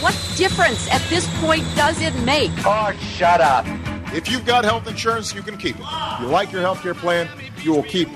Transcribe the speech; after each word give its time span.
What 0.00 0.14
difference 0.36 0.88
at 0.90 1.02
this 1.08 1.26
point 1.40 1.64
does 1.74 2.00
it 2.00 2.14
make? 2.24 2.50
Oh, 2.64 2.92
shut 3.00 3.40
up. 3.40 3.66
If 4.14 4.30
you've 4.30 4.46
got 4.46 4.64
health 4.64 4.86
insurance, 4.86 5.34
you 5.34 5.42
can 5.42 5.56
keep 5.56 5.76
it. 5.78 5.86
You 6.20 6.26
like 6.26 6.52
your 6.52 6.62
health 6.62 6.82
care 6.82 6.94
plan, 6.94 7.28
you 7.62 7.72
will 7.72 7.82
keep 7.82 8.08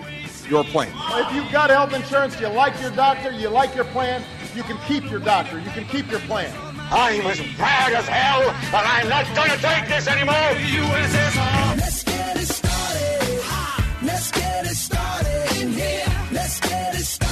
your 0.48 0.64
plan. 0.64 0.92
If 1.12 1.34
you've 1.34 1.50
got 1.52 1.70
health 1.70 1.92
insurance, 1.92 2.38
you 2.40 2.48
like 2.48 2.80
your 2.80 2.90
doctor, 2.92 3.30
you 3.32 3.48
like 3.48 3.74
your 3.74 3.84
plan, 3.86 4.22
you 4.54 4.62
can 4.62 4.78
keep 4.86 5.10
your 5.10 5.20
doctor, 5.20 5.58
you 5.58 5.70
can 5.70 5.84
keep 5.86 6.10
your 6.10 6.20
plan. 6.20 6.52
I'm 6.92 7.26
as 7.26 7.38
mad 7.56 7.92
as 7.92 8.08
hell, 8.08 8.42
and 8.50 8.74
I'm 8.74 9.08
not 9.08 9.26
going 9.36 9.50
to 9.50 9.58
take 9.58 9.88
this 9.88 10.08
anymore. 10.08 10.34
Let's 11.76 12.02
get 12.02 12.36
it 12.36 12.46
started. 12.46 13.42
Let's 14.02 14.30
get 14.32 14.66
it 14.66 14.74
started 14.76 15.62
in 15.62 15.72
here. 15.72 16.06
Let's 16.32 16.60
get 16.60 16.94
it 16.94 17.04
started. 17.04 17.29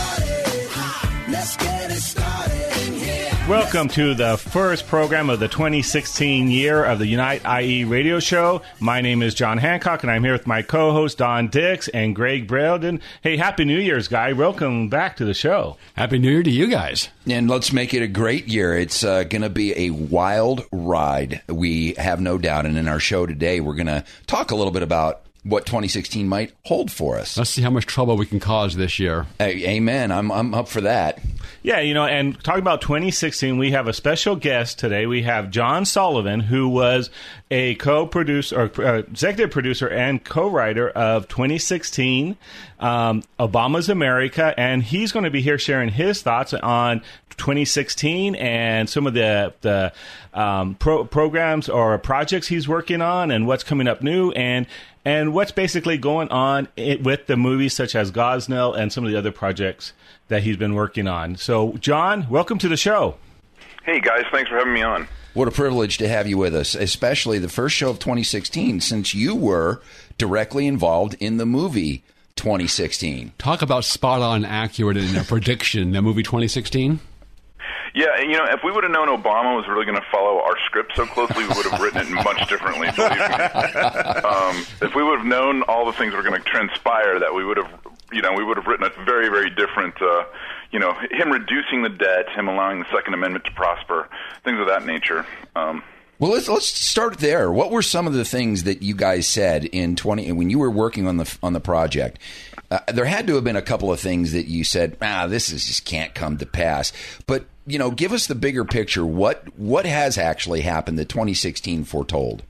Welcome 3.49 3.89
to 3.89 4.13
the 4.13 4.37
first 4.37 4.87
program 4.89 5.31
of 5.31 5.41
the 5.41 5.49
2016 5.49 6.51
year 6.51 6.85
of 6.85 6.99
the 6.99 7.07
Unite 7.07 7.41
IE 7.63 7.85
radio 7.85 8.21
show. 8.21 8.61
My 8.79 9.01
name 9.01 9.23
is 9.23 9.33
John 9.33 9.57
Hancock, 9.57 10.03
and 10.03 10.13
I'm 10.13 10.23
here 10.23 10.35
with 10.35 10.47
my 10.47 10.61
co 10.61 10.93
host 10.93 11.17
Don 11.17 11.49
Dix 11.49 11.89
and 11.89 12.15
Greg 12.15 12.47
Brailden. 12.47 13.01
Hey, 13.23 13.39
Happy 13.39 13.65
New 13.65 13.79
Year's, 13.79 14.07
guy. 14.07 14.35
Welcome 14.35 14.91
back 14.91 15.17
to 15.17 15.25
the 15.25 15.33
show. 15.33 15.79
Happy 15.95 16.19
New 16.19 16.31
Year 16.31 16.43
to 16.43 16.51
you 16.51 16.67
guys. 16.67 17.09
And 17.27 17.49
let's 17.49 17.73
make 17.73 17.95
it 17.95 18.03
a 18.03 18.07
great 18.07 18.49
year. 18.49 18.77
It's 18.77 19.03
uh, 19.03 19.25
going 19.25 19.41
to 19.41 19.49
be 19.49 19.87
a 19.87 19.91
wild 19.91 20.67
ride. 20.71 21.41
We 21.49 21.95
have 21.95 22.21
no 22.21 22.37
doubt. 22.37 22.67
And 22.67 22.77
in 22.77 22.87
our 22.87 23.01
show 23.01 23.25
today, 23.25 23.61
we're 23.61 23.77
going 23.77 23.87
to 23.87 24.05
talk 24.27 24.51
a 24.51 24.57
little 24.57 24.73
bit 24.73 24.83
about 24.83 25.23
what 25.45 25.67
2016 25.67 26.29
might 26.29 26.53
hold 26.65 26.91
for 26.91 27.17
us. 27.17 27.37
Let's 27.37 27.51
see 27.51 27.63
how 27.63 27.71
much 27.71 27.87
trouble 27.87 28.17
we 28.17 28.27
can 28.27 28.41
cause 28.41 28.77
this 28.77 28.99
year. 28.99 29.27
Hey, 29.39 29.77
amen. 29.77 30.11
I'm, 30.13 30.31
I'm 30.31 30.55
up 30.55 30.69
for 30.69 30.81
that. 30.83 31.21
Yeah, 31.63 31.81
you 31.81 31.95
know, 31.95 32.05
and 32.05 32.43
talking 32.45 32.61
about 32.61 32.81
2016, 32.81 33.59
we 33.59 33.73
have 33.73 33.89
a 33.89 33.93
special 33.93 34.37
guest 34.37 34.79
today. 34.79 35.07
We 35.07 35.23
have 35.23 35.51
John 35.51 35.85
Sullivan, 35.85 36.41
who 36.41 36.69
was 36.69 37.11
a 37.51 37.75
co-producer, 37.77 38.61
or 38.61 38.87
uh, 38.87 38.99
executive 38.99 39.51
producer, 39.51 39.89
and 39.89 40.25
co-writer 40.25 40.89
of 40.91 41.29
2016, 41.29 42.37
um, 42.79 43.23
Obama's 43.41 43.89
America, 43.89 44.55
and 44.57 44.83
he's 44.83 45.13
going 45.13 45.25
to 45.25 45.31
be 45.31 45.43
here 45.43 45.59
sharing 45.59 45.89
his 45.89 46.23
thoughts 46.23 46.55
on 46.55 47.01
2016 47.39 48.35
and 48.35 48.91
some 48.91 49.07
of 49.07 49.15
the 49.15 49.55
the 49.61 49.93
um, 50.35 50.75
pro- 50.75 51.05
programs 51.05 51.69
or 51.69 51.97
projects 51.99 52.49
he's 52.49 52.69
working 52.69 53.01
on, 53.01 53.31
and 53.31 53.47
what's 53.47 53.65
coming 53.65 53.89
up 53.89 54.03
new, 54.03 54.31
and 54.33 54.67
and 55.05 55.33
what's 55.33 55.53
basically 55.53 55.99
going 55.99 56.29
on 56.29 56.69
with 56.77 57.27
the 57.27 57.37
movies 57.37 57.75
such 57.75 57.95
as 57.95 58.11
Gosnell 58.11 58.77
and 58.77 58.93
some 58.93 59.05
of 59.05 59.11
the 59.11 59.19
other 59.19 59.33
projects 59.33 59.93
that 60.29 60.43
he's 60.43 60.57
been 60.57 60.75
working 60.75 61.07
on. 61.07 61.37
So, 61.37 61.73
John, 61.75 62.29
welcome 62.29 62.59
to 62.59 62.69
the 62.69 62.77
show. 62.77 63.17
Hey 63.85 64.01
guys, 64.01 64.25
thanks 64.31 64.51
for 64.51 64.57
having 64.59 64.75
me 64.75 64.83
on. 64.83 65.09
What 65.35 65.49
a 65.49 65.53
privilege 65.53 65.99
to 65.99 66.09
have 66.09 66.27
you 66.27 66.37
with 66.37 66.55
us, 66.55 66.75
especially 66.75 67.39
the 67.39 67.49
first 67.49 67.77
show 67.77 67.91
of 67.91 67.99
2016, 67.99 68.81
since 68.81 69.15
you 69.15 69.35
were 69.35 69.81
directly 70.19 70.67
involved 70.67 71.17
in 71.21 71.37
the 71.37 71.47
movie 71.47 72.03
2016. 72.37 73.33
Talk 73.39 73.63
about 73.63 73.85
spot 73.85 74.21
on 74.21 74.45
accurate 74.45 74.97
in 74.97 75.17
a 75.17 75.25
prediction, 75.25 75.93
the 75.93 76.03
movie 76.03 76.23
2016. 76.23 77.01
Yeah, 77.95 78.21
you 78.21 78.37
know, 78.37 78.45
if 78.47 78.63
we 78.63 78.71
would 78.71 78.85
have 78.85 78.93
known 78.93 79.09
Obama 79.09 79.57
was 79.57 79.67
really 79.69 79.85
going 79.85 80.01
to 80.01 80.07
follow 80.11 80.41
our 80.41 80.57
script 80.67 80.93
so 80.95 81.07
closely, 81.07 81.45
we 81.45 81.49
would 81.49 81.67
have 81.67 81.81
written 81.81 82.01
it 82.07 82.11
much 82.25 82.49
differently. 82.49 82.89
Um, 82.89 84.65
if 84.83 84.95
we 84.95 85.03
would 85.03 85.19
have 85.19 85.27
known 85.27 85.63
all 85.63 85.87
the 85.87 85.93
things 85.93 86.15
were 86.15 86.23
going 86.23 86.41
to 86.41 86.49
transpire, 86.49 87.19
that 87.19 87.35
we 87.35 87.45
would 87.45 87.57
have, 87.57 87.71
you 88.13 88.23
know, 88.23 88.33
we 88.33 88.45
would 88.45 88.57
have 88.57 88.67
written 88.67 88.87
a 88.87 89.05
very, 89.05 89.29
very 89.29 89.51
different. 89.51 90.01
Uh, 90.01 90.25
you 90.71 90.79
know, 90.79 90.95
him 91.11 91.31
reducing 91.31 91.83
the 91.83 91.89
debt, 91.89 92.29
him 92.31 92.49
allowing 92.49 92.81
the 92.81 92.87
Second 92.93 93.15
Amendment 93.15 93.45
to 93.47 93.53
prosper, 93.53 94.09
things 94.45 94.61
of 94.61 94.67
that 94.67 94.85
nature. 94.85 95.27
Um, 95.57 95.83
Well, 96.21 96.33
let's 96.33 96.49
let's 96.49 96.67
start 96.67 97.19
there. 97.19 97.53
What 97.53 97.71
were 97.71 97.83
some 97.83 98.09
of 98.09 98.13
the 98.13 98.25
things 98.25 98.65
that 98.65 98.83
you 98.83 98.97
guys 98.97 99.29
said 99.29 99.65
in 99.67 99.95
20 99.95 100.33
when 100.33 100.51
you 100.51 100.59
were 100.59 100.71
working 100.71 101.07
on 101.07 101.17
the 101.17 101.39
on 101.45 101.53
the 101.53 101.61
project? 101.61 102.19
Uh, 102.73 102.81
there 102.93 103.05
had 103.05 103.29
to 103.29 103.37
have 103.37 103.45
been 103.45 103.55
a 103.55 103.63
couple 103.63 103.93
of 103.93 104.01
things 104.01 104.33
that 104.33 104.49
you 104.49 104.65
said, 104.65 104.97
"Ah, 105.01 105.29
this 105.29 105.51
is 105.51 105.65
just 105.65 105.85
can't 105.85 106.15
come 106.15 106.37
to 106.39 106.47
pass." 106.47 106.93
But, 107.29 107.45
you 107.67 107.79
know, 107.79 107.93
give 107.93 108.13
us 108.13 108.27
the 108.27 108.35
bigger 108.35 108.65
picture. 108.65 109.07
What 109.07 109.45
what 109.57 109.87
has 109.87 110.19
actually 110.19 110.63
happened 110.63 110.99
that 110.99 111.09
2016 111.09 111.85
foretold? 111.85 112.43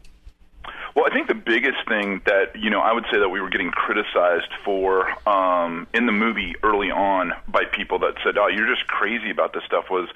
Well, 0.94 1.06
I 1.06 1.10
think 1.10 1.28
the 1.28 1.34
biggest 1.34 1.86
thing 1.86 2.22
that 2.24 2.56
you 2.56 2.70
know 2.70 2.80
I 2.80 2.92
would 2.92 3.04
say 3.12 3.18
that 3.18 3.28
we 3.28 3.40
were 3.40 3.50
getting 3.50 3.70
criticized 3.70 4.50
for 4.64 5.08
um, 5.28 5.86
in 5.92 6.06
the 6.06 6.12
movie 6.12 6.56
early 6.62 6.90
on 6.90 7.34
by 7.46 7.66
people 7.66 7.98
that 8.00 8.14
said, 8.24 8.38
"Oh, 8.38 8.48
you're 8.48 8.66
just 8.66 8.88
crazy 8.88 9.30
about 9.30 9.52
this 9.52 9.62
stuff," 9.64 9.90
was 9.90 10.08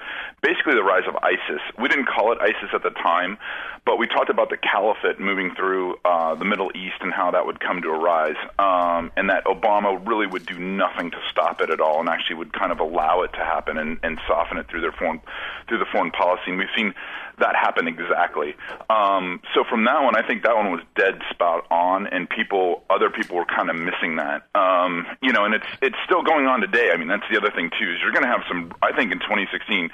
basically 0.43 0.75
the 0.75 0.83
rise 0.83 1.07
of 1.07 1.15
ISIS. 1.23 1.61
We 1.79 1.87
didn't 1.87 2.05
call 2.05 2.33
it 2.33 2.37
ISIS 2.41 2.69
at 2.73 2.83
the 2.83 2.89
time, 2.91 3.37
but 3.85 3.97
we 3.97 4.07
talked 4.07 4.29
about 4.29 4.49
the 4.49 4.57
caliphate 4.57 5.19
moving 5.19 5.55
through 5.55 5.95
uh, 6.05 6.35
the 6.35 6.45
Middle 6.45 6.69
East 6.75 6.99
and 7.01 7.13
how 7.13 7.31
that 7.31 7.45
would 7.45 7.59
come 7.59 7.81
to 7.81 7.89
arise, 7.89 8.35
um, 8.59 9.11
and 9.15 9.29
that 9.29 9.45
Obama 9.45 10.05
really 10.05 10.27
would 10.27 10.45
do 10.45 10.59
nothing 10.59 11.09
to 11.11 11.17
stop 11.31 11.61
it 11.61 11.69
at 11.69 11.79
all, 11.79 12.01
and 12.01 12.09
actually 12.09 12.35
would 12.35 12.53
kind 12.53 12.71
of 12.71 12.79
allow 12.79 13.21
it 13.21 13.31
to 13.33 13.39
happen 13.39 13.77
and, 13.77 13.97
and 14.03 14.19
soften 14.27 14.57
it 14.57 14.67
through 14.69 14.81
their 14.81 14.91
foreign 14.91 15.21
through 15.67 15.79
the 15.79 15.87
foreign 15.91 16.11
policy. 16.11 16.43
And 16.47 16.57
we've 16.57 16.67
seen 16.75 16.93
that 17.39 17.55
happen 17.55 17.87
exactly. 17.87 18.55
Um, 18.89 19.41
so 19.53 19.63
from 19.69 19.85
that 19.85 20.03
one, 20.03 20.15
I 20.15 20.25
think 20.25 20.43
that 20.43 20.55
one 20.55 20.71
was 20.71 20.81
dead 20.95 21.19
spot 21.31 21.65
on, 21.71 22.07
and 22.07 22.29
people, 22.29 22.83
other 22.89 23.09
people 23.09 23.37
were 23.37 23.45
kind 23.45 23.69
of 23.69 23.75
missing 23.75 24.17
that. 24.17 24.43
Um, 24.53 25.07
you 25.21 25.31
know, 25.31 25.45
and 25.45 25.53
it's 25.55 25.65
it's 25.81 25.95
still 26.05 26.21
going 26.21 26.45
on 26.45 26.61
today. 26.61 26.91
I 26.93 26.97
mean, 26.97 27.07
that's 27.07 27.25
the 27.31 27.37
other 27.37 27.51
thing 27.51 27.71
too. 27.79 27.91
Is 27.91 28.01
you're 28.01 28.11
going 28.11 28.23
to 28.23 28.29
have 28.29 28.43
some. 28.47 28.73
I 28.81 28.91
think 28.95 29.11
in 29.11 29.19
2016, 29.19 29.89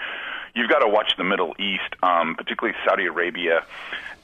you've 0.55 0.69
got 0.69 0.79
to 0.79 0.87
watch 0.87 1.13
the 1.17 1.23
Middle 1.23 1.53
East, 1.59 1.95
um, 2.03 2.35
particularly 2.35 2.77
Saudi 2.85 3.05
Arabia. 3.05 3.65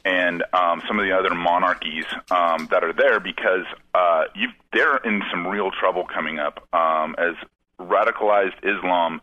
And 0.03 0.44
um, 0.53 0.84
some 0.88 1.00
of 1.00 1.06
the 1.06 1.13
other 1.13 1.34
monarchies 1.34 2.06
um, 2.30 2.68
that 2.69 2.84
are 2.84 2.94
there, 2.94 3.19
because 3.19 3.66
uh, 3.96 4.25
you, 4.36 4.50
they're 4.72 4.97
in 4.97 5.24
some 5.31 5.47
real 5.47 5.72
trouble 5.72 6.06
coming 6.06 6.38
up 6.38 6.68
um, 6.74 7.16
as 7.18 7.34
radicalized 7.80 8.58
Islam 8.62 9.19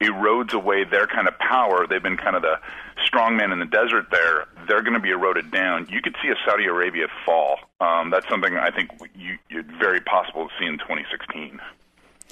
erodes 0.00 0.52
away 0.52 0.84
their 0.84 1.06
kind 1.06 1.28
of 1.28 1.38
power. 1.38 1.86
They've 1.86 2.02
been 2.02 2.16
kind 2.16 2.36
of 2.36 2.42
the 2.42 2.58
strongman 3.08 3.52
in 3.52 3.58
the 3.58 3.66
desert 3.66 4.06
there. 4.10 4.46
They're 4.66 4.82
going 4.82 4.94
to 4.94 5.00
be 5.00 5.10
eroded 5.10 5.50
down. 5.50 5.88
You 5.90 6.00
could 6.02 6.16
see 6.22 6.28
a 6.28 6.36
Saudi 6.44 6.66
Arabia 6.66 7.06
fall. 7.24 7.58
Um, 7.80 8.10
that's 8.10 8.28
something 8.28 8.56
I 8.56 8.70
think 8.70 8.90
you, 9.14 9.38
it's 9.50 9.70
very 9.78 10.00
possible 10.00 10.48
to 10.48 10.54
see 10.58 10.66
in 10.66 10.78
2016. 10.78 11.60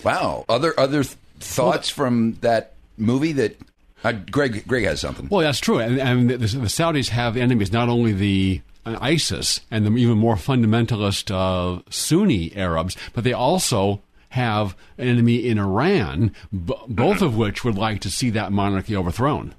Wow. 0.04 0.44
Other 0.48 0.78
other 0.78 1.04
th- 1.04 1.16
thoughts 1.38 1.88
from 1.88 2.34
that 2.40 2.74
movie 2.96 3.32
that 3.32 3.56
uh, 4.04 4.12
Greg 4.30 4.66
Greg 4.66 4.84
has 4.84 5.00
something. 5.00 5.28
Well, 5.30 5.40
that's 5.40 5.60
true. 5.60 5.78
And, 5.78 5.98
and 6.00 6.30
the, 6.30 6.36
the 6.38 6.46
Saudis 6.66 7.08
have 7.08 7.36
enemies, 7.36 7.72
not 7.72 7.88
only 7.88 8.12
the 8.12 8.60
uh, 8.84 8.98
ISIS 9.00 9.60
and 9.70 9.86
the 9.86 9.92
even 9.96 10.18
more 10.18 10.36
fundamentalist 10.36 11.30
uh, 11.30 11.82
Sunni 11.90 12.54
Arabs, 12.56 12.96
but 13.14 13.24
they 13.24 13.32
also 13.32 14.00
have 14.30 14.74
an 14.98 15.08
enemy 15.08 15.36
in 15.46 15.58
Iran, 15.58 16.34
b- 16.50 16.74
both 16.88 17.20
of 17.20 17.37
which 17.37 17.64
would 17.64 17.76
like 17.76 18.00
to 18.00 18.10
see 18.10 18.31
that 18.31 18.50
monarchy 18.50 18.96
overthrown. 18.96 19.54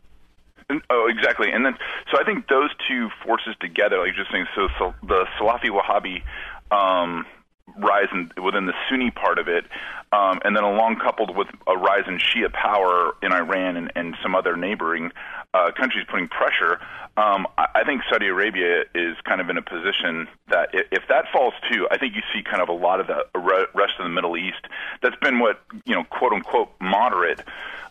And- 0.70 0.82
Oh, 0.90 1.08
exactly. 1.08 1.52
And 1.52 1.64
then, 1.66 1.76
so 2.12 2.20
I 2.20 2.24
think 2.24 2.48
those 2.48 2.70
two 2.88 3.10
forces 3.24 3.56
together, 3.60 4.00
like 4.00 4.08
you're 4.16 4.24
just 4.24 4.32
saying, 4.32 4.46
so, 4.56 4.68
so 4.80 4.94
the 5.06 5.26
Salafi 5.40 5.70
Wahhabi 5.70 6.24
um, 6.76 7.26
rise 7.78 8.08
in, 8.12 8.32
within 8.44 8.66
the 8.66 8.74
Sunni 8.90 9.12
part 9.12 9.40
of 9.40 9.48
it, 9.48 9.66
um, 10.12 10.40
and 10.44 10.56
then 10.56 10.64
along 10.64 10.98
coupled 11.04 11.36
with 11.36 11.48
a 11.68 11.78
rise 11.78 12.04
in 12.08 12.20
Shia 12.20 12.52
power 12.52 13.14
in 13.22 13.32
Iran 13.32 13.78
and, 13.78 13.92
and 13.96 14.16
some 14.22 14.36
other 14.36 14.56
neighboring 14.56 15.12
uh, 15.54 15.72
countries 15.76 16.06
putting 16.10 16.28
pressure, 16.28 16.80
um, 17.18 17.48
I, 17.58 17.68
I 17.76 17.84
think 17.84 18.02
Saudi 18.10 18.28
Arabia 18.28 18.84
is 18.96 19.16
kind 19.24 19.42
of 19.42 19.50
in 19.50 19.58
a 19.58 19.62
position 19.62 20.28
that 20.50 20.70
if, 20.74 20.88
if 20.92 21.04
that 21.10 21.26
falls 21.32 21.54
too, 21.72 21.88
I 21.92 21.98
think 21.98 22.16
you 22.16 22.22
see 22.34 22.44
kind 22.44 22.62
of 22.62 22.70
a 22.70 22.74
lot 22.74 23.00
of 23.00 23.08
the 23.08 23.26
rest 23.74 23.94
of 24.00 24.04
the 24.04 24.10
Middle 24.10 24.38
East 24.38 24.66
that's 25.02 25.16
been 25.18 25.40
what, 25.40 25.62
you 25.86 25.96
know, 25.96 26.04
quote 26.06 26.34
unquote 26.34 26.70
moderate 26.82 27.42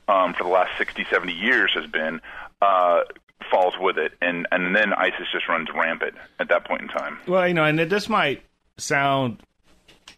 um, 0.09 0.35
for 0.35 0.45
the 0.45 0.51
last 0.51 0.77
60, 0.79 1.07
70 1.11 1.33
years 1.33 1.73
has 1.75 1.91
been. 1.91 2.21
Uh, 2.61 3.01
falls 3.51 3.75
with 3.77 3.99
it, 3.99 4.13
and 4.23 4.47
and 4.53 4.75
then 4.75 4.93
ISIS 4.93 5.27
just 5.33 5.49
runs 5.49 5.69
rampant 5.75 6.15
at 6.39 6.49
that 6.49 6.65
point 6.65 6.83
in 6.83 6.89
time. 6.89 7.19
Well, 7.27 7.47
you 7.49 7.55
know, 7.55 7.65
and 7.65 7.77
this 7.77 8.09
might 8.09 8.45
sound 8.79 9.43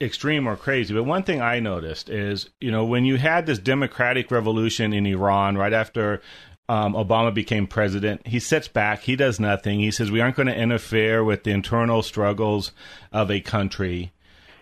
extreme 0.00 0.46
or 0.46 0.56
crazy, 0.56 0.94
but 0.94 1.04
one 1.04 1.22
thing 1.22 1.40
I 1.40 1.60
noticed 1.60 2.08
is, 2.10 2.50
you 2.60 2.70
know, 2.70 2.84
when 2.84 3.04
you 3.04 3.16
had 3.16 3.46
this 3.46 3.58
democratic 3.58 4.30
revolution 4.30 4.92
in 4.92 5.06
Iran 5.06 5.56
right 5.56 5.72
after 5.72 6.20
um, 6.68 6.94
Obama 6.94 7.32
became 7.32 7.66
president, 7.66 8.26
he 8.26 8.40
sits 8.40 8.68
back, 8.68 9.02
he 9.02 9.16
does 9.16 9.38
nothing. 9.38 9.80
He 9.80 9.90
says, 9.90 10.10
We 10.10 10.20
aren't 10.20 10.36
going 10.36 10.48
to 10.48 10.56
interfere 10.56 11.22
with 11.22 11.44
the 11.44 11.50
internal 11.50 12.02
struggles 12.02 12.72
of 13.12 13.30
a 13.30 13.40
country, 13.40 14.12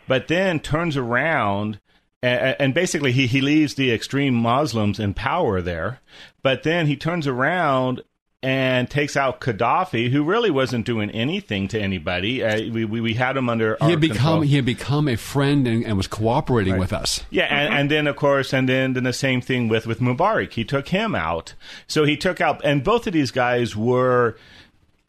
but 0.09 0.29
then 0.29 0.61
turns 0.61 0.97
around. 0.97 1.81
And, 2.25 2.57
and 2.59 2.75
basically, 2.75 3.13
he, 3.13 3.27
he 3.27 3.41
leaves 3.41 3.75
the 3.75 3.93
extreme 3.93 4.35
Muslims 4.35 5.01
in 5.01 5.15
power 5.15 5.61
there. 5.61 6.01
But 6.43 6.63
then 6.63 6.87
he 6.87 6.97
turns 6.97 7.27
around 7.27 8.03
and 8.43 8.91
takes 8.91 9.17
out 9.17 9.41
Gaddafi, 9.41 10.11
who 10.11 10.25
really 10.25 10.51
wasn't 10.51 10.85
doing 10.85 11.11
anything 11.11 11.69
to 11.69 11.81
anybody. 11.81 12.43
Uh, 12.43 12.57
we, 12.73 12.85
we, 12.85 13.01
we 13.01 13.15
had 13.15 13.37
him 13.37 13.49
under 13.49 13.77
he 13.77 13.85
our 13.85 13.91
had 13.91 14.01
become 14.01 14.17
control. 14.17 14.41
he 14.41 14.57
had 14.57 14.65
become 14.65 15.07
a 15.09 15.17
friend 15.17 15.69
and, 15.69 15.85
and 15.85 15.97
was 15.97 16.09
cooperating 16.09 16.77
with 16.77 16.93
us. 16.93 17.25
Yeah, 17.31 17.45
and, 17.45 17.73
and 17.73 17.91
then 17.91 18.07
of 18.07 18.17
course, 18.17 18.53
and 18.53 18.69
then, 18.69 18.95
then 18.95 19.05
the 19.05 19.13
same 19.13 19.41
thing 19.41 19.69
with 19.69 19.87
with 19.87 20.01
Mubarak. 20.01 20.53
He 20.53 20.65
took 20.65 20.89
him 20.89 21.15
out. 21.15 21.55
So 21.87 22.05
he 22.05 22.17
took 22.17 22.41
out, 22.41 22.61
and 22.65 22.83
both 22.83 23.07
of 23.07 23.13
these 23.13 23.31
guys 23.31 23.77
were. 23.77 24.37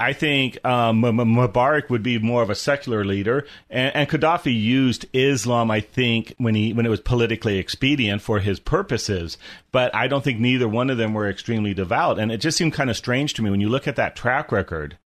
I 0.04 0.12
think 0.12 0.64
um, 0.66 1.02
Mubarak 1.02 1.90
would 1.90 2.04
be 2.04 2.20
more 2.20 2.44
of 2.44 2.50
a 2.50 2.56
secular 2.56 3.06
leader, 3.06 3.46
and, 3.70 3.96
and 3.96 4.10
Gaddafi 4.10 4.54
used 4.54 5.06
Islam. 5.14 5.72
I 5.72 5.80
think 5.80 6.36
when 6.38 6.56
he 6.56 6.74
when 6.74 6.86
it 6.86 6.90
was 6.90 7.00
politically 7.00 7.58
expedient 7.58 8.22
for 8.22 8.40
his 8.40 8.60
purposes, 8.60 9.38
but 9.72 9.96
I 9.96 10.08
don't 10.10 10.22
think 10.24 10.40
neither 10.40 10.68
one 10.68 10.90
of 10.90 10.98
them 10.98 11.14
were 11.14 11.30
extremely 11.30 11.74
devout. 11.74 12.20
And 12.20 12.34
it 12.34 12.38
just 12.38 12.58
seemed 12.58 12.74
kind 12.74 12.90
of 12.90 12.98
strange 12.98 13.34
to 13.36 13.42
me 13.42 13.50
when 13.50 13.62
you 13.62 13.70
look 13.70 13.88
at 13.88 13.96
that 13.96 14.16
track 14.16 14.52
record, 14.52 14.98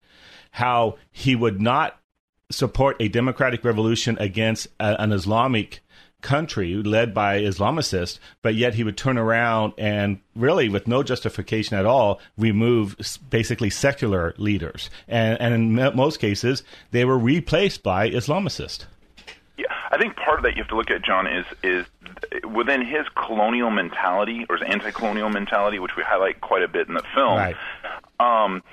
how 0.51 0.97
he 1.11 1.35
would 1.35 1.61
not 1.61 1.99
support 2.49 2.95
a 2.99 3.07
democratic 3.07 3.63
revolution 3.63 4.17
against 4.19 4.67
a, 4.79 4.99
an 4.99 5.11
Islamic 5.11 5.81
country 6.21 6.73
led 6.75 7.13
by 7.13 7.39
Islamicists, 7.39 8.19
but 8.41 8.55
yet 8.55 8.73
he 8.73 8.83
would 8.83 8.97
turn 8.97 9.17
around 9.17 9.73
and 9.77 10.19
really, 10.35 10.67
with 10.67 10.87
no 10.87 11.03
justification 11.03 11.77
at 11.77 11.85
all, 11.85 12.19
remove 12.37 12.95
basically 13.29 13.69
secular 13.69 14.33
leaders. 14.37 14.89
And, 15.07 15.39
and 15.39 15.53
in 15.53 15.95
most 15.95 16.19
cases, 16.19 16.63
they 16.91 17.05
were 17.05 17.17
replaced 17.17 17.83
by 17.83 18.09
Islamicists. 18.09 18.85
Yeah, 19.57 19.65
I 19.91 19.97
think 19.97 20.15
part 20.15 20.39
of 20.39 20.43
that 20.43 20.55
you 20.55 20.61
have 20.63 20.69
to 20.69 20.75
look 20.75 20.91
at, 20.91 21.03
John, 21.03 21.27
is 21.27 21.45
is 21.63 21.85
within 22.43 22.85
his 22.85 23.07
colonial 23.15 23.69
mentality 23.69 24.45
or 24.49 24.57
his 24.57 24.67
anti-colonial 24.67 25.29
mentality, 25.29 25.79
which 25.79 25.95
we 25.95 26.03
highlight 26.03 26.41
quite 26.41 26.63
a 26.63 26.67
bit 26.67 26.87
in 26.87 26.93
the 26.93 27.03
film. 27.13 27.37
Right. 27.37 27.55
Um, 28.19 28.63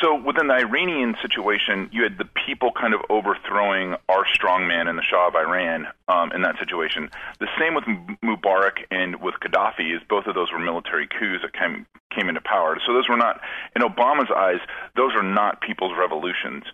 so 0.00 0.14
within 0.14 0.46
the 0.46 0.54
Iranian 0.54 1.16
situation, 1.20 1.88
you 1.92 2.04
had 2.04 2.16
the 2.16 2.28
people 2.46 2.70
kind 2.72 2.94
of 2.94 3.00
overthrowing 3.10 3.96
our 4.08 4.24
strongman 4.24 4.88
in 4.88 4.96
the 4.96 5.02
Shah 5.02 5.28
of 5.28 5.34
Iran 5.34 5.88
um, 6.08 6.32
in 6.32 6.42
that 6.42 6.58
situation. 6.58 7.10
The 7.38 7.48
same 7.58 7.74
with 7.74 7.84
Mubarak 8.24 8.84
and 8.90 9.20
with 9.20 9.34
Gaddafi 9.40 9.94
is 9.94 10.00
both 10.08 10.26
of 10.26 10.34
those 10.34 10.52
were 10.52 10.58
military 10.58 11.06
coups 11.06 11.42
that 11.42 11.52
came 11.52 11.86
came 12.10 12.28
into 12.28 12.40
power. 12.40 12.78
So 12.86 12.92
those 12.92 13.08
were 13.08 13.16
not, 13.16 13.40
in 13.74 13.82
Obama's 13.82 14.30
eyes, 14.34 14.60
those 14.96 15.12
are 15.14 15.22
not 15.22 15.60
people's 15.60 15.96
revolutions. 15.98 16.64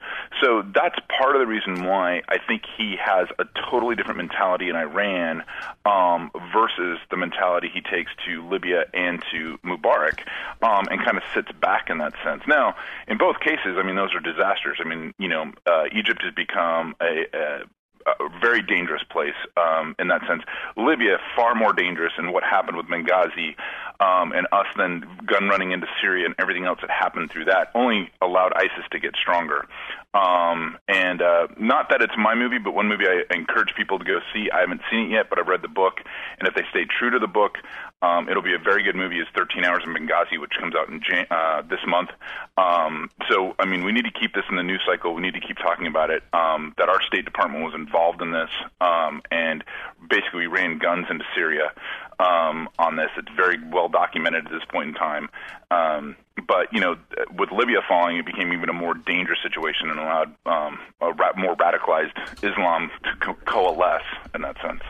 So 0.43 0.63
that's 0.75 0.99
part 1.09 1.37
of 1.37 1.41
the 1.41 1.47
reason 1.47 1.85
why 1.85 2.23
I 2.29 2.39
think 2.47 2.63
he 2.77 2.97
has 3.03 3.29
a 3.39 3.45
totally 3.71 3.95
different 3.97 4.19
mentality 4.19 4.69
in 4.69 4.77
Iran 4.77 5.43
um, 5.85 6.31
versus 6.53 6.99
the 7.11 7.17
mentality 7.17 7.71
he 7.73 7.81
takes 7.81 8.11
to 8.27 8.47
Libya 8.49 8.85
and 8.95 9.23
to 9.31 9.59
Mubarak, 9.65 10.21
um, 10.63 10.87
and 10.91 11.05
kind 11.05 11.17
of 11.17 11.23
sits 11.35 11.51
back 11.61 11.91
in 11.91 11.99
that 11.99 12.15
sense. 12.25 12.43
Now, 12.47 12.75
in 13.09 13.19
both 13.19 13.41
cases, 13.41 13.77
I 13.79 13.83
mean, 13.83 13.97
those 13.97 14.15
are 14.15 14.21
disasters. 14.21 14.79
I 14.81 14.89
mean, 14.89 15.15
you 15.19 15.29
know, 15.29 15.53
uh, 15.67 15.85
Egypt 15.93 16.23
has 16.23 16.35
become 16.35 16.97
a, 17.01 17.27
a 17.33 17.63
a 18.07 18.29
very 18.41 18.63
dangerous 18.63 19.03
place 19.11 19.35
um, 19.57 19.97
in 19.99 20.09
that 20.09 20.21
sense. 20.29 20.43
Libya 20.77 21.19
far 21.35 21.55
more 21.55 21.73
dangerous, 21.73 22.13
and 22.17 22.33
what 22.33 22.45
happened 22.45 22.77
with 22.77 22.87
Benghazi 22.87 23.57
um, 24.01 24.33
and 24.33 24.47
us 24.53 24.67
then 24.77 25.05
gun 25.27 25.49
running 25.49 25.73
into 25.73 25.87
Syria 26.01 26.27
and 26.27 26.35
everything 26.39 26.65
else 26.65 26.79
that 26.81 26.91
happened 26.91 27.31
through 27.31 27.47
that 27.47 27.71
only 27.75 28.11
allowed 28.21 28.53
ISIS 28.55 28.85
to 28.93 28.99
get 28.99 29.15
stronger. 29.17 29.67
Um, 30.15 30.79
and 30.89 31.21
uh, 31.21 31.49
not 31.59 31.91
that 31.91 32.01
it's 32.01 32.15
my 32.17 32.35
movie, 32.35 32.59
but 32.59 32.75
one 32.75 32.89
movie 32.89 33.05
I 33.07 33.23
encourage 33.35 33.75
people 33.77 33.99
to 33.99 34.05
go 34.05 34.21
see. 34.33 34.49
I 34.51 34.61
haven't 34.61 34.81
seen 34.91 35.07
it 35.07 35.11
yet, 35.11 35.29
but 35.29 35.39
I've 35.39 35.47
read 35.47 35.63
the 35.63 35.69
book, 35.69 36.01
and 36.39 36.49
if 36.49 36.55
they 36.55 36.63
stay 36.71 36.87
true 36.87 37.11
to 37.11 37.19
the 37.19 37.27
book, 37.27 37.59
um, 38.03 38.29
it'll 38.29 38.43
be 38.43 38.55
a 38.55 38.59
very 38.59 38.83
good 38.83 38.97
movie. 38.97 39.19
It's 39.19 39.31
13 39.37 39.65
Hours 39.65 39.83
in 39.85 39.93
Benghazi, 39.93 40.41
which 40.41 40.53
comes 40.59 40.75
out 40.75 40.89
in 40.89 41.03
Jan- 41.03 41.27
uh, 41.31 41.63
this 41.63 41.81
month. 41.87 42.11
Um, 42.57 43.11
so, 43.29 43.55
I 43.59 43.67
mean, 43.67 43.85
we 43.85 43.93
need 43.93 44.05
to 44.05 44.11
keep 44.11 44.35
this 44.35 44.45
in 44.49 44.57
the 44.57 44.63
news 44.63 44.81
cycle. 44.87 45.15
We 45.15 45.23
need 45.23 45.35
to 45.35 45.41
keep 45.41 45.59
talking 45.59 45.87
about 45.87 46.11
it. 46.11 46.23
Um, 46.33 46.75
that 46.79 46.89
our 46.89 47.03
State 47.03 47.25
Department 47.25 47.65
was 47.65 47.75
involved 47.75 48.23
in 48.23 48.33
this, 48.33 48.51
um, 48.81 49.23
and 49.31 49.65
basically 50.09 50.41
we 50.41 50.47
ran 50.47 50.79
guns 50.79 51.07
into 51.11 51.25
Syria 51.35 51.73
um, 52.19 52.69
on 52.79 52.97
this. 52.97 53.11
It's 53.17 53.29
very 53.37 53.59
well 53.71 53.89
documented 53.89 54.47
at 54.47 54.53
this 54.53 54.65
point 54.71 54.89
in 54.89 54.95
time. 54.95 55.29
Um, 55.71 56.17
but 56.47 56.73
you 56.73 56.81
know, 56.81 56.97
with 57.37 57.51
Libya 57.51 57.81
falling, 57.89 58.19
it 58.19 58.27
became 58.27 58.53
even 58.53 58.69
a 58.69 58.75
more 58.75 58.95
dangerous 58.95 59.39
situation 59.43 59.91
and 59.91 59.99
allowed 59.99 60.35
um, 60.47 60.79
a 61.01 61.13
ra- 61.13 61.33
more 61.37 61.57
radicalized 61.57 62.17
Islam 62.43 62.91
to 63.05 63.17
co- 63.21 63.39
coalesce 63.47 64.03
in 64.35 64.43
that 64.43 64.57
sense. 64.63 64.83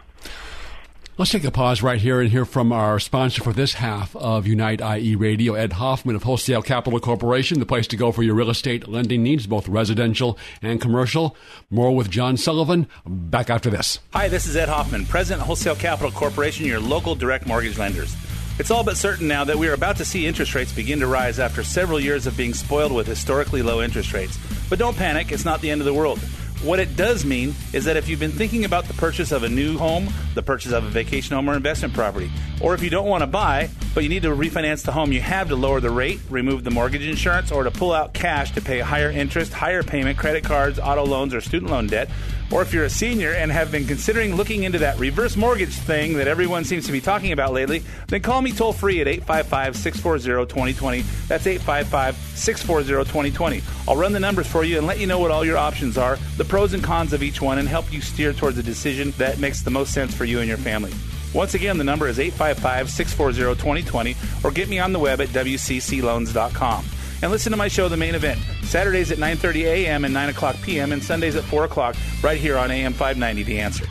Let's 1.18 1.30
take 1.30 1.44
a 1.44 1.50
pause 1.50 1.80
right 1.80 1.98
here 1.98 2.20
and 2.20 2.30
hear 2.30 2.44
from 2.44 2.72
our 2.72 3.00
sponsor 3.00 3.42
for 3.42 3.54
this 3.54 3.72
half 3.72 4.14
of 4.16 4.46
Unite 4.46 4.82
IE 4.82 5.14
Radio, 5.14 5.54
Ed 5.54 5.72
Hoffman 5.72 6.14
of 6.14 6.24
Wholesale 6.24 6.60
Capital 6.60 7.00
Corporation, 7.00 7.58
the 7.58 7.64
place 7.64 7.86
to 7.86 7.96
go 7.96 8.12
for 8.12 8.22
your 8.22 8.34
real 8.34 8.50
estate 8.50 8.86
lending 8.86 9.22
needs, 9.22 9.46
both 9.46 9.66
residential 9.66 10.36
and 10.60 10.78
commercial. 10.78 11.34
More 11.70 11.96
with 11.96 12.10
John 12.10 12.36
Sullivan. 12.36 12.86
Back 13.06 13.48
after 13.48 13.70
this. 13.70 13.98
Hi, 14.12 14.28
this 14.28 14.44
is 14.44 14.56
Ed 14.56 14.68
Hoffman, 14.68 15.06
President 15.06 15.40
of 15.40 15.46
Wholesale 15.46 15.76
Capital 15.76 16.10
Corporation, 16.10 16.66
your 16.66 16.80
local 16.80 17.14
direct 17.14 17.46
mortgage 17.46 17.78
lenders. 17.78 18.14
It's 18.58 18.70
all 18.70 18.84
but 18.84 18.98
certain 18.98 19.26
now 19.26 19.42
that 19.44 19.56
we 19.56 19.68
are 19.68 19.74
about 19.74 19.96
to 19.96 20.04
see 20.04 20.26
interest 20.26 20.54
rates 20.54 20.70
begin 20.70 21.00
to 21.00 21.06
rise 21.06 21.38
after 21.38 21.64
several 21.64 21.98
years 21.98 22.26
of 22.26 22.36
being 22.36 22.52
spoiled 22.52 22.92
with 22.92 23.06
historically 23.06 23.62
low 23.62 23.80
interest 23.80 24.12
rates. 24.12 24.38
But 24.68 24.78
don't 24.78 24.94
panic, 24.94 25.32
it's 25.32 25.46
not 25.46 25.62
the 25.62 25.70
end 25.70 25.80
of 25.80 25.86
the 25.86 25.94
world. 25.94 26.20
What 26.62 26.80
it 26.80 26.96
does 26.96 27.24
mean 27.24 27.54
is 27.72 27.84
that 27.84 27.96
if 27.96 28.08
you've 28.08 28.18
been 28.18 28.32
thinking 28.32 28.64
about 28.64 28.86
the 28.86 28.94
purchase 28.94 29.30
of 29.30 29.42
a 29.42 29.48
new 29.48 29.76
home, 29.76 30.08
the 30.34 30.42
purchase 30.42 30.72
of 30.72 30.84
a 30.84 30.88
vacation 30.88 31.36
home 31.36 31.48
or 31.50 31.54
investment 31.54 31.92
property, 31.94 32.30
or 32.60 32.74
if 32.74 32.82
you 32.82 32.90
don't 32.90 33.06
want 33.06 33.22
to 33.22 33.26
buy, 33.26 33.68
but 33.94 34.02
you 34.02 34.08
need 34.08 34.22
to 34.22 34.30
refinance 34.30 34.82
the 34.82 34.92
home 34.92 35.12
you 35.12 35.20
have 35.20 35.48
to 35.48 35.56
lower 35.56 35.80
the 35.80 35.90
rate, 35.90 36.18
remove 36.30 36.64
the 36.64 36.70
mortgage 36.70 37.06
insurance, 37.06 37.52
or 37.52 37.62
to 37.62 37.70
pull 37.70 37.92
out 37.92 38.14
cash 38.14 38.52
to 38.52 38.62
pay 38.62 38.80
higher 38.80 39.10
interest, 39.10 39.52
higher 39.52 39.82
payment, 39.82 40.18
credit 40.18 40.44
cards, 40.44 40.78
auto 40.78 41.04
loans, 41.04 41.34
or 41.34 41.40
student 41.40 41.70
loan 41.70 41.86
debt, 41.86 42.08
or 42.52 42.62
if 42.62 42.72
you're 42.72 42.84
a 42.84 42.90
senior 42.90 43.32
and 43.32 43.50
have 43.50 43.72
been 43.72 43.87
considering 43.87 44.34
looking 44.34 44.62
into 44.62 44.78
that 44.78 44.98
reverse 44.98 45.37
mortgage 45.37 45.75
thing 45.75 46.14
that 46.14 46.28
everyone 46.28 46.64
seems 46.64 46.87
to 46.87 46.93
be 46.93 47.00
talking 47.00 47.32
about 47.32 47.52
lately, 47.52 47.82
then 48.08 48.22
call 48.22 48.40
me 48.40 48.52
toll 48.52 48.72
free 48.72 49.00
at 49.00 49.08
855 49.08 49.76
640 49.76 50.47
2020. 50.47 51.00
That's 51.28 51.47
855 51.47 52.16
640 52.16 53.11
2020. 53.11 53.62
I'll 53.88 53.97
run 53.97 54.12
the 54.12 54.20
numbers 54.20 54.47
for 54.47 54.64
you 54.64 54.78
and 54.78 54.87
let 54.87 54.99
you 54.99 55.06
know 55.06 55.18
what 55.18 55.30
all 55.30 55.44
your 55.44 55.56
options 55.56 55.99
are, 55.99 56.18
the 56.37 56.44
pros 56.44 56.73
and 56.73 56.82
cons 56.82 57.12
of 57.12 57.23
each 57.23 57.42
one, 57.42 57.59
and 57.59 57.68
help 57.68 57.92
you 57.92 58.00
steer 58.00 58.32
towards 58.32 58.59
a 58.59 58.62
decision 58.62 59.12
that 59.12 59.38
makes 59.38 59.62
the 59.62 59.70
most 59.70 59.92
sense 59.92 60.14
for 60.14 60.25
you 60.25 60.38
and 60.38 60.49
your 60.49 60.59
family. 60.59 60.92
Once 61.35 61.54
again, 61.54 61.76
the 61.76 61.85
number 61.85 62.09
is 62.09 62.18
855 62.18 62.88
640 62.90 63.61
2020 63.61 64.16
or 64.44 64.50
get 64.50 64.68
me 64.68 64.78
on 64.78 64.92
the 64.92 64.99
web 64.99 65.20
at 65.20 65.28
WCCLoans.com. 65.28 66.85
And 67.23 67.30
listen 67.30 67.50
to 67.52 67.56
my 67.56 67.68
show, 67.68 67.88
The 67.88 67.96
Main 67.96 68.14
Event, 68.14 68.38
Saturdays 68.62 69.11
at 69.11 69.18
9.30 69.18 69.64
a.m. 69.64 70.04
and 70.04 70.12
9 70.12 70.28
o'clock 70.28 70.56
p.m. 70.62 70.92
and 70.92 71.02
Sundays 71.02 71.35
at 71.37 71.44
4 71.44 71.64
o'clock 71.64 71.96
right 72.23 72.38
here 72.38 72.58
on 72.58 72.70
AM 72.70 72.92
590, 72.92 73.42
The 73.42 73.61
Answer. 73.61 73.87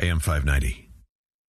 AM 0.00 0.20
590. 0.20 0.88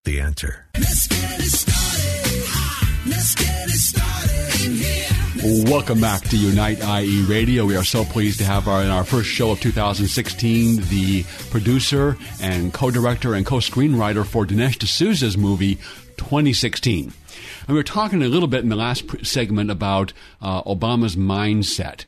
The 0.05 0.21
answer. 0.21 0.65
Let's 0.75 1.07
get 1.07 1.39
it 1.39 1.43
started. 1.43 3.09
Let's 3.09 3.35
get 3.35 3.67
it 3.67 3.71
started 3.71 4.65
in 4.65 4.75
here. 4.75 5.65
Welcome 5.69 6.01
back 6.01 6.21
to 6.29 6.37
Unite 6.37 6.79
IE 6.81 7.25
Radio. 7.25 7.65
We 7.65 7.75
are 7.75 7.83
so 7.83 8.03
pleased 8.05 8.39
to 8.39 8.45
have 8.45 8.67
our, 8.67 8.81
in 8.81 8.89
our 8.89 9.03
first 9.03 9.29
show 9.29 9.51
of 9.51 9.59
2016 9.59 10.77
the 10.89 11.23
producer 11.51 12.17
and 12.41 12.73
co-director 12.73 13.35
and 13.35 13.45
co-screenwriter 13.45 14.25
for 14.25 14.45
Dinesh 14.45 14.79
D'Souza's 14.79 15.37
movie 15.37 15.75
2016. 16.17 17.13
And 17.69 17.75
we 17.75 17.79
were 17.81 17.83
talking 17.83 18.23
a 18.23 18.27
little 18.27 18.47
bit 18.47 18.63
in 18.63 18.69
the 18.69 18.75
last 18.75 19.23
segment 19.23 19.69
about 19.69 20.11
uh, 20.41 20.63
Obama's 20.63 21.15
mindset. 21.15 22.05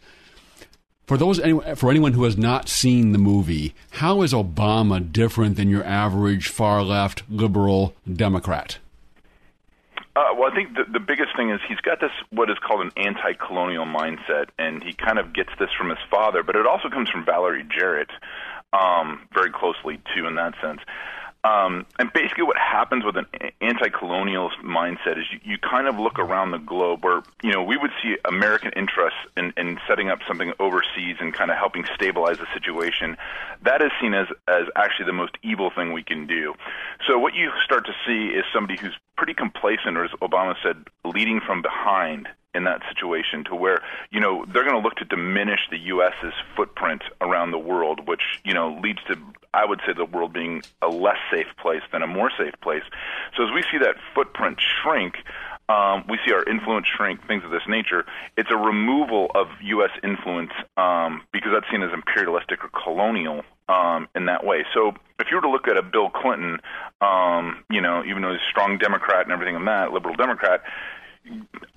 For 1.06 1.18
those, 1.18 1.40
for 1.76 1.92
anyone 1.92 2.14
who 2.14 2.24
has 2.24 2.36
not 2.36 2.68
seen 2.68 3.12
the 3.12 3.20
movie, 3.20 3.76
how 3.92 4.24
is 4.24 4.34
Obama 4.34 5.12
different 5.12 5.58
than 5.58 5.70
your 5.70 5.84
average 5.84 6.48
far 6.48 6.82
left 6.82 7.22
liberal 7.30 7.94
Democrat? 8.12 8.80
Uh, 10.16 10.34
well, 10.36 10.52
I 10.52 10.56
think 10.56 10.74
the, 10.74 10.86
the 10.92 11.00
biggest 11.00 11.36
thing 11.38 11.52
is 11.52 11.60
he's 11.68 11.78
got 11.82 12.00
this 12.00 12.10
what 12.32 12.50
is 12.50 12.58
called 12.58 12.82
an 12.82 12.92
anti-colonial 12.98 13.86
mindset, 13.86 14.48
and 14.58 14.84
he 14.84 14.94
kind 14.94 15.20
of 15.20 15.32
gets 15.32 15.52
this 15.60 15.70
from 15.78 15.92
his 15.92 16.00
father, 16.10 16.42
but 16.42 16.56
it 16.56 16.66
also 16.66 16.90
comes 16.90 17.08
from 17.08 17.24
Valerie 17.24 17.68
Jarrett, 17.70 18.10
um, 18.74 19.28
very 19.32 19.52
closely 19.52 20.02
too, 20.16 20.26
in 20.26 20.34
that 20.38 20.56
sense. 20.60 20.80
Um, 21.44 21.88
and 21.98 22.14
basically, 22.14 22.44
what 22.44 22.58
happens 22.58 23.04
with 23.04 23.18
an 23.18 23.26
anti-colonial 23.62 24.52
mindset 24.64 25.18
is 25.18 25.26
you, 25.32 25.40
you 25.44 25.58
kind 25.58 25.88
of 25.88 25.98
look 25.98 26.20
around 26.20 26.52
the 26.52 26.60
globe 26.60 27.04
where 27.04 27.24
you 27.42 27.52
know 27.52 27.64
we 27.64 27.78
would 27.78 27.90
see 28.04 28.18
American 28.26 28.72
interests 28.76 29.20
in, 29.36 29.52
in 29.58 29.80
setting 29.88 30.10
up 30.10 30.20
something 30.28 30.54
overseas 30.60 31.18
and 31.20 31.34
kind 31.34 31.50
of 31.50 31.58
helping 31.58 31.86
stabilize 31.96 32.38
the 32.38 32.46
situation. 32.54 33.18
That 33.64 33.82
is 33.82 33.92
seen 34.00 34.14
as 34.14 34.28
as 34.48 34.66
actually 34.76 35.08
the 35.08 35.14
most 35.14 35.36
evil 35.42 35.72
thing 35.76 35.94
we 35.94 36.04
can 36.04 36.28
do. 36.28 36.54
So 37.08 37.18
what 37.18 37.34
you 37.34 37.50
start 37.66 37.88
to 37.88 37.94
see 38.06 38.36
is 38.36 38.46
somebody 38.54 38.80
who's 38.80 38.96
pretty 39.18 39.34
complacent, 39.34 39.98
or 39.98 40.06
as 40.06 40.12
Obama 40.22 40.56
said, 40.62 40.86
leading 41.04 41.40
from 41.40 41.64
behind 41.64 42.28
in 42.54 42.66
that 42.66 42.82
situation 42.90 43.44
to 43.46 43.56
where 43.56 43.82
you 44.12 44.20
know 44.20 44.46
they're 44.46 44.64
going 44.64 44.76
to 44.76 44.82
look 44.82 44.96
to 44.96 45.06
diminish 45.06 45.62
the 45.72 45.78
U.S.'s 45.78 46.34
footprint 46.56 47.02
around 47.20 47.50
the 47.50 47.60
world, 47.60 48.08
which 48.08 48.22
you 48.44 48.54
know 48.54 48.80
leads 48.84 49.00
to 49.08 49.18
I 49.54 49.66
would 49.66 49.82
say 49.86 49.94
the 49.94 50.06
world 50.06 50.34
being 50.34 50.62
a 50.82 50.88
less 50.88 51.18
safe 51.32 51.48
place 51.62 51.82
than 51.92 52.02
a 52.02 52.08
more 52.08 52.32
safe 52.38 52.54
place. 52.62 52.84
So 53.36 53.44
as 53.44 53.50
we 53.54 53.64
see 53.72 53.78
that 53.80 53.96
footprint 54.16 54.60
shrink. 54.60 55.16
Um, 55.70 56.04
we 56.10 56.20
see 56.26 56.34
our 56.34 56.44
influence 56.44 56.86
shrink, 56.98 57.26
things 57.28 57.46
of 57.46 57.52
this 57.52 57.62
nature. 57.66 58.04
It's 58.36 58.50
a 58.52 58.58
removal 58.58 59.32
of 59.34 59.48
U.S. 59.62 59.92
influence 60.04 60.52
um, 60.76 61.22
because 61.32 61.52
that's 61.54 61.70
seen 61.72 61.82
as 61.82 61.94
imperialistic 61.94 62.60
or 62.66 62.70
colonial 62.84 63.44
um, 63.70 64.10
in 64.14 64.26
that 64.26 64.44
way. 64.44 64.66
So 64.74 64.92
if 65.20 65.28
you 65.30 65.38
were 65.38 65.42
to 65.44 65.50
look 65.50 65.70
at 65.70 65.78
a 65.78 65.82
Bill 65.82 66.10
Clinton, 66.10 66.60
um, 67.00 67.64
you 67.70 67.80
know, 67.80 68.04
even 68.04 68.22
though 68.22 68.32
he's 68.32 68.42
a 68.42 68.50
strong 68.50 68.80
Democrat 68.80 69.24
and 69.24 69.32
everything 69.32 69.56
in 69.56 69.66
that, 69.66 69.94
liberal 69.94 70.16
Democrat, 70.16 70.62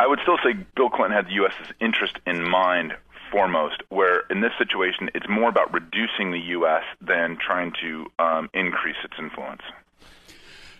I 0.00 0.07
would 0.07 0.19
still 0.23 0.38
say 0.43 0.54
Bill 0.75 0.90
Clinton 0.90 1.12
had 1.12 1.26
the 1.26 1.35
U.S.'s 1.35 1.73
interest 1.81 2.19
in 2.26 2.43
mind 2.49 2.95
foremost, 3.35 3.83
where 3.88 4.21
in 4.31 4.43
this 4.43 4.53
situation 4.57 5.11
it's 5.12 5.29
more 5.29 5.49
about 5.49 5.75
reducing 5.75 6.31
the 6.31 6.38
U.S. 6.38 6.85
than 7.00 7.37
trying 7.37 7.73
to 7.83 8.07
um, 8.21 8.49
increase 8.55 8.97
its 9.03 9.14
influence. 9.19 9.62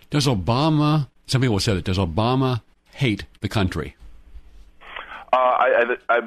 Does 0.09 0.25
Obama, 0.25 1.09
some 1.27 1.41
people 1.41 1.59
said 1.59 1.75
it, 1.75 1.83
does 1.83 1.97
Obama 1.97 2.61
hate 2.93 3.25
the 3.41 3.49
country? 3.49 3.97
Uh, 5.33 5.35
I, 5.35 5.97
I, 6.09 6.17
I, 6.17 6.21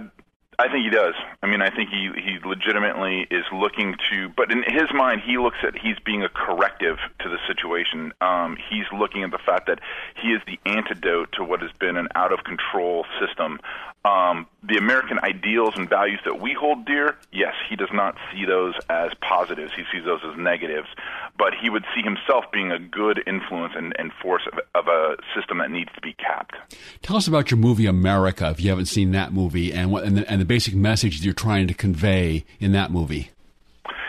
I 0.58 0.68
think 0.68 0.85
he 0.85 0.90
does. 0.90 1.14
I 1.42 1.47
mean, 1.47 1.62
I 1.62 1.70
think 1.70 1.88
he 1.88 2.11
he 2.16 2.38
legitimately 2.44 3.28
is 3.30 3.44
looking 3.52 3.94
to, 4.11 4.28
but 4.37 4.50
in 4.50 4.64
his 4.64 4.92
mind, 4.92 5.23
he 5.25 5.38
looks 5.38 5.58
at 5.62 5.78
he's 5.78 5.99
being 6.04 6.25
a 6.25 6.28
corrective 6.28 6.99
to 7.20 7.28
the 7.28 7.38
situation. 7.47 8.12
Um, 8.20 8.58
he's 8.68 8.85
looking 8.92 9.23
at 9.23 9.30
the 9.30 9.38
fact 9.38 9.68
that 9.68 9.78
he 10.20 10.28
is 10.28 10.42
the 10.47 10.58
antidote 10.66 11.32
to 11.32 11.44
what 11.44 11.62
has 11.62 11.70
been 11.78 11.97
an 11.97 12.08
out 12.14 12.32
of 12.32 12.42
control 12.42 13.06
system. 13.18 13.61
Um, 14.05 14.47
the 14.62 14.76
American 14.76 15.19
ideals 15.19 15.75
and 15.76 15.88
values 15.88 16.21
that 16.25 16.40
we 16.40 16.55
hold 16.55 16.87
dear, 16.87 17.17
yes, 17.33 17.55
he 17.69 17.76
does 17.76 17.90
not 17.93 18.17
see 18.33 18.45
those 18.47 18.75
as 18.88 19.12
positives. 19.21 19.73
He 19.76 19.83
sees 19.93 20.05
those 20.05 20.21
as 20.25 20.38
negatives. 20.38 20.88
But 21.37 21.52
he 21.61 21.69
would 21.69 21.85
see 21.95 22.02
himself 22.02 22.45
being 22.52 22.71
a 22.73 22.78
good 22.78 23.23
influence 23.26 23.75
and, 23.76 23.95
and 23.99 24.12
force 24.23 24.43
of, 24.50 24.59
of 24.75 24.88
a 24.88 25.17
system 25.35 25.59
that 25.59 25.71
needs 25.71 25.90
to 25.95 26.00
be 26.00 26.14
capped. 26.14 26.55
Tell 27.02 27.17
us 27.17 27.28
about 27.28 27.50
your 27.50 27.59
movie 27.59 27.87
America, 27.87 28.49
if 28.50 28.61
you 28.61 28.71
haven't 28.71 28.87
seen 28.87 29.12
that 29.12 29.33
movie, 29.33 29.73
and 29.73 29.90
what 29.90 30.05
and 30.05 30.17
the, 30.17 30.31
and 30.31 30.40
the 30.40 30.47
basic 30.47 30.75
message 30.75 31.25
you're 31.25 31.35
trying 31.35 31.67
to 31.67 31.75
convey 31.75 32.45
in 32.61 32.73
that 32.73 32.90
movie. 32.90 33.31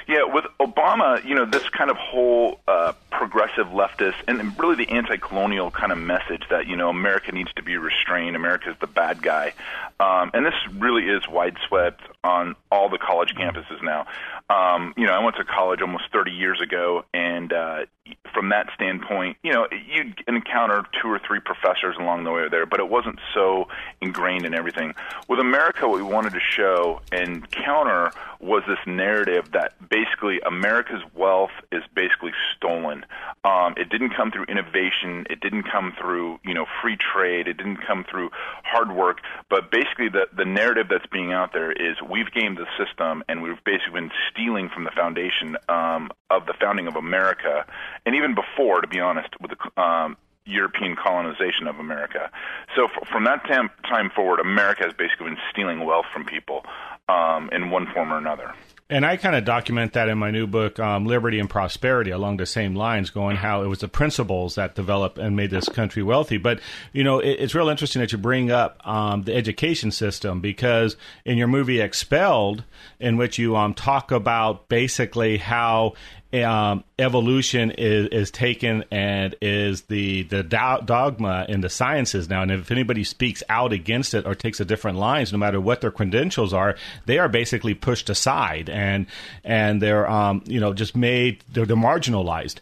Yeah, 0.08 0.24
with 0.24 0.46
Obama, 0.60 0.79
you 1.24 1.36
know, 1.36 1.46
this 1.46 1.68
kind 1.70 1.90
of 1.90 1.98
whole 1.98 2.60
uh, 2.68 2.94
progressive 3.12 3.68
leftist 3.68 4.16
and 4.28 4.58
really 4.60 4.76
the 4.76 4.90
anti-colonial 4.90 5.72
kind 5.72 5.92
of 5.92 5.98
message 5.98 6.44
that 6.50 6.68
you 6.68 6.76
know 6.76 6.90
America 6.90 7.32
needs 7.32 7.52
to 7.54 7.64
be 7.64 7.78
restrained, 7.78 8.36
America's 8.36 8.76
the 8.80 8.88
bad 8.88 9.22
guy, 9.22 9.54
um, 10.00 10.32
and 10.34 10.46
this 10.46 10.54
really 10.74 11.04
is 11.04 11.28
widespread 11.28 11.96
on 12.24 12.56
all 12.72 12.90
the 12.90 12.98
college 12.98 13.34
campuses 13.36 13.82
now. 13.84 14.06
Um, 14.50 14.94
you 14.98 15.06
know, 15.06 15.14
I 15.14 15.24
went 15.24 15.36
to 15.38 15.44
college 15.44 15.82
almost 15.82 16.06
30 16.12 16.32
years 16.32 16.60
ago, 16.60 17.06
and 17.14 17.54
uh, 17.54 17.86
from 18.34 18.50
that 18.50 18.68
standpoint, 18.74 19.38
you 19.44 19.54
know, 19.54 19.68
you'd 19.88 20.24
encounter 20.28 20.84
two 21.02 21.08
or 21.08 21.20
three 21.20 21.40
professors 21.40 21.96
along 22.00 22.24
the 22.24 22.32
way 22.32 22.50
there, 22.50 22.66
but 22.66 22.80
it 22.80 22.90
wasn't 22.90 23.20
so 23.34 23.68
ingrained 24.02 24.46
in 24.46 24.54
everything. 24.54 24.96
With 25.28 25.40
America, 25.40 25.88
what 25.88 25.98
we 25.98 26.04
wanted 26.04 26.34
to 26.34 26.40
show 26.40 27.02
and 27.12 27.50
counter 27.52 28.12
was 28.40 28.64
this 28.68 28.80
narrative 28.86 29.52
that 29.52 29.74
basically 29.90 30.40
America's 30.80 31.06
wealth 31.14 31.52
is 31.74 31.84
basically 31.94 32.32
stolen. 32.56 33.06
Um, 33.44 33.74
it 33.76 33.90
didn't 33.90 34.12
come 34.16 34.32
through 34.32 34.46
innovation. 34.46 35.26
It 35.30 35.42
didn't 35.42 35.64
come 35.64 35.94
through, 36.00 36.40
you 36.46 36.54
know, 36.54 36.66
free 36.82 36.96
trade. 36.96 37.50
It 37.50 37.58
didn't 37.58 37.80
come 37.86 38.06
through 38.10 38.30
hard 38.64 38.96
work. 38.96 39.18
But 39.50 39.72
basically, 39.72 40.08
the 40.08 40.28
the 40.36 40.46
narrative 40.46 40.88
that's 40.90 41.06
being 41.08 41.34
out 41.34 41.52
there 41.52 41.72
is 41.72 41.98
we've 42.02 42.32
gamed 42.32 42.58
the 42.58 42.68
system, 42.78 43.24
and 43.28 43.42
we've 43.42 43.62
basically 43.66 44.00
been 44.00 44.12
stealing 44.32 44.70
from 44.70 44.86
the 44.86 44.92
foundation 44.92 45.58
um, 45.68 46.12
of 46.30 46.46
the 46.46 46.54
founding 46.54 46.88
of 46.88 46.96
America, 46.96 47.66
and 48.06 48.16
even 48.16 48.34
before, 48.36 48.80
to 48.80 48.88
be 48.88 49.02
honest, 49.02 49.30
with 49.42 49.52
the 49.52 49.82
um, 49.82 50.16
European 50.46 50.96
colonization 50.96 51.68
of 51.68 51.78
America. 51.80 52.32
So 52.76 52.86
f- 52.86 53.08
from 53.10 53.26
that 53.26 53.44
tam- 53.46 53.70
time 53.84 54.10
forward, 54.16 54.40
America 54.40 54.84
has 54.84 54.94
basically 54.94 55.28
been 55.28 55.40
stealing 55.52 55.86
wealth 55.86 56.06
from 56.14 56.24
people 56.24 56.64
um, 57.10 57.50
in 57.52 57.70
one 57.70 57.88
form 57.94 58.14
or 58.14 58.18
another. 58.18 58.54
And 58.92 59.06
I 59.06 59.18
kind 59.18 59.36
of 59.36 59.46
document 59.46 59.94
that 59.94 60.10
in 60.10 60.18
my 60.18 60.32
new 60.32 60.48
book, 60.48 60.80
um, 60.80 61.06
Liberty 61.06 61.40
and 61.40 61.48
Prosperity, 61.48 62.10
along 62.10 62.38
the 62.38 62.48
same 62.48 62.74
lines, 62.74 63.12
going 63.12 63.38
how 63.38 63.62
it 63.62 63.68
was 63.68 63.80
the 63.80 63.88
principles 63.88 64.56
that 64.56 64.74
developed 64.74 65.20
and 65.20 65.36
made 65.36 65.52
this 65.52 65.70
country 65.70 66.02
wealthy. 66.02 66.38
But, 66.38 66.60
you 66.92 67.04
know, 67.04 67.20
it, 67.20 67.38
it's 67.40 67.54
real 67.54 67.70
interesting 67.70 68.00
that 68.00 68.12
you 68.12 68.18
bring 68.18 68.50
up 68.50 68.82
um, 68.88 69.24
the 69.24 69.36
education 69.36 69.92
system 69.92 70.42
because 70.42 70.98
in 71.24 71.38
your 71.38 71.48
movie 71.48 71.80
Expelled, 71.82 72.64
in 73.00 73.16
which 73.16 73.38
you 73.38 73.56
um, 73.56 73.76
talk 73.76 74.12
about 74.12 74.70
basically 74.70 75.38
how 75.38 75.94
um, 76.34 76.84
evolution 77.00 77.72
is, 77.72 78.08
is 78.08 78.32
taken 78.32 78.84
and 78.92 79.36
is 79.42 79.84
the 79.84 80.24
the 80.24 80.44
do- 80.44 80.86
dogma 80.86 81.46
in 81.50 81.62
the 81.62 81.70
sciences 81.70 82.30
now. 82.30 82.44
And 82.44 82.52
if 82.52 82.70
anybody 82.70 83.04
speaks 83.04 83.42
out 83.50 83.74
against 83.74 84.14
it 84.14 84.26
or 84.26 84.36
takes 84.36 84.60
a 84.60 84.66
different 84.66 85.00
lines, 85.00 85.32
no 85.32 85.40
matter 85.40 85.60
what 85.60 85.82
their 85.82 85.92
credentials 85.92 86.54
are, 86.54 86.76
they 87.06 87.18
are 87.18 87.30
basically 87.30 87.74
pushed 87.74 88.10
aside 88.10 88.70
and 88.70 89.08
and 89.44 89.82
they're 89.82 90.10
um, 90.10 90.44
you 90.46 90.60
know 90.60 90.74
just 90.74 90.96
made 90.96 91.44
they're, 91.52 91.66
they're 91.66 91.76
marginalized. 91.76 92.58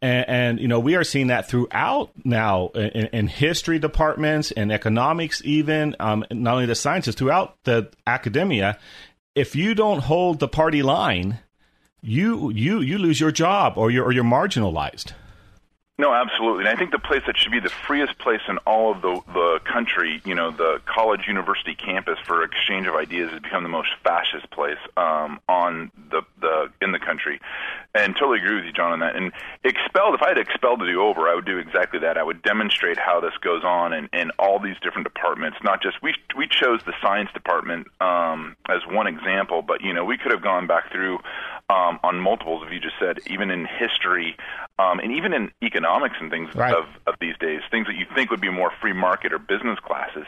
And, 0.00 0.28
and, 0.28 0.60
you 0.60 0.66
know 0.66 0.80
we 0.80 0.96
are 0.96 1.04
seeing 1.04 1.28
that 1.28 1.48
throughout 1.48 2.10
now 2.24 2.68
in, 2.74 3.06
in 3.12 3.26
history 3.28 3.78
departments 3.78 4.50
and 4.50 4.72
economics, 4.72 5.40
even 5.44 5.94
um, 6.00 6.24
not 6.32 6.54
only 6.54 6.66
the 6.66 6.74
sciences, 6.74 7.14
throughout 7.14 7.56
the 7.64 7.88
academia. 8.06 8.78
If 9.34 9.56
you 9.56 9.74
don't 9.74 10.00
hold 10.00 10.40
the 10.40 10.48
party 10.48 10.82
line, 10.82 11.38
you 12.02 12.50
you 12.50 12.80
you 12.80 12.98
lose 12.98 13.20
your 13.20 13.30
job 13.30 13.74
or 13.76 13.90
you're 13.90 14.04
or 14.04 14.12
you're 14.12 14.24
marginalized. 14.24 15.12
No, 15.98 16.12
absolutely. 16.12 16.64
And 16.64 16.68
I 16.68 16.74
think 16.74 16.90
the 16.90 16.98
place 16.98 17.22
that 17.26 17.36
should 17.36 17.52
be 17.52 17.60
the 17.60 17.68
freest 17.68 18.18
place 18.18 18.40
in 18.48 18.58
all 18.66 18.90
of 18.90 19.02
the 19.02 19.20
the 19.32 19.60
country, 19.70 20.20
you 20.24 20.34
know, 20.34 20.50
the 20.50 20.80
college 20.86 21.28
university 21.28 21.76
campus 21.76 22.18
for 22.26 22.42
exchange 22.42 22.86
of 22.88 22.96
ideas 22.96 23.30
has 23.30 23.40
become 23.40 23.62
the 23.62 23.68
most 23.68 23.90
fascist 24.02 24.50
place 24.50 24.78
um, 24.96 25.38
on 25.48 25.92
the 26.10 26.22
the 26.40 26.72
in 26.80 26.92
the 26.92 26.98
country. 26.98 27.40
And 27.94 28.16
totally 28.16 28.38
agree 28.38 28.56
with 28.56 28.64
you, 28.64 28.72
John, 28.72 28.92
on 28.92 29.00
that. 29.00 29.14
And 29.14 29.32
expelled, 29.64 30.14
if 30.14 30.22
I 30.22 30.28
had 30.28 30.38
expelled 30.38 30.80
to 30.80 30.86
do 30.86 31.02
over, 31.02 31.28
I 31.28 31.34
would 31.34 31.44
do 31.44 31.58
exactly 31.58 32.00
that. 32.00 32.16
I 32.16 32.22
would 32.22 32.42
demonstrate 32.42 32.98
how 32.98 33.20
this 33.20 33.36
goes 33.42 33.62
on 33.62 33.92
in, 33.92 34.08
in 34.14 34.30
all 34.38 34.58
these 34.58 34.76
different 34.82 35.06
departments. 35.06 35.58
Not 35.62 35.82
just 35.82 36.02
we 36.02 36.14
we 36.34 36.48
chose 36.48 36.80
the 36.84 36.94
science 37.02 37.30
department 37.32 37.86
um, 38.00 38.56
as 38.68 38.80
one 38.88 39.06
example, 39.06 39.60
but 39.60 39.82
you 39.82 39.92
know 39.92 40.06
we 40.06 40.16
could 40.16 40.32
have 40.32 40.42
gone 40.42 40.66
back 40.66 40.90
through 40.90 41.18
um, 41.70 41.98
on 42.02 42.20
multiples, 42.20 42.64
as 42.66 42.72
you 42.72 42.80
just 42.80 42.96
said, 42.98 43.18
even 43.26 43.50
in 43.50 43.66
history, 43.66 44.36
um, 44.78 44.98
and 44.98 45.12
even 45.12 45.32
in 45.32 45.50
economics 45.62 46.16
and 46.20 46.30
things 46.30 46.54
Right. 46.54 46.74
of, 46.74 46.84
of 47.06 47.14
these 47.20 47.36
days, 47.38 47.60
things 47.70 47.86
that 47.86 47.96
you 47.96 48.06
think 48.14 48.30
would 48.30 48.40
be 48.40 48.50
more 48.50 48.72
free 48.80 48.92
market 48.92 49.32
or 49.32 49.38
business 49.38 49.78
classes. 49.80 50.26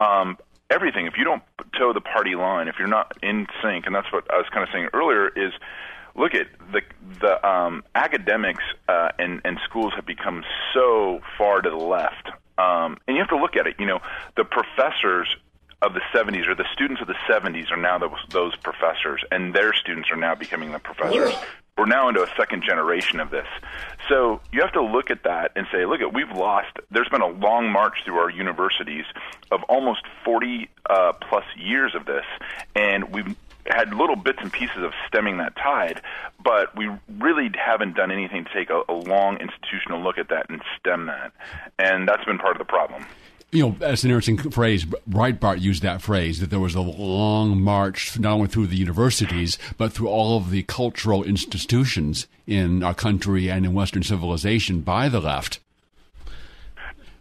Um, 0.00 0.36
everything, 0.70 1.06
if 1.06 1.14
you 1.16 1.24
don't 1.24 1.42
toe 1.78 1.92
the 1.92 2.00
party 2.00 2.34
line, 2.34 2.68
if 2.68 2.76
you're 2.78 2.88
not 2.88 3.16
in 3.22 3.46
sync, 3.62 3.86
and 3.86 3.94
that's 3.94 4.10
what 4.12 4.30
I 4.32 4.36
was 4.38 4.46
kind 4.52 4.62
of 4.62 4.68
saying 4.72 4.88
earlier, 4.92 5.28
is 5.28 5.52
look 6.14 6.34
at 6.34 6.48
the 6.72 6.82
the 7.20 7.46
um, 7.46 7.84
academics 7.94 8.64
uh, 8.88 9.10
and 9.18 9.40
and 9.44 9.58
schools 9.64 9.92
have 9.94 10.06
become 10.06 10.44
so 10.74 11.20
far 11.38 11.60
to 11.60 11.70
the 11.70 11.76
left, 11.76 12.28
um, 12.58 12.98
and 13.06 13.16
you 13.16 13.22
have 13.22 13.28
to 13.30 13.36
look 13.36 13.56
at 13.56 13.66
it. 13.66 13.76
You 13.78 13.86
know, 13.86 14.00
the 14.36 14.44
professors 14.44 15.28
of 15.82 15.94
the 15.94 16.00
70s 16.14 16.46
or 16.46 16.54
the 16.54 16.66
students 16.72 17.00
of 17.00 17.08
the 17.08 17.16
70s 17.28 17.70
are 17.70 17.76
now 17.76 17.98
those, 17.98 18.18
those 18.30 18.56
professors, 18.56 19.22
and 19.30 19.54
their 19.54 19.72
students 19.72 20.10
are 20.10 20.16
now 20.16 20.34
becoming 20.34 20.72
the 20.72 20.78
professors. 20.78 21.34
We're 21.78 21.86
now 21.86 22.08
into 22.08 22.22
a 22.22 22.28
second 22.36 22.62
generation 22.62 23.20
of 23.20 23.30
this. 23.30 23.46
So 24.08 24.40
you 24.52 24.60
have 24.60 24.72
to 24.72 24.82
look 24.82 25.10
at 25.10 25.22
that 25.22 25.52
and 25.56 25.66
say, 25.72 25.86
look, 25.86 26.02
at 26.02 26.12
we've 26.12 26.30
lost. 26.30 26.76
There's 26.90 27.08
been 27.08 27.22
a 27.22 27.28
long 27.28 27.70
march 27.70 27.98
through 28.04 28.18
our 28.18 28.28
universities 28.28 29.06
of 29.50 29.62
almost 29.62 30.02
40 30.24 30.68
uh, 30.90 31.12
plus 31.14 31.44
years 31.56 31.94
of 31.94 32.04
this, 32.04 32.26
and 32.74 33.10
we've 33.14 33.34
had 33.66 33.94
little 33.94 34.16
bits 34.16 34.38
and 34.42 34.52
pieces 34.52 34.82
of 34.82 34.92
stemming 35.06 35.38
that 35.38 35.56
tide, 35.56 36.02
but 36.42 36.76
we 36.76 36.90
really 37.18 37.50
haven't 37.54 37.94
done 37.94 38.10
anything 38.10 38.44
to 38.44 38.52
take 38.52 38.68
a, 38.68 38.82
a 38.88 38.92
long 38.92 39.38
institutional 39.38 40.02
look 40.02 40.18
at 40.18 40.28
that 40.28 40.50
and 40.50 40.60
stem 40.78 41.06
that, 41.06 41.32
and 41.78 42.06
that's 42.06 42.24
been 42.24 42.38
part 42.38 42.56
of 42.56 42.58
the 42.58 42.70
problem. 42.70 43.06
You 43.52 43.66
know, 43.66 43.76
that's 43.78 44.04
an 44.04 44.10
interesting 44.10 44.38
phrase. 44.50 44.84
Breitbart 44.84 45.60
used 45.60 45.82
that 45.82 46.02
phrase 46.02 46.40
that 46.40 46.50
there 46.50 46.60
was 46.60 46.74
a 46.74 46.80
long 46.80 47.60
march 47.60 48.18
not 48.18 48.34
only 48.34 48.46
through 48.46 48.68
the 48.68 48.76
universities 48.76 49.58
but 49.76 49.92
through 49.92 50.08
all 50.08 50.36
of 50.36 50.50
the 50.50 50.62
cultural 50.64 51.24
institutions 51.24 52.26
in 52.46 52.82
our 52.82 52.94
country 52.94 53.50
and 53.50 53.64
in 53.64 53.74
Western 53.74 54.02
civilization 54.02 54.80
by 54.80 55.08
the 55.08 55.20
left. 55.20 55.58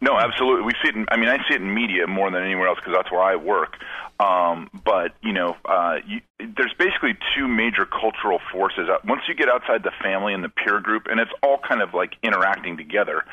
No, 0.01 0.17
absolutely. 0.17 0.63
We 0.63 0.71
see 0.81 0.89
it. 0.89 0.95
In, 0.95 1.05
I 1.11 1.17
mean, 1.17 1.29
I 1.29 1.37
see 1.47 1.55
it 1.55 1.61
in 1.61 1.73
media 1.73 2.07
more 2.07 2.31
than 2.31 2.41
anywhere 2.41 2.67
else 2.67 2.79
because 2.79 2.93
that's 2.95 3.11
where 3.11 3.21
I 3.21 3.35
work. 3.35 3.75
Um, 4.19 4.69
but 4.85 5.13
you 5.21 5.33
know, 5.33 5.55
uh, 5.65 5.97
you, 6.07 6.21
there's 6.39 6.73
basically 6.77 7.17
two 7.35 7.47
major 7.47 7.85
cultural 7.85 8.39
forces. 8.51 8.89
Uh, 8.89 8.97
Once 9.05 9.21
you 9.27 9.35
get 9.35 9.49
outside 9.49 9.83
the 9.83 9.91
family 10.01 10.33
and 10.33 10.43
the 10.43 10.49
peer 10.49 10.79
group, 10.79 11.07
and 11.09 11.19
it's 11.19 11.31
all 11.43 11.57
kind 11.57 11.81
of 11.81 11.93
like 11.93 12.15
interacting 12.23 12.77
together. 12.77 13.23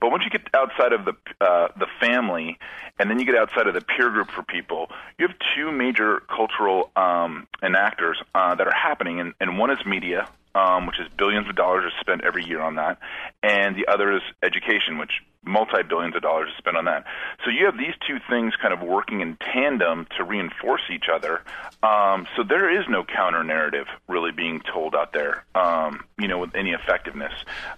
But 0.00 0.10
once 0.10 0.24
you 0.24 0.30
get 0.30 0.48
outside 0.54 0.92
of 0.92 1.04
the 1.04 1.14
uh, 1.40 1.68
the 1.76 1.86
family, 2.00 2.58
and 2.98 3.10
then 3.10 3.18
you 3.18 3.24
get 3.24 3.36
outside 3.36 3.66
of 3.66 3.74
the 3.74 3.80
peer 3.80 4.10
group 4.10 4.30
for 4.30 4.42
people, 4.42 4.90
you 5.18 5.26
have 5.26 5.36
two 5.56 5.70
major 5.72 6.22
cultural 6.28 6.90
um, 6.96 7.46
enactors 7.62 8.16
uh, 8.34 8.54
that 8.54 8.66
are 8.66 8.74
happening, 8.74 9.20
and, 9.20 9.34
and 9.40 9.58
one 9.58 9.70
is 9.70 9.78
media, 9.86 10.28
um, 10.54 10.86
which 10.86 11.00
is 11.00 11.06
billions 11.16 11.48
of 11.48 11.56
dollars 11.56 11.84
are 11.84 12.00
spent 12.00 12.22
every 12.24 12.44
year 12.44 12.60
on 12.60 12.76
that, 12.76 12.98
and 13.42 13.76
the 13.76 13.90
other 13.90 14.12
is 14.12 14.22
education, 14.42 14.98
which 14.98 15.22
multi 15.44 15.82
billions 15.88 16.14
of 16.14 16.22
dollars 16.22 16.48
is 16.50 16.56
spent 16.58 16.76
on 16.76 16.84
that. 16.84 17.04
So 17.44 17.50
you 17.50 17.66
have 17.66 17.76
these 17.76 17.94
two 18.06 18.18
things 18.30 18.54
kind 18.60 18.72
of 18.72 18.80
working 18.80 19.20
in 19.20 19.36
tandem 19.52 20.06
to 20.16 20.24
reinforce 20.24 20.82
each 20.92 21.06
other. 21.12 21.42
Um, 21.82 22.26
so 22.36 22.44
there 22.44 22.78
is 22.78 22.86
no 22.88 23.02
counter 23.04 23.42
narrative 23.42 23.86
really 24.08 24.30
being 24.30 24.60
told 24.72 24.94
out 24.94 25.12
there, 25.12 25.44
um, 25.54 26.04
you 26.18 26.28
know, 26.28 26.38
with 26.38 26.54
any 26.54 26.70
effectiveness. 26.70 27.32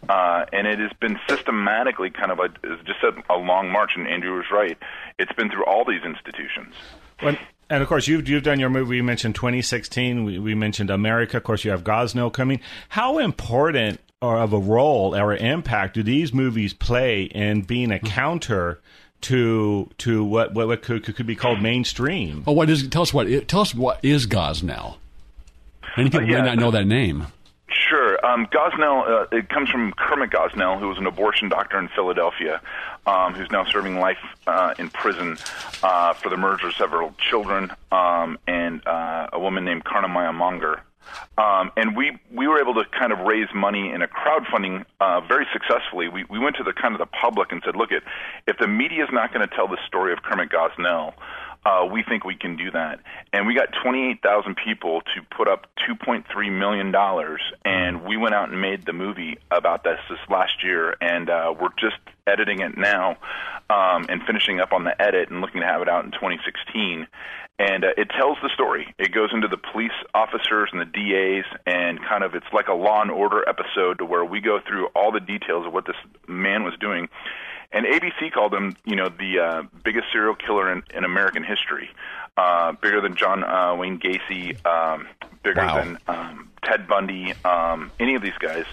Uh, 0.09 0.45
and 0.53 0.67
it 0.67 0.79
has 0.79 0.93
been 1.01 1.19
systematically 1.29 2.11
kind 2.11 2.31
of 2.31 2.39
a, 2.39 2.49
just 2.85 3.01
said, 3.01 3.15
a 3.31 3.37
long 3.37 3.71
march. 3.71 3.93
And 3.97 4.07
Andrew 4.07 4.37
was 4.37 4.47
right; 4.53 4.77
it's 5.19 5.33
been 5.33 5.51
through 5.51 5.65
all 5.65 5.85
these 5.85 6.03
institutions. 6.05 6.75
When, 7.21 7.39
and 7.71 7.83
of 7.83 7.89
course, 7.89 8.07
you've 8.07 8.29
you've 8.29 8.43
done 8.43 8.61
your 8.61 8.71
movie. 8.71 8.97
You 8.97 9.03
mentioned 9.03 9.35
2016. 9.35 10.25
We, 10.25 10.39
we 10.39 10.55
mentioned 10.55 10.91
America. 10.91 11.37
Of 11.39 11.45
course, 11.45 11.65
you 11.65 11.71
have 11.71 11.85
Gosnell 11.85 12.33
coming. 12.33 12.61
How 12.91 13.19
important 13.19 14.01
or 14.23 14.39
of 14.39 14.53
a 14.53 14.59
role 14.59 15.15
or 15.15 15.35
impact 15.37 15.95
do 15.95 16.03
these 16.03 16.33
movies 16.33 16.73
play 16.73 17.25
in 17.25 17.63
being 17.63 17.91
a 17.91 17.99
counter 17.99 18.81
to 19.23 19.91
to 19.99 20.25
what 20.25 20.55
what, 20.55 20.67
what 20.67 20.83
could, 20.83 21.05
could 21.15 21.27
be 21.27 21.37
called 21.37 21.61
mainstream? 21.63 22.45
Oh, 22.47 22.53
what 22.53 22.71
is? 22.71 22.87
Tell 22.89 23.03
us 23.03 23.13
what. 23.13 23.27
Tell 23.49 23.61
us 23.61 23.75
what 23.75 23.99
is 24.05 24.27
Gosnell. 24.27 24.97
Many 25.97 26.11
people 26.11 26.27
Uh, 26.27 26.31
yeah. 26.33 26.41
may 26.43 26.47
not 26.49 26.59
know 26.59 26.71
that 26.73 26.87
name. 26.87 27.27
Um, 28.25 28.47
Gosnell, 28.47 29.07
uh, 29.07 29.37
it 29.37 29.51
comes 29.51 29.69
from 29.69 29.93
Kermit 29.93 30.31
Gosnell, 30.31 30.81
who 30.81 30.89
was 30.89 30.97
an 30.97 31.07
abortion 31.07 31.51
doctor 31.51 31.79
in 31.79 31.89
Philadelphia, 31.89 32.59
um, 33.07 33.35
who's 33.35 33.51
now 33.51 33.67
serving 33.67 33.99
life 33.99 34.17
uh, 34.47 34.73
in 34.79 34.89
prison 34.89 35.37
uh, 35.83 36.15
for 36.15 36.31
the 36.31 36.39
murder 36.39 36.69
of 36.69 36.75
several 36.75 37.15
children, 37.19 37.71
um, 37.93 38.39
and 38.47 38.85
uh, 38.87 39.29
a 39.35 39.39
woman 39.39 39.67
named 39.67 39.85
Karnamaya 39.85 40.33
Mongar. 40.33 40.81
Um, 41.37 41.71
and 41.77 41.95
we 41.95 42.19
we 42.33 42.49
were 42.49 42.59
able 42.59 42.73
to 42.75 42.85
kind 42.99 43.13
of 43.13 43.19
raise 43.21 43.49
money 43.55 43.93
in 43.93 44.01
a 44.01 44.09
crowdfunding 44.09 44.87
uh, 45.01 45.21
very 45.21 45.47
successfully. 45.53 46.09
We 46.09 46.25
we 46.25 46.39
went 46.39 46.57
to 46.57 46.63
the 46.63 46.73
kind 46.73 46.95
of 46.95 47.01
the 47.01 47.07
public 47.07 47.53
and 47.53 47.61
said, 47.63 47.77
look, 47.77 47.93
it 47.93 48.03
if 48.47 48.57
the 48.57 48.67
media 48.67 49.05
is 49.05 49.11
not 49.13 49.35
going 49.35 49.47
to 49.47 49.55
tell 49.55 49.69
the 49.69 49.79
story 49.87 50.15
of 50.15 50.23
Kermit 50.23 50.49
Gosnell, 50.49 51.13
uh, 51.65 51.87
we 51.91 52.03
think 52.03 52.25
we 52.25 52.37
can 52.37 52.57
do 52.57 52.71
that. 52.71 53.01
And 53.33 53.47
we 53.47 53.55
got 53.55 53.69
28,000 53.83 54.57
people 54.57 55.01
to 55.01 55.23
put 55.37 55.49
up 55.49 55.67
2.3 55.89 56.59
million 56.59 56.91
dollars, 56.91 57.41
and 57.65 58.05
we 58.05 58.17
went 58.17 58.35
out 58.35 58.51
and 58.51 58.61
made 58.61 58.85
the 58.85 58.93
movie 58.93 59.39
about 59.51 59.85
this 59.85 59.99
this 60.09 60.19
last 60.29 60.63
year, 60.63 60.97
and 61.01 61.31
uh, 61.31 61.55
we're 61.59 61.75
just 61.79 61.97
editing 62.27 62.61
it 62.61 62.77
now 62.77 63.17
um, 63.71 64.07
and 64.09 64.23
finishing 64.27 64.61
up 64.61 64.73
on 64.73 64.85
the 64.85 65.01
edit 65.01 65.31
and 65.31 65.41
looking 65.41 65.61
to 65.61 65.67
have 65.67 65.83
it 65.83 65.89
out 65.89 66.05
in 66.05 66.11
2016. 66.13 67.07
And 67.59 67.85
uh, 67.85 67.89
it 67.97 68.11
tells 68.11 68.37
the 68.43 68.51
story. 68.53 68.93
It 68.99 69.13
goes 69.13 69.31
into 69.33 69.47
the 69.49 69.57
police 69.57 69.93
officers 70.13 70.71
and 70.73 70.81
the 70.81 70.87
DAs, 70.87 71.45
and 71.67 72.01
kind 72.03 72.25
of 72.25 72.35
it's 72.35 72.47
like 72.53 72.69
a 72.69 72.75
Law 72.75 73.01
and 73.01 73.11
Order 73.11 73.49
episode 73.49 73.99
to 73.99 74.05
where 74.05 74.25
we 74.25 74.41
go 74.41 74.59
through 74.67 74.89
all 74.89 75.13
the 75.13 75.21
details 75.21 75.67
of 75.67 75.73
what 75.73 75.87
this 75.87 75.97
man 76.27 76.65
was 76.65 76.75
doing. 76.81 77.09
And 77.73 77.87
ABC 77.87 78.33
called 78.33 78.55
him, 78.55 78.77
you 78.85 78.97
know, 78.97 79.09
the 79.09 79.39
uh, 79.41 79.63
biggest 79.83 80.07
serial 80.13 80.35
killer 80.35 80.71
in, 80.73 80.83
in 80.95 81.05
American 81.05 81.43
history, 81.43 81.91
uh, 82.37 82.73
bigger 82.73 83.01
than 83.01 83.17
John 83.17 83.43
uh, 83.45 83.75
Wayne 83.77 83.99
Gacy, 83.99 84.65
um, 84.67 85.07
bigger 85.43 85.61
Wow. 85.67 85.77
than 85.83 85.99
um, 86.09 86.51
Ted 86.63 86.87
Bundy, 86.87 87.35
um, 87.45 87.91
any 88.01 88.15
of 88.15 88.23
these 88.23 88.37
guys, 88.39 88.65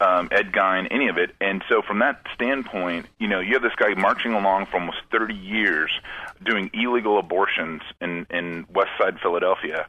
um, 0.00 0.28
Ed 0.30 0.52
Gein, 0.52 0.86
any 0.90 1.08
of 1.08 1.16
it. 1.18 1.34
And 1.40 1.62
so, 1.68 1.82
from 1.82 1.98
that 2.00 2.20
standpoint, 2.34 3.06
you 3.18 3.28
know, 3.28 3.40
you 3.40 3.54
have 3.54 3.62
this 3.62 3.74
guy 3.76 3.94
marching 3.94 4.32
along 4.34 4.66
for 4.66 4.78
almost 4.78 4.98
30 5.10 5.34
years 5.34 5.90
doing 6.44 6.70
illegal 6.74 7.18
abortions 7.18 7.82
in 8.00 8.26
in 8.30 8.66
West 8.72 8.90
Side 8.98 9.18
Philadelphia, 9.20 9.86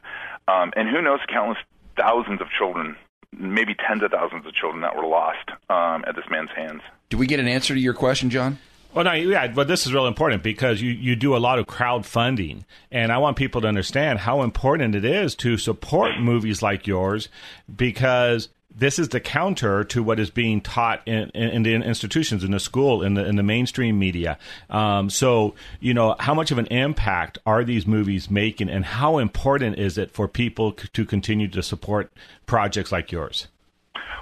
um, 0.48 0.72
and 0.76 0.88
who 0.88 1.02
knows, 1.02 1.20
countless 1.28 1.58
thousands 1.96 2.40
of 2.40 2.48
children, 2.50 2.96
maybe 3.38 3.74
tens 3.74 4.02
of 4.02 4.10
thousands 4.10 4.46
of 4.46 4.52
children 4.54 4.82
that 4.82 4.96
were 4.96 5.06
lost 5.06 5.50
um, 5.70 6.04
at 6.06 6.16
this 6.16 6.24
man's 6.30 6.50
hands. 6.54 6.82
Do 7.08 7.18
we 7.18 7.26
get 7.26 7.40
an 7.40 7.48
answer 7.48 7.74
to 7.74 7.80
your 7.80 7.94
question, 7.94 8.30
John? 8.30 8.58
Well, 8.94 9.04
no, 9.04 9.12
yeah, 9.12 9.48
but 9.48 9.66
this 9.66 9.86
is 9.86 9.92
real 9.92 10.06
important 10.06 10.44
because 10.44 10.80
you, 10.80 10.92
you 10.92 11.16
do 11.16 11.34
a 11.34 11.38
lot 11.38 11.58
of 11.58 11.66
crowdfunding, 11.66 12.64
and 12.92 13.10
I 13.10 13.18
want 13.18 13.36
people 13.36 13.60
to 13.62 13.66
understand 13.66 14.20
how 14.20 14.42
important 14.42 14.94
it 14.94 15.04
is 15.04 15.34
to 15.36 15.58
support 15.58 16.20
movies 16.20 16.62
like 16.62 16.86
yours 16.86 17.28
because 17.74 18.50
this 18.76 18.98
is 18.98 19.10
the 19.10 19.20
counter 19.20 19.84
to 19.84 20.02
what 20.02 20.18
is 20.18 20.30
being 20.30 20.60
taught 20.60 21.02
in, 21.06 21.30
in, 21.30 21.48
in 21.50 21.62
the 21.62 21.74
institutions, 21.74 22.42
in 22.42 22.50
the 22.50 22.60
school, 22.60 23.02
in 23.02 23.14
the 23.14 23.24
in 23.24 23.36
the 23.36 23.42
mainstream 23.42 23.98
media. 23.98 24.38
Um, 24.68 25.10
so, 25.10 25.54
you 25.80 25.94
know, 25.94 26.16
how 26.18 26.34
much 26.34 26.50
of 26.50 26.58
an 26.58 26.66
impact 26.66 27.38
are 27.46 27.64
these 27.64 27.86
movies 27.86 28.30
making, 28.30 28.68
and 28.68 28.84
how 28.84 29.18
important 29.18 29.78
is 29.78 29.96
it 29.98 30.10
for 30.10 30.26
people 30.26 30.74
c- 30.78 30.88
to 30.92 31.04
continue 31.04 31.48
to 31.48 31.62
support 31.62 32.12
projects 32.46 32.90
like 32.90 33.12
yours? 33.12 33.48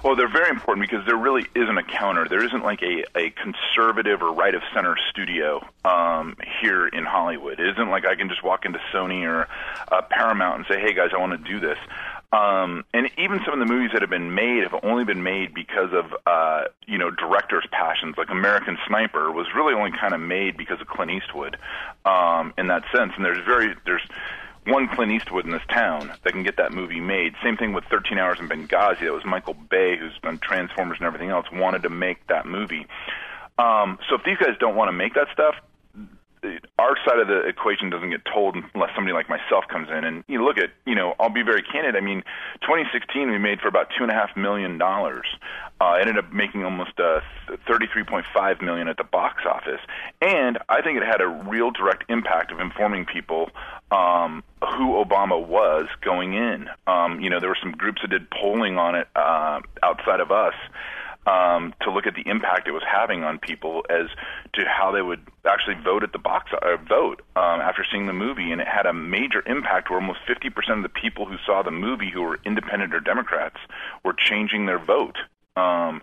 Well, 0.03 0.17
they're 0.17 0.31
very 0.31 0.49
important 0.49 0.89
because 0.89 1.05
there 1.05 1.15
really 1.15 1.45
isn't 1.55 1.77
a 1.77 1.83
counter. 1.83 2.27
There 2.27 2.43
isn't 2.43 2.61
like 2.61 2.81
a, 2.81 3.05
a 3.17 3.29
conservative 3.31 4.21
or 4.21 4.33
right 4.33 4.53
of 4.53 4.61
center 4.73 4.97
studio 5.09 5.65
um, 5.85 6.35
here 6.59 6.87
in 6.87 7.05
Hollywood. 7.05 7.61
It 7.61 7.69
isn't 7.69 7.89
like 7.89 8.05
I 8.05 8.15
can 8.15 8.27
just 8.27 8.43
walk 8.43 8.65
into 8.65 8.79
Sony 8.93 9.25
or 9.25 9.47
uh, 9.89 10.01
Paramount 10.01 10.57
and 10.57 10.65
say, 10.67 10.81
"Hey 10.81 10.93
guys, 10.93 11.11
I 11.15 11.19
want 11.19 11.31
to 11.31 11.49
do 11.49 11.61
this." 11.61 11.77
Um, 12.33 12.83
and 12.95 13.11
even 13.19 13.41
some 13.45 13.53
of 13.53 13.59
the 13.59 13.71
movies 13.71 13.91
that 13.93 14.01
have 14.01 14.09
been 14.09 14.33
made 14.33 14.63
have 14.63 14.73
only 14.83 15.05
been 15.05 15.21
made 15.21 15.53
because 15.53 15.93
of 15.93 16.15
uh, 16.25 16.63
you 16.87 16.97
know 16.97 17.11
directors' 17.11 17.67
passions. 17.71 18.15
Like 18.17 18.31
American 18.31 18.77
Sniper 18.87 19.31
was 19.31 19.45
really 19.55 19.75
only 19.75 19.91
kind 19.91 20.15
of 20.15 20.19
made 20.19 20.57
because 20.57 20.81
of 20.81 20.87
Clint 20.87 21.11
Eastwood 21.11 21.57
um, 22.05 22.51
in 22.57 22.67
that 22.67 22.83
sense. 22.91 23.13
And 23.15 23.23
there's 23.23 23.45
very 23.45 23.75
there's 23.85 24.01
one 24.65 24.87
Clint 24.87 25.11
Eastwood 25.11 25.45
in 25.45 25.51
this 25.51 25.61
town 25.69 26.11
that 26.23 26.33
can 26.33 26.41
get 26.41 26.57
that 26.57 26.73
movie 26.73 26.99
made. 26.99 27.35
Same 27.43 27.55
thing 27.55 27.71
with 27.71 27.83
13 27.85 28.17
Hours 28.17 28.39
in 28.39 28.49
Benghazi. 28.49 29.01
That 29.01 29.13
was 29.13 29.25
Michael 29.25 29.53
Bay, 29.53 29.95
who's 29.95 30.17
done 30.23 30.39
Transformers 30.39 30.97
and 30.97 31.05
everything 31.05 31.29
else, 31.29 31.45
wanted 31.51 31.83
to 31.83 31.89
make 31.89 32.25
that 32.27 32.47
movie. 32.47 32.87
Um, 33.59 33.99
so 34.09 34.15
if 34.15 34.23
these 34.23 34.37
guys 34.37 34.57
don't 34.59 34.75
want 34.75 34.87
to 34.87 34.93
make 34.93 35.13
that 35.13 35.27
stuff, 35.31 35.55
our 36.79 36.95
side 37.05 37.19
of 37.19 37.27
the 37.27 37.39
equation 37.47 37.89
doesn't 37.89 38.09
get 38.09 38.21
told 38.25 38.55
unless 38.73 38.89
somebody 38.95 39.13
like 39.13 39.29
myself 39.29 39.65
comes 39.69 39.89
in. 39.89 40.03
And 40.03 40.23
you 40.27 40.43
look 40.43 40.57
at, 40.57 40.71
you 40.85 40.95
know, 40.95 41.13
I'll 41.19 41.29
be 41.29 41.43
very 41.43 41.61
candid. 41.61 41.95
I 41.95 42.01
mean, 42.01 42.23
2016 42.61 43.29
we 43.31 43.37
made 43.37 43.59
for 43.61 43.67
about 43.67 43.87
two 43.97 44.03
and 44.03 44.11
a 44.11 44.15
half 44.15 44.35
million 44.35 44.77
dollars. 44.77 45.25
Uh, 45.81 45.93
ended 45.99 46.17
up 46.17 46.31
making 46.31 46.63
almost 46.63 46.97
uh, 46.97 47.19
33.5 47.67 48.61
million 48.61 48.87
at 48.87 48.95
the 48.95 49.03
box 49.03 49.43
office, 49.45 49.81
and 50.21 50.57
I 50.69 50.81
think 50.81 50.97
it 50.97 51.03
had 51.03 51.19
a 51.19 51.27
real 51.27 51.71
direct 51.71 52.05
impact 52.09 52.53
of 52.53 52.59
informing 52.61 53.05
people 53.05 53.49
um, 53.91 54.43
who 54.61 54.93
Obama 55.03 55.45
was 55.45 55.87
going 56.01 56.35
in. 56.35 56.69
Um, 56.87 57.19
you 57.19 57.29
know, 57.29 57.41
there 57.41 57.49
were 57.49 57.57
some 57.61 57.73
groups 57.73 58.01
that 58.01 58.11
did 58.11 58.29
polling 58.29 58.77
on 58.77 58.95
it 58.95 59.07
uh, 59.15 59.59
outside 59.81 60.21
of 60.21 60.31
us 60.31 60.53
um, 61.25 61.73
to 61.81 61.91
look 61.91 62.05
at 62.05 62.15
the 62.15 62.27
impact 62.29 62.67
it 62.67 62.71
was 62.71 62.83
having 62.85 63.23
on 63.23 63.39
people 63.39 63.85
as 63.89 64.07
to 64.53 64.65
how 64.65 64.91
they 64.91 65.01
would 65.01 65.21
actually 65.45 65.75
vote 65.83 66.03
at 66.03 66.11
the 66.11 66.19
box 66.19 66.51
uh, 66.53 66.77
vote 66.77 67.21
um, 67.35 67.61
after 67.61 67.85
seeing 67.89 68.07
the 68.07 68.13
movie, 68.13 68.51
and 68.51 68.61
it 68.61 68.67
had 68.67 68.85
a 68.85 68.93
major 68.93 69.43
impact 69.45 69.89
where 69.89 69.99
almost 69.99 70.19
50% 70.27 70.77
of 70.77 70.83
the 70.83 70.89
people 70.89 71.25
who 71.25 71.37
saw 71.45 71.63
the 71.63 71.71
movie 71.71 72.09
who 72.11 72.21
were 72.21 72.39
independent 72.45 72.93
or 72.93 72.99
Democrats 72.99 73.57
were 74.03 74.13
changing 74.13 74.65
their 74.65 74.79
vote. 74.79 75.17
Um, 75.55 76.01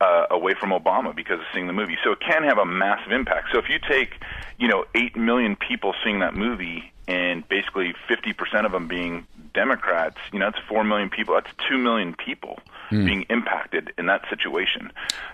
uh, 0.00 0.26
away 0.30 0.52
from 0.58 0.70
Obama 0.70 1.16
because 1.16 1.40
of 1.40 1.46
seeing 1.54 1.66
the 1.66 1.72
movie. 1.72 1.96
So 2.04 2.12
it 2.12 2.20
can 2.20 2.44
have 2.44 2.58
a 2.58 2.66
massive 2.66 3.12
impact. 3.12 3.48
So 3.52 3.58
if 3.58 3.68
you 3.70 3.78
take, 3.78 4.20
you 4.58 4.68
know, 4.68 4.84
8 4.94 5.16
million 5.16 5.56
people 5.56 5.94
seeing 6.04 6.18
that 6.20 6.34
movie 6.34 6.92
and 7.08 7.48
basically 7.48 7.94
50% 8.08 8.66
of 8.66 8.72
them 8.72 8.88
being 8.88 9.26
Democrats, 9.56 10.18
you 10.32 10.38
know, 10.38 10.50
that's 10.50 10.62
4 10.68 10.84
million 10.84 11.08
people. 11.10 11.34
That's 11.34 11.50
2 11.68 11.78
million 11.78 12.14
people 12.14 12.60
Hmm. 12.90 13.04
being 13.04 13.22
impacted 13.30 13.92
in 13.98 14.06
that 14.06 14.22
situation. 14.30 14.92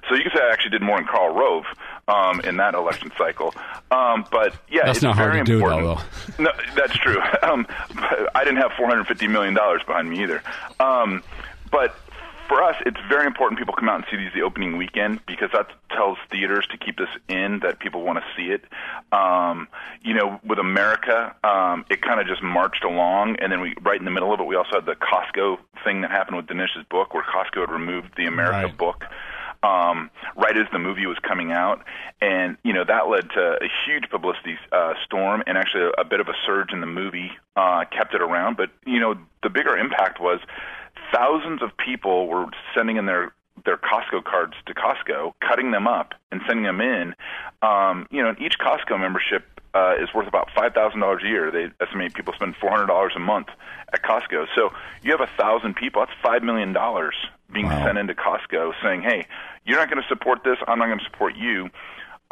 So 0.09 0.15
you 0.15 0.23
can 0.23 0.33
say 0.35 0.43
I 0.43 0.51
actually 0.55 0.71
did 0.71 0.81
more 0.81 0.99
in 0.99 1.05
Karl 1.07 1.35
Rove 1.35 1.67
um, 2.09 2.41
in 2.41 2.57
that 2.57 2.73
election 2.75 3.13
cycle. 3.19 3.55
Um, 3.91 4.25
but 4.33 4.55
yeah, 4.71 4.87
That's 4.87 4.99
it's 4.99 5.03
not 5.03 5.17
hard 5.17 5.33
very 5.33 5.45
to 5.45 5.53
do, 5.53 5.59
though, 5.59 5.77
important. 5.91 6.39
No, 6.39 6.51
that's 6.75 6.95
true. 6.97 7.19
Um, 7.43 7.67
but 7.95 8.31
I 8.35 8.45
didn't 8.45 8.61
have 8.63 8.73
450 8.79 9.27
million 9.29 9.53
dollars 9.53 9.83
behind 9.87 10.09
me 10.09 10.23
either. 10.23 10.43
Um, 10.81 11.23
but 11.71 11.95
for 12.53 12.63
us, 12.63 12.77
it's 12.85 12.99
very 13.09 13.25
important 13.27 13.59
people 13.59 13.73
come 13.73 13.89
out 13.89 13.97
and 13.97 14.05
see 14.11 14.17
these 14.19 14.33
the 14.35 14.43
opening 14.43 14.77
weekend 14.77 15.25
because 15.27 15.49
that 15.55 15.69
tells 15.91 16.19
theaters 16.31 16.67
to 16.71 16.77
keep 16.77 16.99
this 16.99 17.09
in 17.27 17.61
that 17.61 17.79
people 17.79 18.03
want 18.03 18.19
to 18.19 18.25
see 18.37 18.53
it. 18.53 18.63
Um, 19.11 19.69
you 20.03 20.13
know, 20.13 20.39
with 20.45 20.59
America, 20.59 21.35
um, 21.45 21.87
it 21.89 22.03
kind 22.03 22.21
of 22.21 22.27
just 22.27 22.43
marched 22.43 22.85
along, 22.85 23.37
and 23.41 23.51
then 23.51 23.63
we 23.63 23.75
right 23.81 23.99
in 23.99 24.05
the 24.05 24.11
middle 24.11 24.35
of 24.35 24.41
it, 24.41 24.47
we 24.47 24.55
also 24.55 24.75
had 24.75 24.85
the 24.87 24.97
Costco 24.97 25.59
thing 25.83 26.03
that 26.03 26.11
happened 26.11 26.37
with 26.37 26.47
Dinesh's 26.47 26.85
book, 26.91 27.15
where 27.15 27.25
Costco 27.25 27.61
had 27.61 27.71
removed 27.71 28.11
the 28.19 28.27
America 28.27 28.67
Right. 28.67 28.77
book 28.77 29.05
um, 29.63 30.11
right 30.37 30.57
as 30.57 30.67
the 30.73 30.79
movie 30.79 31.07
was 31.07 31.19
coming 31.23 31.53
out, 31.53 31.85
and 32.21 32.57
you 32.65 32.73
know 32.73 32.85
that 32.85 33.09
led 33.09 33.31
to 33.31 33.59
a 33.63 33.69
huge 33.87 34.11
publicity 34.11 34.59
uh, 34.73 34.95
storm 35.05 35.43
and 35.47 35.57
actually 35.57 35.85
a, 35.85 36.01
a 36.01 36.05
bit 36.05 36.21
of 36.21 36.29
a 36.29 36.35
surge 36.45 36.73
in 36.73 36.81
the 36.81 36.87
movie. 36.87 37.31
Uh, 37.55 37.85
kept 37.85 38.15
it 38.15 38.23
around, 38.23 38.57
but 38.57 38.71
you 38.87 38.99
know 38.99 39.15
the 39.43 39.51
bigger 39.51 39.77
impact 39.77 40.21
was 40.21 40.41
thousands 41.13 41.63
of 41.63 41.77
people 41.77 42.27
were 42.29 42.47
sending 42.75 42.97
in 42.97 43.07
their 43.07 43.33
their 43.65 43.77
Costco 43.77 44.25
cards 44.25 44.55
to 44.67 44.75
Costco, 44.75 45.35
cutting 45.41 45.71
them 45.71 45.87
up 45.87 46.15
and 46.33 46.41
sending 46.49 46.65
them 46.65 46.81
in. 46.81 47.15
Um, 47.63 48.07
you 48.11 48.23
know, 48.23 48.35
each 48.41 48.59
Costco 48.59 48.99
membership 48.99 49.45
uh, 49.75 49.95
is 50.01 50.13
worth 50.15 50.27
about 50.27 50.49
five 50.55 50.75
thousand 50.75 51.01
dollars 51.01 51.23
a 51.25 51.29
year. 51.29 51.51
They 51.51 51.69
estimate 51.85 52.15
people 52.15 52.35
spend 52.35 52.57
four 52.57 52.71
hundred 52.71 52.87
dollars 52.87 53.13
a 53.17 53.21
month 53.21 53.49
at 53.93 54.03
Costco. 54.03 54.47
So 54.55 54.71
you 55.03 55.13
have 55.13 55.21
a 55.21 55.31
thousand 55.37 55.77
people. 55.77 56.03
That's 56.05 56.19
five 56.23 56.43
million 56.43 56.73
dollars 56.73 57.15
being 57.53 57.69
sent 57.69 57.99
into 57.99 58.15
Costco, 58.15 58.73
saying, 58.83 59.03
"Hey, 59.03 59.27
you're 59.65 59.79
not 59.79 59.91
going 59.91 60.03
to 60.03 60.09
support 60.09 60.45
this. 60.45 60.59
I'm 60.67 60.79
not 60.79 60.87
going 60.87 60.99
to 60.99 61.05
support 61.05 61.37
you." 61.37 61.71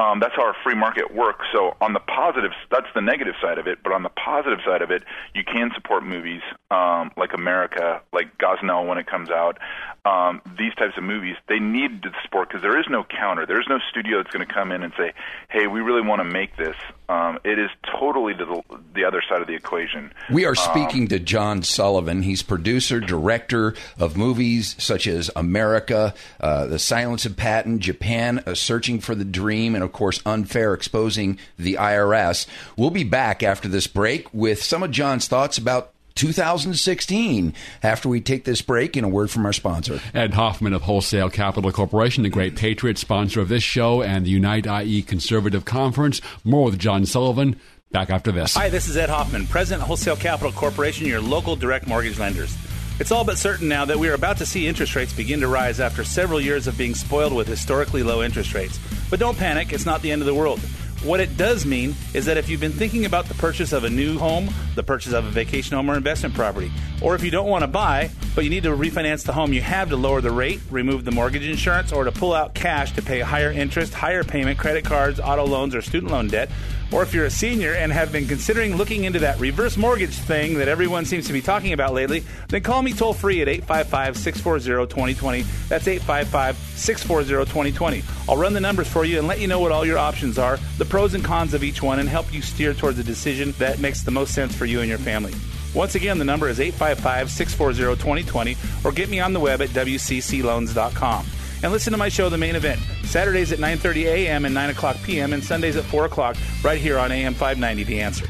Um, 0.00 0.18
that's 0.18 0.34
how 0.34 0.44
our 0.46 0.56
free 0.64 0.74
market 0.74 1.14
works. 1.14 1.44
So 1.52 1.76
on 1.80 1.92
the 1.92 2.00
positive, 2.00 2.52
that's 2.70 2.86
the 2.94 3.02
negative 3.02 3.34
side 3.42 3.58
of 3.58 3.66
it. 3.66 3.78
But 3.84 3.92
on 3.92 4.02
the 4.02 4.08
positive 4.08 4.60
side 4.64 4.80
of 4.80 4.90
it, 4.90 5.02
you 5.34 5.44
can 5.44 5.70
support 5.74 6.02
movies 6.04 6.40
um, 6.70 7.10
like 7.18 7.34
America, 7.34 8.00
like 8.12 8.38
Gosnell 8.38 8.86
when 8.88 8.96
it 8.96 9.06
comes 9.06 9.28
out. 9.30 9.58
Um, 10.06 10.40
these 10.58 10.74
types 10.76 10.96
of 10.96 11.04
movies, 11.04 11.36
they 11.48 11.58
need 11.58 12.02
to 12.04 12.10
support 12.24 12.48
because 12.48 12.62
there 12.62 12.78
is 12.80 12.86
no 12.88 13.04
counter. 13.04 13.44
There 13.44 13.60
is 13.60 13.66
no 13.68 13.78
studio 13.90 14.22
that's 14.22 14.34
going 14.34 14.46
to 14.46 14.52
come 14.52 14.72
in 14.72 14.82
and 14.82 14.94
say, 14.96 15.12
"Hey, 15.50 15.66
we 15.66 15.80
really 15.80 16.00
want 16.00 16.20
to 16.20 16.24
make 16.24 16.56
this." 16.56 16.76
Um, 17.10 17.38
it 17.44 17.58
is 17.58 17.68
totally 17.98 18.32
to 18.34 18.44
the, 18.46 18.62
the 18.94 19.04
other 19.04 19.20
side 19.28 19.42
of 19.42 19.48
the 19.48 19.54
equation. 19.54 20.12
We 20.30 20.46
are 20.46 20.50
Um, 20.50 20.54
speaking 20.56 21.08
to 21.08 21.18
John 21.18 21.62
Sullivan. 21.62 22.22
He's 22.22 22.42
producer, 22.42 23.00
director 23.00 23.74
of 23.98 24.16
movies 24.16 24.74
such 24.78 25.06
as 25.06 25.30
America, 25.36 26.14
uh, 26.40 26.66
The 26.66 26.78
Silence 26.78 27.26
of 27.26 27.36
Patton, 27.36 27.80
Japan, 27.80 28.42
uh, 28.46 28.54
Searching 28.54 29.00
for 29.00 29.14
the 29.14 29.24
Dream, 29.26 29.74
and 29.74 29.84
of 29.90 29.94
course, 29.94 30.22
Unfair, 30.24 30.72
exposing 30.72 31.36
the 31.58 31.74
IRS. 31.74 32.46
We'll 32.76 32.90
be 32.90 33.02
back 33.02 33.42
after 33.42 33.68
this 33.68 33.88
break 33.88 34.32
with 34.32 34.62
some 34.62 34.84
of 34.84 34.92
John's 34.92 35.26
thoughts 35.26 35.58
about 35.58 35.92
2016 36.14 37.52
after 37.82 38.08
we 38.08 38.20
take 38.20 38.44
this 38.44 38.62
break 38.62 38.96
and 38.96 39.04
a 39.04 39.08
word 39.08 39.32
from 39.32 39.44
our 39.44 39.52
sponsor. 39.52 40.00
Ed 40.14 40.34
Hoffman 40.34 40.74
of 40.74 40.82
Wholesale 40.82 41.28
Capital 41.28 41.72
Corporation, 41.72 42.22
the 42.22 42.28
great 42.28 42.54
patriot 42.54 42.98
sponsor 42.98 43.40
of 43.40 43.48
this 43.48 43.64
show 43.64 44.00
and 44.00 44.24
the 44.24 44.30
Unite 44.30 44.66
IE 44.66 45.02
Conservative 45.02 45.64
Conference. 45.64 46.20
More 46.44 46.66
with 46.66 46.78
John 46.78 47.04
Sullivan. 47.04 47.58
Back 47.90 48.10
after 48.10 48.30
this. 48.30 48.54
Hi, 48.54 48.68
this 48.68 48.86
is 48.86 48.96
Ed 48.96 49.08
Hoffman, 49.08 49.48
President 49.48 49.82
of 49.82 49.88
Wholesale 49.88 50.14
Capital 50.14 50.52
Corporation, 50.52 51.06
your 51.08 51.20
local 51.20 51.56
direct 51.56 51.88
mortgage 51.88 52.20
lenders. 52.20 52.56
It's 53.00 53.10
all 53.10 53.24
but 53.24 53.38
certain 53.38 53.66
now 53.66 53.86
that 53.86 53.98
we 53.98 54.10
are 54.10 54.14
about 54.14 54.36
to 54.36 54.46
see 54.46 54.66
interest 54.66 54.94
rates 54.94 55.14
begin 55.14 55.40
to 55.40 55.48
rise 55.48 55.80
after 55.80 56.04
several 56.04 56.38
years 56.38 56.66
of 56.66 56.76
being 56.76 56.94
spoiled 56.94 57.32
with 57.32 57.48
historically 57.48 58.02
low 58.02 58.22
interest 58.22 58.52
rates. 58.52 58.78
But 59.08 59.18
don't 59.18 59.38
panic, 59.38 59.72
it's 59.72 59.86
not 59.86 60.02
the 60.02 60.12
end 60.12 60.20
of 60.20 60.26
the 60.26 60.34
world. 60.34 60.60
What 61.02 61.18
it 61.18 61.38
does 61.38 61.64
mean 61.64 61.94
is 62.12 62.26
that 62.26 62.36
if 62.36 62.50
you've 62.50 62.60
been 62.60 62.72
thinking 62.72 63.06
about 63.06 63.24
the 63.24 63.32
purchase 63.32 63.72
of 63.72 63.84
a 63.84 63.90
new 63.90 64.18
home, 64.18 64.50
the 64.74 64.82
purchase 64.82 65.14
of 65.14 65.24
a 65.24 65.30
vacation 65.30 65.76
home 65.76 65.90
or 65.90 65.96
investment 65.96 66.34
property, 66.34 66.70
or 67.00 67.14
if 67.14 67.24
you 67.24 67.30
don't 67.30 67.48
want 67.48 67.62
to 67.62 67.68
buy, 67.68 68.10
but 68.34 68.44
you 68.44 68.50
need 68.50 68.64
to 68.64 68.76
refinance 68.76 69.24
the 69.24 69.32
home 69.32 69.54
you 69.54 69.62
have 69.62 69.88
to 69.88 69.96
lower 69.96 70.20
the 70.20 70.30
rate, 70.30 70.60
remove 70.70 71.06
the 71.06 71.10
mortgage 71.10 71.46
insurance, 71.46 71.92
or 71.92 72.04
to 72.04 72.12
pull 72.12 72.34
out 72.34 72.52
cash 72.52 72.92
to 72.92 73.00
pay 73.00 73.20
higher 73.20 73.50
interest, 73.50 73.94
higher 73.94 74.22
payment, 74.22 74.58
credit 74.58 74.84
cards, 74.84 75.18
auto 75.18 75.46
loans, 75.46 75.74
or 75.74 75.80
student 75.80 76.12
loan 76.12 76.28
debt, 76.28 76.50
or 76.92 77.02
if 77.02 77.14
you're 77.14 77.24
a 77.24 77.30
senior 77.30 77.74
and 77.74 77.92
have 77.92 78.12
been 78.12 78.26
considering 78.26 78.76
looking 78.76 79.04
into 79.04 79.18
that 79.20 79.38
reverse 79.38 79.76
mortgage 79.76 80.14
thing 80.14 80.58
that 80.58 80.68
everyone 80.68 81.04
seems 81.04 81.26
to 81.26 81.32
be 81.32 81.40
talking 81.40 81.72
about 81.72 81.92
lately, 81.92 82.24
then 82.48 82.62
call 82.62 82.82
me 82.82 82.92
toll 82.92 83.12
free 83.12 83.40
at 83.42 83.48
855 83.48 84.16
640 84.16 84.90
2020. 84.90 85.42
That's 85.68 85.86
855 85.86 86.56
640 86.56 87.50
2020. 87.50 88.02
I'll 88.28 88.36
run 88.36 88.52
the 88.52 88.60
numbers 88.60 88.88
for 88.88 89.04
you 89.04 89.18
and 89.18 89.28
let 89.28 89.40
you 89.40 89.46
know 89.46 89.60
what 89.60 89.72
all 89.72 89.86
your 89.86 89.98
options 89.98 90.38
are, 90.38 90.58
the 90.78 90.84
pros 90.84 91.14
and 91.14 91.24
cons 91.24 91.54
of 91.54 91.62
each 91.62 91.82
one, 91.82 91.98
and 91.98 92.08
help 92.08 92.32
you 92.32 92.42
steer 92.42 92.74
towards 92.74 92.98
a 92.98 93.04
decision 93.04 93.52
that 93.58 93.78
makes 93.78 94.02
the 94.02 94.10
most 94.10 94.34
sense 94.34 94.54
for 94.54 94.66
you 94.66 94.80
and 94.80 94.88
your 94.88 94.98
family. 94.98 95.32
Once 95.74 95.94
again, 95.94 96.18
the 96.18 96.24
number 96.24 96.48
is 96.48 96.58
855 96.58 97.30
640 97.30 98.00
2020 98.02 98.56
or 98.84 98.92
get 98.92 99.08
me 99.08 99.20
on 99.20 99.32
the 99.32 99.40
web 99.40 99.62
at 99.62 99.68
WCCLoans.com. 99.70 101.26
And 101.62 101.72
listen 101.72 101.92
to 101.92 101.98
my 101.98 102.08
show, 102.08 102.28
The 102.28 102.38
Main 102.38 102.56
Event, 102.56 102.80
Saturdays 103.04 103.52
at 103.52 103.58
9.30 103.58 104.04
a.m. 104.04 104.44
and 104.44 104.54
9 104.54 104.70
o'clock 104.70 104.96
p.m. 105.02 105.32
and 105.32 105.44
Sundays 105.44 105.76
at 105.76 105.84
4 105.84 106.06
o'clock 106.06 106.36
right 106.64 106.80
here 106.80 106.98
on 106.98 107.12
AM 107.12 107.34
590, 107.34 107.84
The 107.84 108.00
Answer. 108.00 108.26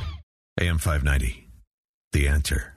AM 0.60 0.78
590. 0.78 1.48
The 2.12 2.26
answer. 2.26 2.74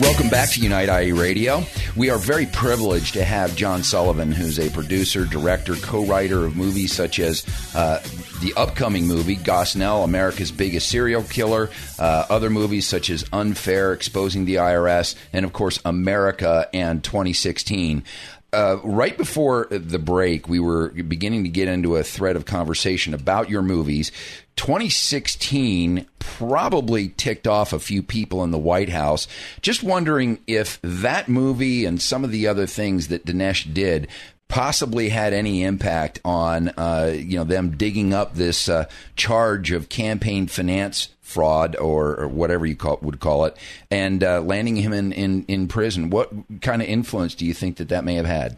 Welcome 0.00 0.28
back 0.28 0.50
to 0.50 0.60
Unite 0.60 0.88
IE 1.02 1.12
Radio. 1.12 1.62
We 1.96 2.10
are 2.10 2.18
very 2.18 2.46
privileged 2.46 3.14
to 3.14 3.24
have 3.24 3.56
John 3.56 3.82
Sullivan, 3.82 4.32
who's 4.32 4.58
a 4.58 4.70
producer, 4.70 5.24
director, 5.24 5.74
co-writer 5.76 6.44
of 6.44 6.56
movies 6.56 6.92
such 6.92 7.18
as 7.18 7.44
uh, 7.74 8.00
the 8.40 8.54
upcoming 8.56 9.06
movie 9.06 9.36
Gosnell, 9.36 10.04
America's 10.04 10.52
Biggest 10.52 10.88
Serial 10.88 11.22
Killer, 11.24 11.70
uh, 11.98 12.26
other 12.30 12.50
movies 12.50 12.86
such 12.86 13.10
as 13.10 13.24
Unfair, 13.32 13.92
Exposing 13.92 14.44
the 14.44 14.56
IRS, 14.56 15.16
and 15.32 15.44
of 15.44 15.52
course 15.52 15.80
America 15.84 16.68
and 16.72 17.02
2016. 17.02 18.04
Uh, 18.50 18.78
right 18.82 19.18
before 19.18 19.66
the 19.70 19.98
break, 19.98 20.48
we 20.48 20.58
were 20.58 20.88
beginning 20.90 21.44
to 21.44 21.50
get 21.50 21.68
into 21.68 21.96
a 21.96 22.02
thread 22.02 22.34
of 22.34 22.46
conversation 22.46 23.12
about 23.12 23.50
your 23.50 23.60
movies. 23.60 24.10
2016 24.56 26.06
probably 26.18 27.08
ticked 27.10 27.46
off 27.46 27.72
a 27.72 27.78
few 27.78 28.02
people 28.02 28.42
in 28.44 28.50
the 28.50 28.58
White 28.58 28.88
House. 28.88 29.28
Just 29.60 29.82
wondering 29.82 30.38
if 30.46 30.78
that 30.82 31.28
movie 31.28 31.84
and 31.84 32.00
some 32.00 32.24
of 32.24 32.30
the 32.30 32.46
other 32.46 32.66
things 32.66 33.08
that 33.08 33.26
Dinesh 33.26 33.72
did 33.74 34.08
possibly 34.48 35.10
had 35.10 35.32
any 35.32 35.62
impact 35.62 36.20
on 36.24 36.68
uh, 36.76 37.12
you 37.14 37.36
know 37.36 37.44
them 37.44 37.76
digging 37.76 38.12
up 38.12 38.34
this 38.34 38.68
uh, 38.68 38.86
charge 39.16 39.70
of 39.70 39.88
campaign 39.88 40.46
finance 40.46 41.10
fraud 41.28 41.76
or, 41.76 42.18
or 42.20 42.26
whatever 42.26 42.64
you 42.64 42.74
call, 42.74 42.98
would 43.02 43.20
call 43.20 43.44
it 43.44 43.54
and 43.90 44.24
uh, 44.24 44.40
landing 44.40 44.76
him 44.76 44.94
in, 44.94 45.12
in, 45.12 45.44
in 45.46 45.68
prison. 45.68 46.08
What 46.08 46.32
kind 46.62 46.80
of 46.80 46.88
influence 46.88 47.34
do 47.34 47.44
you 47.44 47.52
think 47.52 47.76
that 47.76 47.90
that 47.90 48.02
may 48.02 48.14
have 48.14 48.24
had? 48.24 48.56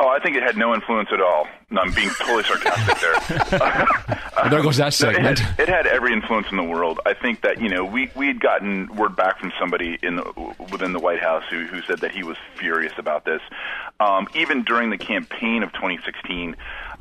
Oh, 0.00 0.08
I 0.08 0.20
think 0.20 0.36
it 0.36 0.44
had 0.44 0.56
no 0.56 0.74
influence 0.74 1.08
at 1.12 1.20
all. 1.20 1.48
No, 1.70 1.80
I'm 1.80 1.92
being 1.92 2.08
totally 2.20 2.44
sarcastic 2.44 3.00
there. 3.00 4.48
there 4.50 4.62
goes 4.62 4.76
that 4.76 4.88
It 4.88 4.92
segment. 4.92 5.40
had, 5.40 5.58
it 5.60 5.68
had 5.68 5.86
every 5.88 6.12
influence 6.12 6.46
in 6.52 6.56
the 6.56 6.62
world. 6.62 7.00
I 7.04 7.14
think 7.14 7.40
that 7.40 7.60
you 7.60 7.68
know 7.68 7.84
we 7.84 8.08
we 8.14 8.28
had 8.28 8.40
gotten 8.40 8.94
word 8.94 9.16
back 9.16 9.40
from 9.40 9.52
somebody 9.58 9.98
in 10.02 10.16
the, 10.16 10.54
within 10.70 10.92
the 10.92 11.00
White 11.00 11.20
House 11.20 11.42
who 11.50 11.66
who 11.66 11.82
said 11.82 11.98
that 11.98 12.12
he 12.12 12.22
was 12.22 12.36
furious 12.56 12.92
about 12.96 13.24
this. 13.24 13.40
Um, 13.98 14.28
even 14.36 14.62
during 14.62 14.90
the 14.90 14.98
campaign 14.98 15.64
of 15.64 15.72
2016 15.72 16.54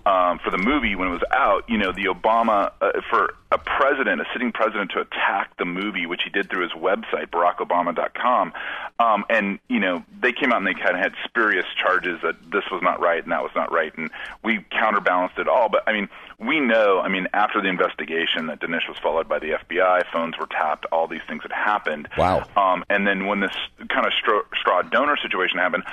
um, 0.08 0.40
for 0.40 0.52
the 0.52 0.58
movie 0.58 0.96
when 0.96 1.10
it 1.10 1.12
was 1.12 1.24
out, 1.32 1.66
you 1.68 1.78
know, 1.78 1.92
the 1.92 2.06
Obama 2.06 2.72
uh, 2.80 3.02
for 3.10 3.34
a 3.52 3.58
president, 3.58 4.22
a 4.22 4.26
sitting 4.32 4.54
president, 4.54 4.92
to 4.92 5.02
attack 5.02 5.52
the 5.58 5.66
movie, 5.66 6.06
which 6.06 6.22
he 6.24 6.30
did 6.30 6.50
through 6.50 6.64
his 6.64 6.72
website, 6.72 7.28
BarackObama.com, 7.30 8.54
um, 9.00 9.26
and 9.30 9.60
you 9.68 9.80
know 9.80 10.04
they 10.22 10.32
came 10.32 10.54
out 10.54 10.60
and 10.60 10.68
they 10.68 10.74
kind 10.74 10.96
of 10.96 11.02
had 11.02 11.14
spurious 11.26 11.66
charges 11.76 12.20
that 12.24 12.36
this 12.52 12.64
was 12.72 12.82
not 12.82 13.02
right 13.02 13.22
and 13.22 13.32
that 13.34 13.44
was 13.44 13.52
not 13.54 13.70
right, 13.72 13.94
and 13.98 14.10
we 14.44 14.66
counterbalanced 14.72 15.38
it 15.40 15.50
all. 15.50 15.68
But 15.68 15.84
I 15.88 15.92
mean, 15.92 16.08
we 16.40 16.60
know, 16.60 17.00
I 17.00 17.10
mean, 17.10 17.28
after 17.34 17.62
the 17.62 17.68
investigation 17.68 18.48
that 18.48 18.62
Dinesh 18.62 18.88
was 18.88 18.98
followed 19.00 19.28
by 19.28 19.40
the 19.40 19.52
FBI, 19.52 20.04
phones 20.14 20.38
were 20.38 20.48
tapped, 20.48 20.86
all 20.92 21.08
these 21.08 21.22
things 21.28 21.42
had 21.42 21.52
happened. 21.52 22.08
Wow. 22.18 22.48
Um, 22.56 22.86
and 22.90 23.08
then 23.08 23.26
when 23.26 23.40
this 23.40 23.56
kind 23.90 24.06
of 24.06 24.14
straw, 24.14 24.42
straw 24.60 24.84
donor 24.84 25.18
situation 25.18 25.58
happened, 25.58 25.84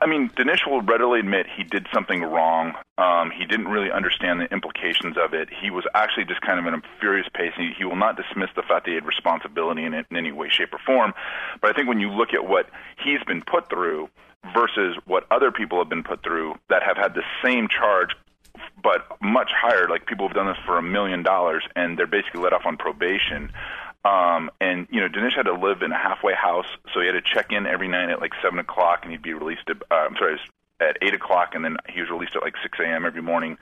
I 0.00 0.06
mean, 0.06 0.30
Dinesh 0.30 0.66
will 0.68 0.82
readily 0.82 1.20
admit 1.20 1.46
he 1.56 1.64
did 1.64 1.86
something 1.92 2.22
wrong. 2.22 2.74
Um, 2.96 3.30
he 3.30 3.44
didn't 3.44 3.68
really 3.68 3.90
understand 3.90 4.40
the 4.40 4.52
implications 4.52 5.16
of 5.16 5.34
it. 5.34 5.48
He 5.50 5.70
was 5.70 5.84
actually 5.94 6.26
just 6.26 6.40
kind 6.42 6.58
of 6.58 6.66
in 6.66 6.74
a 6.74 6.82
furious 7.00 7.26
pace. 7.34 7.52
He, 7.56 7.72
he 7.76 7.84
will 7.84 7.96
not 7.96 8.16
dismiss 8.16 8.50
the 8.54 8.62
fact 8.62 8.84
that 8.84 8.90
he 8.90 8.94
had 8.94 9.06
responsibility 9.06 9.84
in 9.84 9.94
it 9.94 10.06
in 10.10 10.16
any 10.16 10.32
way, 10.32 10.48
shape, 10.48 10.72
or 10.72 10.78
form. 10.86 11.12
But 11.60 11.70
I 11.70 11.72
think 11.72 11.88
when 11.88 11.98
you 11.98 12.10
look 12.10 12.34
at 12.34 12.46
what 12.46 12.68
he's 13.02 13.22
been 13.26 13.42
put 13.42 13.68
through 13.68 14.08
versus 14.54 14.96
what 15.06 15.26
other 15.30 15.50
people 15.50 15.78
have 15.78 15.88
been 15.88 16.04
put 16.04 16.22
through 16.22 16.54
that 16.68 16.82
have 16.82 16.96
had 16.96 17.14
the 17.14 17.22
same 17.42 17.68
charge 17.68 18.10
but 18.82 19.06
much 19.20 19.50
higher. 19.52 19.88
Like 19.88 20.06
people 20.06 20.28
have 20.28 20.34
done 20.34 20.46
this 20.46 20.58
for 20.64 20.78
a 20.78 20.82
million 20.82 21.22
dollars, 21.22 21.64
and 21.74 21.98
they're 21.98 22.06
basically 22.06 22.42
let 22.42 22.52
off 22.52 22.66
on 22.66 22.76
probation. 22.76 23.50
Um, 24.04 24.50
and 24.60 24.86
you 24.90 25.00
know, 25.00 25.08
Dinesh 25.08 25.34
had 25.34 25.46
to 25.46 25.54
live 25.54 25.82
in 25.82 25.92
a 25.92 25.98
halfway 25.98 26.34
house, 26.34 26.66
so 26.92 27.00
he 27.00 27.06
had 27.06 27.12
to 27.12 27.22
check 27.22 27.52
in 27.52 27.66
every 27.66 27.88
night 27.88 28.10
at 28.10 28.20
like 28.20 28.32
seven 28.42 28.58
o'clock, 28.58 29.00
and 29.02 29.10
he'd 29.10 29.22
be 29.22 29.32
released 29.32 29.68
at 29.68 29.76
uh, 29.90 29.94
I'm 29.94 30.16
sorry, 30.16 30.38
at 30.80 30.98
eight 31.02 31.14
o'clock, 31.14 31.54
and 31.54 31.64
then 31.64 31.76
he 31.88 32.00
was 32.00 32.10
released 32.10 32.36
at 32.36 32.42
like 32.42 32.54
six 32.62 32.78
a.m. 32.78 33.06
every 33.06 33.22
morning. 33.22 33.56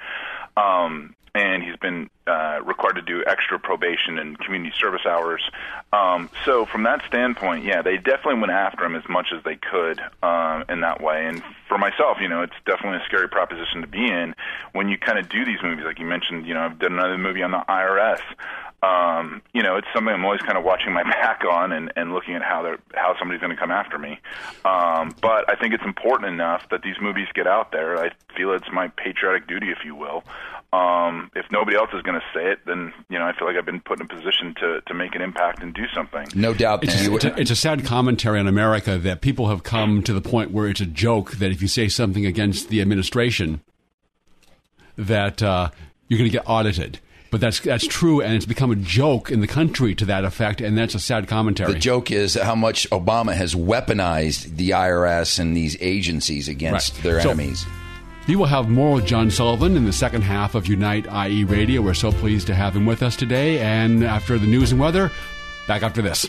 Um, 0.57 1.14
and 1.35 1.62
he's 1.62 1.76
been 1.76 2.11
uh, 2.26 2.61
required 2.62 2.96
to 2.96 3.02
do 3.02 3.24
extra 3.26 3.59
probation 3.59 4.18
and 4.18 4.38
community 4.38 4.74
service 4.78 5.07
hours. 5.07 5.42
Um, 5.92 6.28
so 6.44 6.66
from 6.66 6.83
that 6.83 7.02
standpoint, 7.07 7.64
yeah, 7.64 7.81
they 7.81 7.96
definitely 7.96 8.40
went 8.40 8.52
after 8.52 8.85
him 8.85 8.94
as 8.94 9.09
much 9.09 9.28
as 9.35 9.42
they 9.42 9.57
could 9.57 9.98
um, 10.22 10.64
in 10.68 10.83
that 10.83 11.00
way. 11.00 11.24
And 11.26 11.42
for 11.68 11.78
myself, 11.78 12.18
you 12.20 12.28
know, 12.28 12.42
it's 12.42 12.52
definitely 12.66 12.98
a 12.98 13.05
scary 13.07 13.31
proposition 13.31 13.81
to 13.81 13.87
be 13.87 14.07
in 14.07 14.35
when 14.72 14.88
you 14.88 14.98
kind 14.98 15.18
of 15.18 15.28
do 15.31 15.44
these 15.46 15.62
movies, 15.62 15.87
like 15.87 15.98
you 15.98 16.07
mentioned. 16.07 16.46
You 16.46 16.52
know, 16.52 16.61
I've 16.61 16.78
done 16.78 16.92
another 16.92 17.16
movie 17.16 17.42
on 17.42 17.52
the 17.52 17.64
IRS. 17.66 18.20
Um, 18.83 19.42
you 19.55 19.62
know, 19.62 19.77
it's 19.77 19.87
something 19.95 20.12
I'm 20.12 20.25
always 20.25 20.40
kind 20.40 20.59
of 20.59 20.64
watching 20.64 20.92
my 20.92 21.03
back 21.21 21.42
on 21.49 21.73
and, 21.73 21.92
and 21.95 22.12
looking 22.12 22.35
at 22.35 22.42
how 22.42 22.62
they're 22.62 22.79
how 22.95 23.16
somebody's 23.18 23.40
going 23.40 23.55
to 23.55 23.61
come 23.61 23.71
after 23.71 23.99
me. 23.99 24.18
Um, 24.64 25.14
but 25.21 25.49
I 25.49 25.55
think 25.55 25.73
it's 25.75 25.85
important 25.85 26.33
enough 26.33 26.68
that 26.71 26.83
these 26.83 26.97
movies 27.01 27.29
get 27.35 27.47
out 27.47 27.71
there. 27.71 27.97
I 27.97 28.11
feel 28.37 28.53
it's 28.53 28.71
my 28.73 28.88
patriotic 28.88 29.47
duty, 29.47 29.71
if 29.71 29.85
you 29.85 29.95
will. 29.95 30.25
Um, 30.73 31.31
if 31.37 31.45
nobody 31.53 31.77
else 31.77 31.90
is 31.92 32.01
going 32.03 32.18
to 32.18 32.25
say 32.35 32.51
it, 32.51 32.61
then 32.66 32.92
you 33.09 33.18
know 33.18 33.27
I 33.27 33.37
feel 33.37 33.47
like 33.47 33.57
I've 33.57 33.66
been 33.66 33.81
put 33.81 34.01
in 34.01 34.07
a 34.07 34.09
position 34.09 34.55
to 34.61 34.81
to 34.87 34.95
make 34.95 35.14
an 35.14 35.23
impact 35.23 35.62
and 35.62 35.73
do 35.73 35.85
something. 35.95 36.27
No 36.35 36.55
doubt. 36.55 36.83
It's, 36.83 37.07
it's, 37.07 37.25
a, 37.25 37.40
it's 37.40 37.51
a 37.51 37.57
sad 37.57 37.85
commentary 37.85 38.40
on 38.40 38.49
America 38.49 38.99
that 38.99 39.21
people 39.21 39.49
have 39.49 39.62
come 39.62 40.03
to 40.03 40.12
the 40.12 40.23
point 40.23 40.51
where 40.51 40.68
it's 40.68 40.81
a 40.81 40.87
joke 40.87 41.33
that 41.33 41.53
if 41.53 41.62
you 41.62 41.68
say 41.68 41.88
something 41.88 42.27
against 42.27 42.68
the 42.68 42.81
administration, 42.81 43.61
that 44.97 45.42
uh, 45.42 45.71
you're 46.09 46.18
going 46.18 46.31
to 46.31 46.37
get 46.37 46.49
audited. 46.49 46.99
But 47.33 47.40
that's 47.40 47.59
that's 47.61 47.87
true, 47.87 48.21
and 48.21 48.35
it's 48.35 48.45
become 48.45 48.71
a 48.71 48.77
joke 48.77 49.31
in 49.33 49.40
the 49.40 49.47
country 49.47 49.95
to 49.97 50.05
that 50.05 50.25
effect, 50.25 50.61
and 50.61 50.77
that's 50.79 50.95
a 50.95 51.01
sad 51.01 51.27
commentary. 51.27 51.73
The 51.73 51.79
joke 51.79 52.11
is 52.12 52.35
how 52.35 52.55
much 52.55 52.88
Obama 52.90 53.33
has 53.35 53.55
weaponized 53.55 54.57
the 54.59 54.71
IRS 54.71 55.38
and 55.40 55.57
these 55.57 55.77
agencies 55.81 56.47
against 56.47 56.92
Right. 56.97 57.03
their 57.03 57.21
So- 57.23 57.31
enemies. 57.31 57.64
We 58.29 58.37
will 58.37 58.47
have 58.47 58.68
more 58.68 58.92
with 58.92 59.07
John 59.07 59.31
Sullivan 59.33 59.77
in 59.77 59.85
the 59.85 59.92
second 59.92 60.23
half 60.23 60.55
of 60.55 60.68
Unite 60.68 61.07
IE 61.11 61.42
Radio. 61.45 61.81
We're 61.83 61.95
so 61.95 62.12
pleased 62.12 62.47
to 62.49 62.55
have 62.55 62.77
him 62.77 62.87
with 62.87 63.03
us 63.03 63.16
today. 63.16 63.59
And 63.59 64.05
after 64.05 64.38
the 64.38 64.47
news 64.47 64.71
and 64.71 64.81
weather, 64.81 65.11
back 65.66 65.83
after 65.83 66.03
this. 66.03 66.29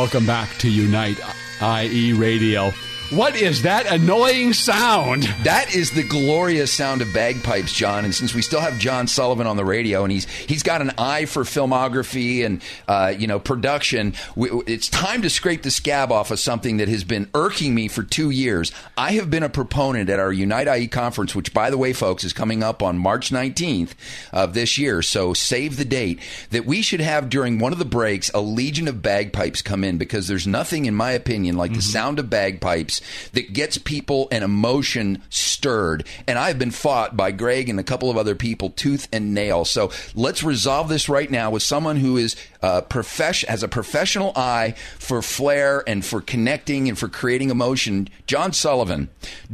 Welcome 0.00 0.24
back 0.24 0.56
to 0.60 0.70
Unite 0.70 1.20
IE 1.60 2.14
Radio. 2.14 2.72
What 3.10 3.34
is 3.34 3.62
that 3.62 3.86
annoying 3.86 4.52
sound? 4.52 5.24
That 5.42 5.74
is 5.74 5.90
the 5.90 6.04
glorious 6.04 6.72
sound 6.72 7.02
of 7.02 7.12
bagpipes, 7.12 7.72
John. 7.72 8.04
And 8.04 8.14
since 8.14 8.36
we 8.36 8.40
still 8.40 8.60
have 8.60 8.78
John 8.78 9.08
Sullivan 9.08 9.48
on 9.48 9.56
the 9.56 9.64
radio, 9.64 10.04
and 10.04 10.12
he's 10.12 10.28
he's 10.28 10.62
got 10.62 10.80
an 10.80 10.92
eye 10.96 11.24
for 11.24 11.42
filmography 11.42 12.46
and 12.46 12.62
uh, 12.86 13.12
you 13.18 13.26
know 13.26 13.40
production, 13.40 14.14
we, 14.36 14.48
it's 14.68 14.88
time 14.88 15.22
to 15.22 15.30
scrape 15.30 15.64
the 15.64 15.72
scab 15.72 16.12
off 16.12 16.30
of 16.30 16.38
something 16.38 16.76
that 16.76 16.86
has 16.86 17.02
been 17.02 17.28
irking 17.34 17.74
me 17.74 17.88
for 17.88 18.04
two 18.04 18.30
years. 18.30 18.70
I 18.96 19.14
have 19.14 19.28
been 19.28 19.42
a 19.42 19.48
proponent 19.48 20.08
at 20.08 20.20
our 20.20 20.32
Unite 20.32 20.68
IE 20.68 20.86
conference, 20.86 21.34
which, 21.34 21.52
by 21.52 21.68
the 21.68 21.78
way, 21.78 21.92
folks, 21.92 22.22
is 22.22 22.32
coming 22.32 22.62
up 22.62 22.80
on 22.80 22.96
March 22.96 23.30
19th 23.30 23.90
of 24.32 24.54
this 24.54 24.78
year. 24.78 25.02
So 25.02 25.34
save 25.34 25.78
the 25.78 25.84
date. 25.84 26.20
That 26.50 26.64
we 26.64 26.80
should 26.80 27.00
have 27.00 27.28
during 27.28 27.58
one 27.58 27.72
of 27.72 27.80
the 27.80 27.84
breaks 27.84 28.30
a 28.32 28.40
legion 28.40 28.86
of 28.86 29.02
bagpipes 29.02 29.62
come 29.62 29.82
in 29.82 29.98
because 29.98 30.28
there's 30.28 30.46
nothing, 30.46 30.84
in 30.84 30.94
my 30.94 31.10
opinion, 31.10 31.56
like 31.56 31.74
the 31.74 31.82
sound 31.82 32.20
of 32.20 32.30
bagpipes 32.30 32.99
that 33.32 33.52
gets 33.52 33.78
people 33.78 34.28
and 34.30 34.44
emotion 34.44 35.22
stirred. 35.28 36.06
And 36.26 36.38
I've 36.38 36.58
been 36.58 36.70
fought 36.70 37.16
by 37.16 37.30
Greg 37.30 37.68
and 37.68 37.78
a 37.78 37.84
couple 37.84 38.10
of 38.10 38.16
other 38.16 38.34
people 38.34 38.70
tooth 38.70 39.08
and 39.12 39.34
nail. 39.34 39.64
So 39.64 39.90
let's 40.14 40.42
resolve 40.42 40.88
this 40.88 41.08
right 41.08 41.30
now 41.30 41.50
with 41.50 41.62
someone 41.62 41.96
who 41.96 42.16
is 42.16 42.36
uh, 42.62 42.82
profession 42.82 43.48
has 43.48 43.62
a 43.62 43.68
professional 43.68 44.32
eye 44.36 44.74
for 44.98 45.22
flair 45.22 45.82
and 45.86 46.04
for 46.04 46.20
connecting 46.20 46.88
and 46.88 46.98
for 46.98 47.08
creating 47.08 47.50
emotion. 47.50 48.08
John 48.26 48.52
Sullivan, 48.52 49.08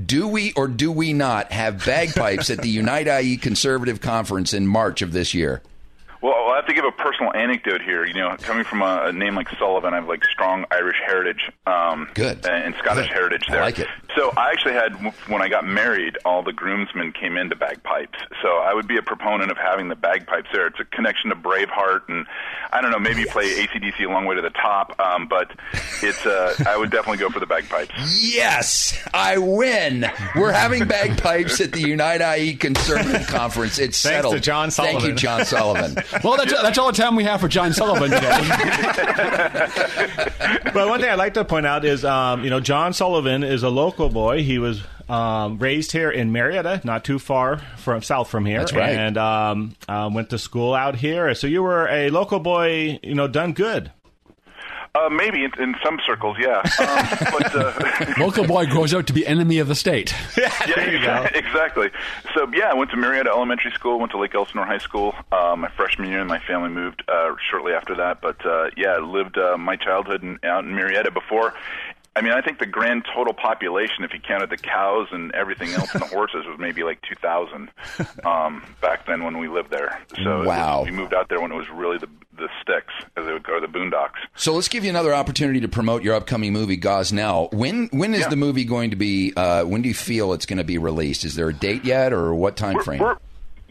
do 0.05 0.27
we 0.27 0.53
or 0.55 0.69
do 0.69 0.91
we 0.91 1.13
not 1.13 1.53
have 1.53 1.85
bagpipes 1.85 2.51
at 2.51 2.63
the 2.63 2.69
Unite 2.77 3.07
IE 3.07 3.37
Conservative 3.37 4.01
Conference 4.01 4.53
in 4.53 4.67
March 4.67 5.03
of 5.03 5.13
this 5.13 5.35
year? 5.35 5.63
Well, 6.23 6.35
I'll 6.35 6.55
have 6.55 6.67
to 6.67 6.75
give 6.75 6.85
a 6.85 6.93
personal 6.93 7.33
anecdote 7.35 7.83
here. 7.83 8.05
You 8.05 8.15
know, 8.15 8.37
coming 8.41 8.65
from 8.65 8.83
a, 8.83 9.05
a 9.07 9.13
name 9.13 9.35
like 9.35 9.49
Sullivan, 9.59 9.93
I 9.93 9.97
have 9.97 10.09
like 10.09 10.25
strong 10.25 10.65
Irish 10.71 10.97
heritage, 11.05 11.51
um, 11.67 12.09
Good. 12.15 12.47
and 12.47 12.75
Scottish 12.77 13.07
Good. 13.09 13.15
heritage 13.15 13.45
I 13.49 13.53
there. 13.53 13.61
like 13.63 13.79
it. 13.79 13.89
So 14.17 14.33
I 14.37 14.51
actually 14.51 14.75
had 14.75 14.93
when 15.29 15.43
I 15.43 15.49
got 15.49 15.67
married, 15.67 16.17
all 16.25 16.43
the 16.43 16.53
groomsmen 16.53 17.13
came 17.13 17.37
into 17.37 17.55
bagpipes. 17.57 18.19
So 18.43 18.49
I 18.49 18.73
would 18.75 18.89
be 18.89 18.97
a 18.97 19.03
proponent 19.03 19.51
of 19.51 19.57
having 19.59 19.89
the 19.89 19.95
bagpipes 19.97 20.49
there. 20.53 20.67
It's 20.67 20.81
a 20.81 20.85
connection 20.85 21.31
to 21.31 21.37
Braveheart, 21.37 22.09
and 22.09 22.27
I 22.73 22.81
don't 22.81 22.91
know, 22.91 22.99
maybe 22.99 23.25
play 23.27 23.67
ACDC 23.67 24.07
a 24.07 24.11
long 24.11 24.25
way 24.25 24.37
to 24.37 24.43
the 24.43 24.51
top. 24.51 24.99
Um, 24.99 25.29
but 25.29 25.51
it's 26.03 26.25
uh, 26.25 26.55
I 26.67 26.77
would 26.77 26.91
definitely 26.91 27.19
go 27.19 27.29
for 27.31 27.41
the 27.41 27.47
bagpipes. 27.47 27.93
Yes, 28.35 28.99
I 29.13 29.39
win. 29.39 30.07
We're 30.35 30.53
having 30.53 30.87
bagpipes 30.87 31.61
at 31.61 31.73
the 31.73 31.81
Unite 31.89 32.23
IE 32.39 32.55
Conservative 32.57 33.27
Conference. 33.27 33.79
It's 33.79 34.01
Thanks 34.03 34.17
settled. 34.17 34.35
to 34.35 34.41
John 34.41 34.71
Thank 34.71 35.05
you, 35.05 35.13
John 35.15 35.45
Sullivan. 35.45 35.97
Well, 36.23 36.37
that's, 36.37 36.53
that's 36.63 36.79
all 36.79 36.87
the 36.91 36.97
time 36.97 37.17
we 37.17 37.25
have 37.25 37.41
for 37.41 37.49
John 37.49 37.73
Sullivan 37.73 38.11
today. 38.11 38.27
but 40.73 40.89
one 40.89 41.01
thing 41.01 41.11
I'd 41.11 41.19
like 41.19 41.35
to 41.35 41.45
point 41.45 41.67
out 41.67 41.85
is, 41.85 42.05
um, 42.05 42.45
you 42.45 42.51
know, 42.51 42.61
John 42.61 42.93
Sullivan 42.93 43.43
is 43.43 43.63
a 43.63 43.69
local 43.69 44.09
boy. 44.09 44.43
He 44.43 44.59
was 44.59 44.83
um, 45.09 45.59
raised 45.59 45.93
here 45.93 46.11
in 46.11 46.33
Murrieta, 46.33 46.81
not 46.85 47.05
too 47.05 47.19
far 47.19 47.59
from 47.77 48.03
south 48.03 48.29
from 48.29 48.45
here. 48.45 48.59
That's 48.59 48.73
right. 48.73 48.95
And 48.95 49.17
um, 49.19 49.77
uh, 49.89 50.11
went 50.13 50.31
to 50.31 50.39
school 50.39 50.75
out 50.75 50.97
here. 50.97 51.35
So 51.35 51.47
you 51.47 51.63
were 51.63 51.89
a 51.89 52.11
local 52.11 52.41
boy, 52.41 52.99
you 53.03 53.15
know, 53.15 53.29
done 53.29 53.53
good. 53.53 53.91
Uh, 54.97 55.11
maybe 55.11 55.45
in, 55.45 55.53
in 55.61 55.75
some 55.85 55.99
circles, 56.07 56.37
yeah. 56.41 56.59
Um, 56.59 57.29
but 57.39 57.55
uh, 57.55 58.15
Local 58.19 58.47
boy 58.47 58.67
grows 58.67 58.95
out 58.95 59.07
to 59.09 59.13
be 59.13 59.27
enemy 59.27 59.59
of 59.59 59.69
the 59.69 59.75
state. 59.75 60.15
yeah, 60.39 60.51
there 60.75 60.91
you 60.91 61.05
go. 61.05 61.27
exactly. 61.35 61.91
So 62.35 62.49
yeah, 62.55 62.71
I 62.71 62.75
went 62.75 62.91
to 62.93 62.97
Murrieta 62.97 63.27
Elementary 63.27 63.73
School, 63.73 63.99
went 63.99 64.13
to 64.13 64.19
Lake 64.19 64.35
Elsinore 64.35 64.65
High 64.65 64.79
School. 64.79 65.15
Uh, 65.31 65.55
my 65.57 65.69
freshman 65.69 66.09
year, 66.09 66.21
and 66.21 66.29
my 66.29 66.39
family 66.39 66.71
moved 66.71 67.03
uh, 67.09 67.35
shortly 67.51 67.73
after 67.73 67.95
that. 67.97 68.23
But 68.23 68.45
uh, 68.47 68.71
yeah, 68.77 68.97
lived 68.99 69.37
uh, 69.37 69.59
my 69.59 69.77
childhood 69.77 70.23
in, 70.23 70.39
out 70.45 70.65
in 70.65 70.71
Murrieta 70.71 71.13
before. 71.13 71.53
I 72.17 72.23
mean, 72.23 72.33
I 72.33 72.41
think 72.41 72.59
the 72.59 72.67
grand 72.67 73.05
total 73.15 73.35
population, 73.35 74.03
if 74.03 74.13
you 74.15 74.21
counted 74.21 74.49
the 74.51 74.57
cows 74.57 75.09
and 75.13 75.33
everything 75.35 75.71
else 75.75 75.93
and 75.93 76.01
the 76.03 76.07
horses, 76.17 76.47
was 76.47 76.59
maybe 76.59 76.83
like 76.83 77.01
2,000 77.03 77.69
um, 78.25 78.65
back 78.81 79.07
then 79.07 79.23
when 79.23 79.39
we 79.39 79.49
lived 79.49 79.71
there. 79.71 80.01
So 80.25 80.45
Wow. 80.45 80.83
we 80.85 80.91
moved 80.91 81.13
out 81.15 81.29
there 81.29 81.41
when 81.41 81.53
it 81.53 81.57
was 81.57 81.69
really 81.71 81.99
the 81.99 82.09
the 82.39 82.49
sticks, 82.61 82.93
as 83.17 83.25
they 83.25 83.33
would 83.33 83.45
go, 83.45 83.59
the 83.63 83.67
boondocks. 83.67 84.19
So 84.35 84.53
let's 84.53 84.69
give 84.69 84.85
you 84.85 84.91
another 84.91 85.15
opportunity 85.15 85.59
to 85.61 85.69
promote 85.69 86.03
your 86.03 86.15
upcoming 86.15 86.53
movie, 86.53 86.77
Gosnell. 86.77 87.51
When 87.55 87.87
when 87.93 88.13
is 88.13 88.21
Yeah. 88.21 88.29
the 88.29 88.37
movie 88.37 88.65
going 88.65 88.91
to 88.91 88.97
be? 88.97 89.33
Uh, 89.35 89.65
when 89.65 89.81
do 89.81 89.89
you 89.89 89.95
feel 89.95 90.35
it's 90.35 90.45
going 90.45 90.59
to 90.59 90.65
be 90.65 90.77
released? 90.77 91.25
Is 91.25 91.35
there 91.35 91.49
a 91.49 91.55
date 91.55 91.87
yet, 91.87 92.13
or 92.13 92.35
what 92.35 92.57
time 92.57 92.75
We're- 92.75 92.85
frame? 92.85 93.01
we're- 93.01 93.17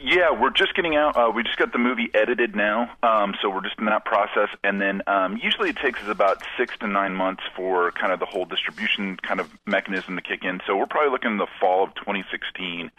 yeah, 0.06 0.32
we're 0.32 0.52
just 0.52 0.76
getting 0.76 0.96
out. 0.96 1.18
Uh, 1.18 1.32
we 1.34 1.41
just 1.41 1.58
got 1.58 1.72
the 1.72 1.80
movie 1.80 2.12
edited 2.13 2.56
now, 2.56 2.91
um, 3.02 3.34
so 3.41 3.50
we're 3.50 3.63
just 3.63 3.80
in 3.80 3.86
that 3.86 4.06
process. 4.06 4.50
And 4.63 4.80
then 4.80 5.02
um, 5.08 5.38
usually 5.41 5.70
it 5.70 5.78
takes 5.78 6.00
us 6.02 6.10
about 6.10 6.44
six 6.58 6.78
to 6.80 6.88
nine 6.88 7.15
months 7.15 7.41
for 7.56 7.91
kind 7.91 8.13
of 8.13 8.20
the 8.20 8.26
whole 8.26 8.46
distribution 8.46 9.18
kind 9.18 9.39
of 9.39 9.50
mechanism 9.65 10.15
to 10.15 10.22
kick 10.22 10.44
in. 10.44 10.62
So 10.68 10.78
we're 10.78 10.86
probably 10.86 11.10
looking 11.10 11.32
in 11.32 11.38
the 11.38 11.48
fall 11.60 11.84
of 11.84 11.96
2016 11.96 12.91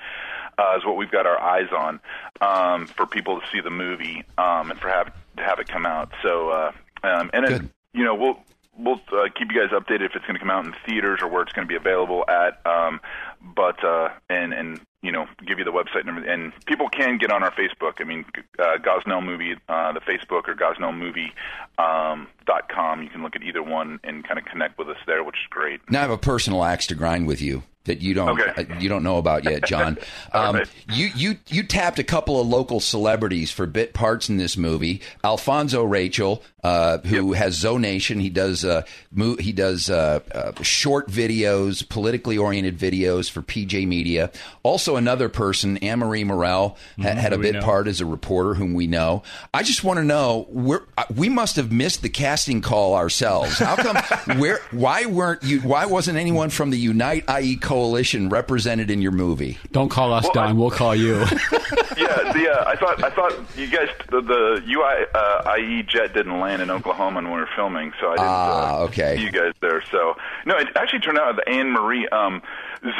uh, 0.59 0.75
is 0.77 0.85
what 0.85 0.97
we've 0.97 1.11
got 1.11 1.27
our 1.27 1.41
eyes 1.41 1.69
on 1.71 2.01
um, 2.41 2.87
for 2.87 3.07
people 3.07 3.41
to 3.41 3.47
see 3.53 3.61
the 3.61 3.71
movie 3.71 4.25
um, 4.37 4.73
and 4.73 4.81
for 4.81 4.89
have 4.89 5.13
to 5.37 5.43
have 5.43 5.61
it 5.61 5.69
come 5.69 5.87
out. 5.87 6.11
So 6.23 6.51
uh, 6.51 6.73
um, 7.05 7.31
and 7.33 7.47
then 7.47 7.71
you 7.93 8.05
know 8.05 8.17
we'll 8.17 8.39
we'll 8.77 9.01
uh, 9.13 9.29
keep 9.37 9.53
you 9.53 9.61
guys 9.61 9.71
updated 9.71 10.07
if 10.07 10.17
it's 10.17 10.27
going 10.27 10.35
to 10.35 10.41
come 10.41 10.51
out 10.51 10.65
in 10.65 10.75
theaters 10.85 11.21
or 11.23 11.29
where 11.29 11.43
it's 11.43 11.53
going 11.53 11.67
to 11.67 11.71
be 11.71 11.77
available 11.77 12.25
at. 12.29 12.67
Um, 12.67 13.01
but 13.41 13.83
uh, 13.85 14.11
and 14.29 14.53
and 14.53 14.81
you 15.07 15.13
know 15.13 15.27
give 15.47 15.59
you 15.59 15.65
the 15.65 15.71
website 15.73 16.01
and 16.01 16.09
everything. 16.11 16.31
And 16.31 16.53
people 16.67 16.89
can 16.89 17.17
get 17.19 17.31
on 17.31 17.43
our 17.43 17.53
Facebook. 17.53 18.01
I 18.01 18.05
mean, 18.05 18.25
uh, 18.59 18.77
Gosnell 18.79 19.25
Movie, 19.25 19.55
uh, 19.69 19.93
the 19.93 20.01
Facebook 20.01 20.49
or 20.49 20.55
Gosnell 20.55 20.97
Movie 20.97 21.33
um, 21.79 22.27
dot 22.47 22.69
com. 22.69 23.03
You 23.03 23.09
can 23.09 23.23
look 23.23 23.37
at 23.37 23.43
either 23.43 23.63
one 23.63 24.01
and 24.05 24.27
kind 24.27 24.39
of 24.39 24.45
connect 24.45 24.79
with 24.79 24.89
us 24.89 24.99
there, 25.07 25.23
which 25.25 25.37
is 25.37 25.47
great. 25.51 25.81
Now 25.91 26.01
I 26.01 26.03
have 26.03 26.11
a 26.11 26.19
personal 26.19 26.65
axe 26.65 26.87
to 26.89 26.95
grind 26.95 27.27
with 27.27 27.41
you 27.41 27.63
that 27.85 28.01
you 28.01 28.15
don't 28.15 28.41
Okay. 28.41 28.67
uh, 28.69 28.79
you 28.81 28.89
don't 28.89 29.05
know 29.05 29.17
about 29.19 29.45
yet, 29.45 29.65
John. 29.65 29.97
Um, 30.33 30.57
right. 30.57 30.69
You 30.93 31.09
you 31.15 31.39
you 31.47 31.63
tapped 31.63 31.99
a 32.01 32.05
couple 32.05 32.41
of 32.41 32.47
local 32.49 32.81
celebrities 32.81 33.51
for 33.53 33.65
bit 33.65 33.95
parts 33.95 34.29
in 34.29 34.37
this 34.39 34.57
movie. 34.57 35.01
Alfonzo 35.25 35.85
Rachel, 35.85 36.43
uh, 36.65 36.99
who 36.99 37.33
has 37.33 37.59
Zonation, 37.63 38.21
he 38.21 38.29
does 38.29 38.65
uh, 38.65 38.83
mo- 39.13 39.37
he 39.39 39.53
does 39.53 39.89
uh, 39.89 40.21
uh, 40.35 40.53
short 40.63 41.09
videos, 41.09 41.89
politically 41.89 42.37
oriented 42.37 42.77
videos 42.77 43.31
for 43.31 43.41
PJ 43.41 43.87
Media. 43.87 44.31
Also 44.65 44.96
also 44.97 45.03
another 45.03 45.29
person, 45.29 45.77
Ann 45.79 45.99
Marie 46.01 46.25
Murrell, 46.25 46.77
ha- 47.01 47.09
had 47.15 47.33
a 47.33 47.37
who 47.37 47.43
bit 47.43 47.55
know. 47.57 47.63
part 47.63 47.87
as 47.87 48.01
a 48.01 48.07
reporter 48.07 48.55
whom 48.55 48.75
we 48.75 48.87
know. 48.87 49.23
I 49.53 49.63
just 49.63 49.85
want 49.85 49.99
to 49.99 50.05
know 50.05 50.47
we're, 50.51 50.83
uh, 50.97 51.05
we 51.15 51.29
must 51.29 51.57
have 51.57 51.71
missed 51.73 52.03
the 52.03 52.09
casting 52.09 52.61
call 52.61 52.95
ourselves. 52.95 53.59
How 53.59 53.77
come? 53.77 53.97
where? 54.39 54.61
Why 54.71 55.07
weren't 55.07 55.43
you? 55.43 55.61
Why 55.61 55.87
wasn't 55.87 56.19
anyone 56.19 56.51
from 56.51 56.71
the 56.71 56.79
Unite 56.79 57.25
IE 57.41 57.57
coalition 57.57 58.29
represented 58.29 58.91
in 58.91 59.03
your 59.03 59.13
movie? 59.13 59.59
Don't 59.73 59.89
call 59.89 60.13
us 60.13 60.29
Don. 60.33 60.57
We'll 60.57 60.71
call 60.71 60.95
you. 60.95 61.17
yeah, 61.97 62.33
the, 62.33 62.49
uh, 62.53 62.65
I 62.69 62.77
thought 62.77 63.03
I 63.03 63.11
thought 63.11 63.33
you 63.57 63.67
guys 63.69 63.89
the, 64.11 64.21
the 64.21 64.63
UI 64.69 65.07
uh, 65.15 65.57
IE 65.59 65.83
jet 65.83 66.15
didn't 66.15 66.41
land 66.41 66.63
in 66.63 66.71
Oklahoma 66.71 67.17
when 67.17 67.33
we 67.33 67.39
were 67.41 67.49
filming, 67.57 67.93
so 68.01 68.09
I 68.09 68.17
didn't 68.17 68.27
Ah, 68.27 68.77
uh, 68.77 68.85
okay. 68.85 69.17
see 69.17 69.23
you 69.25 69.31
guys 69.33 69.53
there. 69.61 69.83
So 69.91 70.17
no, 70.45 70.57
it 70.57 70.69
actually 70.77 71.01
turned 71.01 71.19
out 71.19 71.37
that 71.37 71.49
Anne 71.49 71.71
Marie 71.71 72.07
um, 72.09 72.43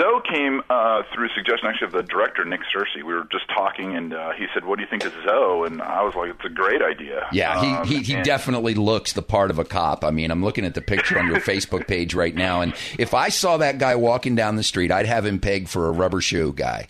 Zoe 0.01 0.21
came 0.29 0.63
uh, 0.71 1.03
through 1.15 1.29
suggestion 1.35 1.69
actually 1.69 1.87
of 1.89 1.93
the 1.93 2.03
director 2.03 2.45
Nick 2.45 2.61
Searcy. 2.75 2.97
We 3.05 3.15
were 3.15 3.27
just 3.31 3.49
talking, 3.49 3.97
and 3.97 4.13
uh, 4.15 4.33
he 4.33 4.47
said, 4.55 4.65
"What 4.65 4.77
do 4.77 4.83
you 4.83 4.89
think 4.89 5.05
of 5.05 5.13
Zoe?" 5.25 5.67
And 5.67 5.81
I 5.83 6.03
was 6.03 6.15
like, 6.15 6.31
"It's 6.31 6.45
a 6.45 6.49
great 6.49 6.83
idea." 6.83 7.27
Yeah, 7.33 7.59
Um, 7.59 7.87
he, 7.87 7.97
he, 7.99 8.03
he 8.03 8.15
and- 8.15 8.25
definitely 8.25 8.75
looks 8.75 9.13
the 9.13 9.23
part 9.23 9.51
of 9.51 9.59
a 9.59 9.65
cop. 9.65 10.05
I 10.05 10.11
mean, 10.11 10.31
I'm 10.31 10.43
looking 10.43 10.65
at 10.65 10.75
the 10.75 10.83
picture 10.83 11.19
on 11.19 11.27
your 11.27 11.41
Facebook 11.41 11.87
page 11.87 12.15
right 12.15 12.35
now, 12.35 12.61
and 12.63 12.75
if 12.99 13.15
I 13.15 13.29
saw 13.29 13.57
that 13.59 13.79
guy 13.79 13.95
walking 13.97 14.35
down 14.35 14.57
the 14.57 14.63
street, 14.63 14.91
I'd 14.91 15.07
have 15.07 15.25
him 15.27 15.39
pegged 15.39 15.69
for 15.69 15.87
a 15.89 15.93
rubber 15.93 16.21
shoe 16.21 16.53
guy. 16.53 16.89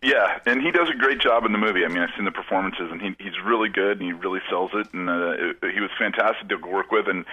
Yeah, 0.00 0.38
and 0.46 0.62
he 0.62 0.70
does 0.70 0.88
a 0.88 0.94
great 0.94 1.18
job 1.20 1.44
in 1.44 1.50
the 1.50 1.58
movie. 1.58 1.84
I 1.84 1.88
mean, 1.88 1.98
I've 1.98 2.14
seen 2.14 2.24
the 2.24 2.30
performances, 2.30 2.88
and 2.92 3.02
he, 3.02 3.16
he's 3.18 3.34
really 3.44 3.68
good, 3.68 3.98
and 3.98 4.02
he 4.06 4.12
really 4.12 4.38
sells 4.48 4.70
it. 4.72 4.86
And 4.94 5.10
uh, 5.10 5.30
it, 5.32 5.74
he 5.74 5.80
was 5.80 5.90
fantastic 5.98 6.48
to 6.50 6.56
work 6.56 6.92
with. 6.92 7.08
And 7.08 7.24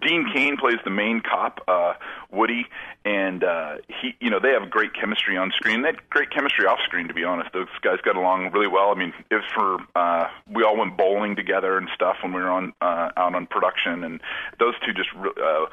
Dean 0.00 0.26
Cain 0.32 0.56
plays 0.56 0.78
the 0.84 0.90
main 0.90 1.20
cop, 1.20 1.60
uh, 1.68 1.92
Woody, 2.30 2.64
and 3.04 3.44
uh, 3.44 3.76
he, 4.00 4.14
you 4.20 4.30
know, 4.30 4.40
they 4.40 4.52
have 4.52 4.70
great 4.70 4.94
chemistry 4.94 5.36
on 5.36 5.52
screen. 5.54 5.82
They 5.82 5.88
had 5.88 6.08
great 6.08 6.30
chemistry 6.30 6.64
off 6.64 6.78
screen, 6.84 7.08
to 7.08 7.14
be 7.14 7.24
honest. 7.24 7.52
Those 7.52 7.68
guys 7.82 7.98
got 8.02 8.16
along 8.16 8.52
really 8.52 8.68
well. 8.68 8.90
I 8.90 8.94
mean, 8.94 9.12
if 9.30 9.42
for 9.54 9.76
uh, 9.94 10.28
we 10.50 10.62
all 10.64 10.78
went 10.78 10.96
bowling 10.96 11.36
together 11.36 11.76
and 11.76 11.90
stuff 11.94 12.16
when 12.22 12.32
we 12.32 12.40
were 12.40 12.50
on 12.50 12.72
uh, 12.80 13.10
out 13.18 13.34
on 13.34 13.46
production, 13.46 14.02
and 14.02 14.20
those 14.58 14.74
two 14.84 14.94
just. 14.94 15.12
re- 15.14 15.30
Uh, 15.36 15.66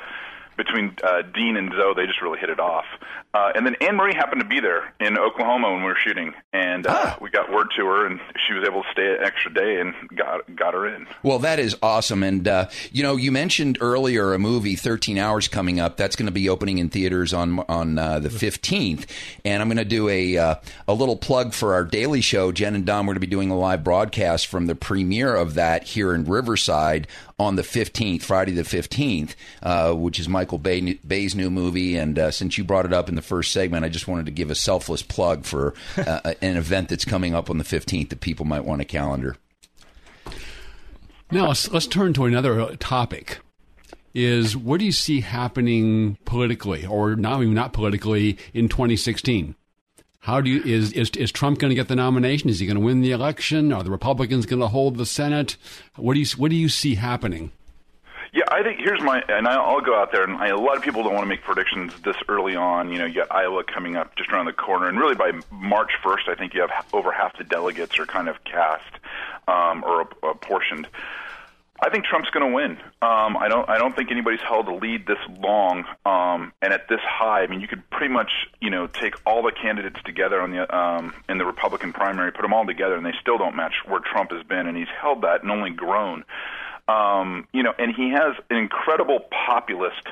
between 0.63 0.95
uh, 1.03 1.23
Dean 1.23 1.57
and 1.57 1.71
Zoe, 1.71 1.93
they 1.95 2.05
just 2.05 2.21
really 2.21 2.39
hit 2.39 2.49
it 2.49 2.59
off. 2.59 2.85
Uh, 3.33 3.51
and 3.55 3.65
then 3.65 3.75
Ann 3.81 3.95
Marie 3.95 4.13
happened 4.13 4.41
to 4.41 4.47
be 4.47 4.59
there 4.59 4.93
in 4.99 5.17
Oklahoma 5.17 5.71
when 5.71 5.79
we 5.79 5.87
were 5.87 5.97
shooting, 5.97 6.33
and 6.51 6.85
uh, 6.85 7.15
we 7.21 7.29
got 7.29 7.51
word 7.51 7.67
to 7.77 7.85
her, 7.85 8.05
and 8.05 8.19
she 8.45 8.53
was 8.53 8.67
able 8.67 8.83
to 8.83 8.89
stay 8.91 9.15
an 9.15 9.23
extra 9.23 9.53
day 9.53 9.79
and 9.79 9.93
got 10.15 10.55
got 10.55 10.73
her 10.73 10.85
in. 10.93 11.07
Well, 11.23 11.39
that 11.39 11.57
is 11.57 11.75
awesome. 11.81 12.23
And, 12.23 12.47
uh, 12.47 12.69
you 12.91 13.03
know, 13.03 13.15
you 13.15 13.31
mentioned 13.31 13.77
earlier 13.79 14.33
a 14.33 14.39
movie, 14.39 14.75
13 14.75 15.17
Hours, 15.17 15.47
coming 15.47 15.79
up. 15.79 15.97
That's 15.97 16.15
going 16.15 16.25
to 16.25 16.31
be 16.31 16.49
opening 16.49 16.77
in 16.77 16.89
theaters 16.89 17.33
on 17.33 17.59
on 17.69 17.97
uh, 17.97 18.19
the 18.19 18.29
15th. 18.29 19.05
And 19.45 19.61
I'm 19.61 19.69
going 19.69 19.77
to 19.77 19.85
do 19.85 20.09
a, 20.09 20.37
uh, 20.37 20.55
a 20.87 20.93
little 20.93 21.15
plug 21.15 21.53
for 21.53 21.73
our 21.73 21.85
daily 21.85 22.21
show. 22.21 22.51
Jen 22.51 22.75
and 22.75 22.85
Dom, 22.85 23.05
we're 23.05 23.13
going 23.13 23.21
to 23.21 23.27
be 23.27 23.31
doing 23.31 23.49
a 23.49 23.57
live 23.57 23.83
broadcast 23.83 24.47
from 24.47 24.65
the 24.65 24.75
premiere 24.75 25.35
of 25.35 25.53
that 25.53 25.83
here 25.83 26.13
in 26.13 26.25
Riverside 26.25 27.07
on 27.41 27.55
the 27.55 27.63
15th, 27.63 28.21
Friday 28.21 28.51
the 28.51 28.61
15th, 28.61 29.35
uh, 29.63 29.93
which 29.93 30.19
is 30.19 30.29
Michael 30.29 30.59
Bay, 30.59 30.93
Bay's 31.05 31.35
new 31.35 31.49
movie. 31.49 31.97
And 31.97 32.17
uh, 32.17 32.31
since 32.31 32.57
you 32.57 32.63
brought 32.63 32.85
it 32.85 32.93
up 32.93 33.09
in 33.09 33.15
the 33.15 33.21
first 33.21 33.51
segment, 33.51 33.83
I 33.83 33.89
just 33.89 34.07
wanted 34.07 34.27
to 34.27 34.31
give 34.31 34.51
a 34.51 34.55
selfless 34.55 35.01
plug 35.01 35.43
for 35.43 35.73
uh, 35.97 36.33
an 36.41 36.55
event 36.55 36.89
that's 36.89 37.03
coming 37.03 37.33
up 37.33 37.49
on 37.49 37.57
the 37.57 37.63
15th 37.63 38.09
that 38.09 38.21
people 38.21 38.45
might 38.45 38.63
want 38.63 38.79
to 38.79 38.85
calendar. 38.85 39.35
Now 41.31 41.47
let's, 41.47 41.69
let's 41.71 41.87
turn 41.87 42.13
to 42.13 42.25
another 42.25 42.75
topic. 42.75 43.39
Is 44.13 44.55
what 44.55 44.79
do 44.79 44.85
you 44.85 44.91
see 44.91 45.21
happening 45.21 46.17
politically, 46.25 46.85
or 46.85 47.15
not 47.15 47.41
even 47.41 47.53
not 47.53 47.71
politically, 47.71 48.37
in 48.53 48.67
2016? 48.67 49.55
How 50.21 50.39
do 50.39 50.49
you 50.49 50.61
is 50.63 50.93
is, 50.93 51.09
is 51.11 51.31
Trump 51.31 51.59
going 51.59 51.69
to 51.69 51.75
get 51.75 51.87
the 51.87 51.95
nomination? 51.95 52.49
Is 52.49 52.59
he 52.59 52.67
going 52.67 52.77
to 52.77 52.83
win 52.83 53.01
the 53.01 53.11
election? 53.11 53.73
Are 53.73 53.83
the 53.83 53.91
Republicans 53.91 54.45
going 54.45 54.61
to 54.61 54.67
hold 54.67 54.97
the 54.97 55.05
Senate? 55.05 55.57
What 55.95 56.13
do 56.13 56.19
you 56.19 56.25
what 56.37 56.51
do 56.51 56.55
you 56.55 56.69
see 56.69 56.95
happening? 56.95 57.51
Yeah, 58.33 58.43
I 58.47 58.63
think 58.63 58.79
here's 58.79 59.01
my, 59.01 59.21
and 59.27 59.45
I'll 59.45 59.81
go 59.81 59.99
out 59.99 60.13
there, 60.13 60.23
and 60.23 60.37
I, 60.37 60.47
a 60.47 60.57
lot 60.57 60.77
of 60.77 60.83
people 60.83 61.03
don't 61.03 61.13
want 61.13 61.25
to 61.25 61.27
make 61.27 61.41
predictions 61.41 61.91
this 62.05 62.15
early 62.29 62.55
on. 62.55 62.89
You 62.89 62.99
know, 62.99 63.05
you 63.05 63.15
got 63.15 63.29
Iowa 63.29 63.65
coming 63.65 63.97
up 63.97 64.15
just 64.15 64.31
around 64.31 64.45
the 64.45 64.53
corner, 64.53 64.87
and 64.87 64.97
really 64.97 65.15
by 65.15 65.33
March 65.51 65.91
1st, 66.01 66.29
I 66.29 66.35
think 66.35 66.53
you 66.53 66.61
have 66.61 66.71
over 66.93 67.11
half 67.11 67.37
the 67.37 67.43
delegates 67.43 67.99
are 67.99 68.05
kind 68.05 68.29
of 68.29 68.41
cast 68.45 68.93
um, 69.49 69.83
or 69.83 70.01
ap- 70.01 70.23
apportioned. 70.23 70.87
I 71.83 71.89
think 71.89 72.05
Trump's 72.05 72.29
going 72.29 72.47
to 72.47 72.55
win. 72.55 72.71
Um, 73.01 73.35
I 73.35 73.47
don't. 73.49 73.67
I 73.67 73.79
don't 73.79 73.95
think 73.95 74.11
anybody's 74.11 74.41
held 74.41 74.67
a 74.67 74.73
lead 74.73 75.07
this 75.07 75.17
long 75.39 75.85
um, 76.05 76.53
and 76.61 76.73
at 76.73 76.87
this 76.87 76.99
high. 77.01 77.41
I 77.41 77.47
mean, 77.47 77.59
you 77.59 77.67
could 77.67 77.89
pretty 77.89 78.13
much, 78.13 78.31
you 78.59 78.69
know, 78.69 78.85
take 78.85 79.15
all 79.25 79.41
the 79.41 79.51
candidates 79.51 79.99
together 80.05 80.41
on 80.41 80.51
the 80.51 80.75
um, 80.75 81.13
in 81.27 81.39
the 81.39 81.45
Republican 81.45 81.91
primary, 81.91 82.31
put 82.31 82.43
them 82.43 82.53
all 82.53 82.67
together, 82.67 82.95
and 82.95 83.05
they 83.05 83.15
still 83.19 83.39
don't 83.39 83.55
match 83.55 83.73
where 83.87 83.99
Trump 83.99 84.31
has 84.31 84.43
been, 84.43 84.67
and 84.67 84.77
he's 84.77 84.93
held 85.01 85.23
that 85.23 85.41
and 85.41 85.51
only 85.51 85.71
grown. 85.71 86.23
Um, 86.87 87.47
you 87.51 87.63
know, 87.63 87.73
and 87.79 87.95
he 87.95 88.11
has 88.11 88.35
an 88.51 88.57
incredible 88.57 89.21
populist 89.47 90.07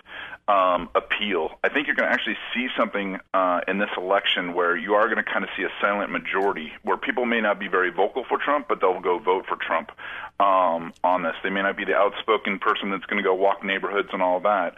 um, 0.50 0.90
appeal. 0.96 1.52
I 1.64 1.70
think 1.70 1.86
you're 1.86 1.96
going 1.96 2.10
to 2.10 2.14
actually 2.14 2.38
see 2.54 2.68
something 2.76 3.20
uh, 3.36 3.62
in 3.68 3.78
this 3.78 3.92
election 3.96 4.56
where 4.56 4.76
you 4.76 4.96
are 4.96 5.06
going 5.06 5.24
to 5.24 5.32
kind 5.32 5.44
of 5.44 5.50
see 5.56 5.64
a 5.64 5.70
silent 5.80 6.12
majority, 6.12 6.72
where 6.82 6.98
people 6.98 7.26
may 7.26 7.40
not 7.40 7.60
be 7.60 7.68
very 7.68 7.92
vocal 7.92 8.26
for 8.28 8.40
Trump, 8.40 8.68
but 8.68 8.82
they'll 8.82 9.00
go 9.00 9.20
vote 9.20 9.46
for 9.48 9.56
Trump 9.58 9.92
um, 10.40 10.92
on 11.04 11.22
this. 11.22 11.36
They 11.44 11.52
may 11.52 11.62
not 11.62 11.78
be 11.78 11.86
the 11.86 11.96
outspoken 11.96 12.58
person 12.58 12.90
that's 12.90 13.06
going 13.06 13.22
to 13.22 13.24
go 13.24 13.36
walk 13.36 13.64
neighborhoods 13.64 14.10
and 14.12 14.24
all 14.24 14.40
that, 14.40 14.76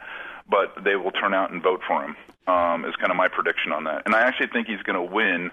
but 0.49 0.83
they 0.83 0.97
will 0.97 1.11
turn 1.11 1.33
out 1.33 1.51
and 1.51 1.63
vote 1.63 1.81
for 1.87 2.03
him. 2.03 2.17
Um, 2.47 2.83
is 2.85 2.95
kind 2.95 3.11
of 3.11 3.17
my 3.17 3.29
prediction 3.29 3.71
on 3.71 3.85
that, 3.85 4.01
and 4.05 4.15
I 4.15 4.21
actually 4.21 4.47
think 4.47 4.67
he's 4.67 4.81
going 4.81 4.95
to 4.95 5.13
win 5.13 5.51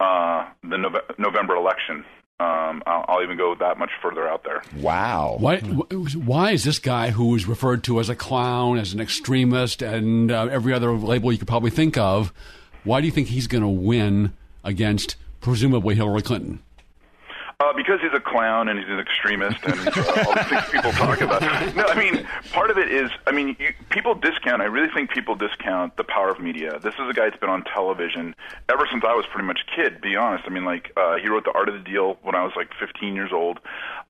uh, 0.00 0.48
the 0.62 0.76
Nove- 0.76 1.18
November 1.18 1.54
election. 1.54 2.04
Um, 2.40 2.82
I'll, 2.86 3.04
I'll 3.06 3.22
even 3.22 3.36
go 3.36 3.54
that 3.54 3.76
much 3.76 3.90
further 4.00 4.26
out 4.26 4.44
there. 4.44 4.62
Wow. 4.76 5.36
Why, 5.38 5.58
why 5.58 6.52
is 6.52 6.64
this 6.64 6.78
guy 6.78 7.10
who 7.10 7.34
is 7.34 7.46
referred 7.46 7.84
to 7.84 8.00
as 8.00 8.08
a 8.08 8.16
clown, 8.16 8.78
as 8.78 8.94
an 8.94 9.00
extremist, 9.00 9.82
and 9.82 10.32
uh, 10.32 10.48
every 10.50 10.72
other 10.72 10.90
label 10.92 11.30
you 11.30 11.36
could 11.36 11.48
probably 11.48 11.70
think 11.70 11.98
of, 11.98 12.32
why 12.82 13.02
do 13.02 13.06
you 13.06 13.12
think 13.12 13.28
he's 13.28 13.46
going 13.46 13.62
to 13.62 13.68
win 13.68 14.32
against 14.64 15.16
presumably 15.42 15.96
Hillary 15.96 16.22
Clinton? 16.22 16.60
Uh, 17.60 17.74
because 17.74 18.00
he's 18.00 18.14
a 18.14 18.20
clown 18.20 18.70
and 18.70 18.78
he's 18.78 18.88
an 18.88 18.98
extremist 18.98 19.62
and 19.64 19.74
uh, 19.74 20.24
all 20.26 20.32
the 20.32 20.44
things 20.48 20.64
people 20.70 20.90
talk 20.92 21.20
about. 21.20 21.42
No, 21.76 21.84
I 21.84 21.94
mean, 21.94 22.26
part 22.52 22.70
of 22.70 22.78
it 22.78 22.90
is, 22.90 23.10
I 23.26 23.32
mean, 23.32 23.54
you, 23.60 23.74
people 23.90 24.14
discount, 24.14 24.62
I 24.62 24.64
really 24.64 24.88
think 24.94 25.10
people 25.10 25.34
discount 25.34 25.94
the 25.98 26.04
power 26.04 26.30
of 26.30 26.40
media. 26.40 26.78
This 26.78 26.94
is 26.94 27.08
a 27.10 27.12
guy 27.12 27.28
that's 27.28 27.38
been 27.38 27.50
on 27.50 27.64
television 27.64 28.34
ever 28.70 28.88
since 28.90 29.04
I 29.06 29.12
was 29.12 29.26
pretty 29.30 29.46
much 29.46 29.60
a 29.68 29.76
kid, 29.76 30.00
be 30.00 30.16
honest. 30.16 30.44
I 30.46 30.50
mean, 30.50 30.64
like, 30.64 30.90
uh, 30.96 31.16
he 31.18 31.28
wrote 31.28 31.44
The 31.44 31.52
Art 31.52 31.68
of 31.68 31.74
the 31.74 31.80
Deal 31.80 32.16
when 32.22 32.34
I 32.34 32.44
was 32.44 32.52
like 32.56 32.70
15 32.80 33.14
years 33.14 33.30
old. 33.30 33.60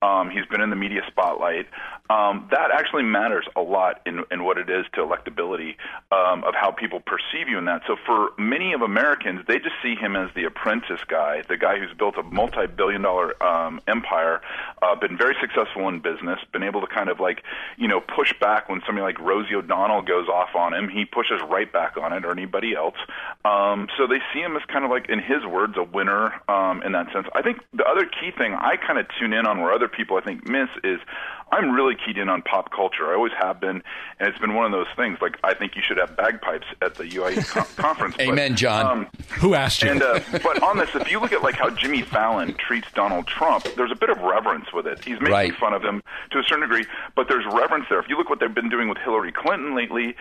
Um, 0.00 0.30
he's 0.30 0.46
been 0.46 0.60
in 0.60 0.70
the 0.70 0.76
media 0.76 1.02
spotlight. 1.08 1.66
Um, 2.08 2.48
that 2.50 2.70
actually 2.72 3.04
matters 3.04 3.46
a 3.54 3.60
lot 3.60 4.00
in, 4.06 4.24
in 4.32 4.42
what 4.42 4.58
it 4.58 4.68
is 4.70 4.84
to 4.94 5.00
electability 5.00 5.76
um, 6.10 6.42
of 6.42 6.54
how 6.54 6.70
people 6.70 7.00
perceive 7.00 7.48
you 7.48 7.58
in 7.58 7.66
that. 7.66 7.82
So 7.86 7.96
for 8.06 8.30
many 8.38 8.72
of 8.72 8.82
Americans, 8.82 9.42
they 9.46 9.58
just 9.58 9.76
see 9.82 9.94
him 9.94 10.16
as 10.16 10.28
the 10.34 10.44
apprentice 10.44 11.00
guy, 11.06 11.42
the 11.48 11.56
guy 11.56 11.78
who's 11.78 11.92
built 11.96 12.16
a 12.16 12.22
multi-billion 12.22 13.02
dollar 13.02 13.39
um, 13.40 13.80
empire, 13.86 14.40
uh, 14.82 14.94
been 14.96 15.16
very 15.16 15.34
successful 15.40 15.88
in 15.88 16.00
business, 16.00 16.38
been 16.52 16.62
able 16.62 16.80
to 16.80 16.86
kind 16.86 17.08
of 17.08 17.20
like, 17.20 17.42
you 17.76 17.88
know, 17.88 18.00
push 18.00 18.32
back 18.40 18.68
when 18.68 18.80
somebody 18.86 19.02
like 19.02 19.18
Rosie 19.20 19.54
O'Donnell 19.54 20.02
goes 20.02 20.28
off 20.28 20.54
on 20.54 20.74
him. 20.74 20.88
He 20.88 21.04
pushes 21.04 21.40
right 21.48 21.70
back 21.72 21.96
on 21.96 22.12
it 22.12 22.24
or 22.24 22.30
anybody 22.30 22.74
else. 22.74 22.96
Um, 23.44 23.88
so 23.96 24.06
they 24.06 24.20
see 24.32 24.40
him 24.40 24.56
as 24.56 24.62
kind 24.68 24.84
of 24.84 24.90
like, 24.90 25.08
in 25.08 25.18
his 25.18 25.44
words, 25.46 25.74
a 25.76 25.84
winner 25.84 26.32
um, 26.48 26.82
in 26.82 26.92
that 26.92 27.12
sense. 27.12 27.26
I 27.34 27.42
think 27.42 27.58
the 27.72 27.84
other 27.84 28.04
key 28.06 28.30
thing 28.36 28.54
I 28.54 28.76
kind 28.76 28.98
of 28.98 29.06
tune 29.18 29.32
in 29.32 29.46
on 29.46 29.60
where 29.60 29.72
other 29.72 29.88
people 29.88 30.16
I 30.16 30.20
think 30.20 30.48
miss 30.48 30.68
is 30.84 31.00
I'm 31.52 31.70
really 31.72 31.94
keyed 31.96 32.18
in 32.18 32.28
on 32.28 32.42
pop 32.42 32.70
culture. 32.72 33.10
I 33.10 33.14
always 33.14 33.32
have 33.40 33.60
been, 33.60 33.82
and 34.18 34.28
it's 34.28 34.38
been 34.38 34.54
one 34.54 34.66
of 34.66 34.72
those 34.72 34.86
things. 34.96 35.18
Like 35.20 35.36
I 35.42 35.54
think 35.54 35.76
you 35.76 35.82
should 35.86 35.96
have 35.98 36.16
bagpipes 36.16 36.66
at 36.80 36.94
the 36.94 37.04
UIE 37.04 37.46
con- 37.48 37.66
conference. 37.76 38.16
but, 38.16 38.26
Amen, 38.26 38.56
John. 38.56 38.86
um, 38.86 39.06
Who 39.40 39.54
asked 39.54 39.82
you? 39.82 39.90
and 39.90 40.02
uh, 40.02 40.20
but 40.42 40.62
on 40.62 40.78
this, 40.78 40.90
if 40.94 41.10
you 41.10 41.20
look 41.20 41.32
at 41.32 41.42
like 41.42 41.56
how 41.56 41.70
Jimmy 41.70 42.02
Fallon 42.02 42.54
treats 42.54 42.88
Donald 42.94 43.26
Trump, 43.26 43.64
there's 43.76 43.92
a 43.92 43.96
bit 43.96 44.10
of 44.10 44.18
reverence 44.20 44.72
with 44.72 44.86
it. 44.86 45.04
He's 45.04 45.18
making 45.20 45.30
Right. 45.32 45.54
fun 45.56 45.72
of 45.74 45.82
him 45.82 46.02
to 46.30 46.38
a 46.38 46.42
certain 46.44 46.60
degree, 46.68 46.84
but 47.16 47.28
there's 47.28 47.44
reverence 47.52 47.86
there. 47.90 47.98
If 48.00 48.08
you 48.08 48.16
look 48.16 48.28
what 48.30 48.40
they've 48.40 48.54
been 48.54 48.68
doing 48.68 48.88
with 48.88 48.98
Hillary 48.98 49.32
Clinton 49.32 49.74
lately, 49.74 50.14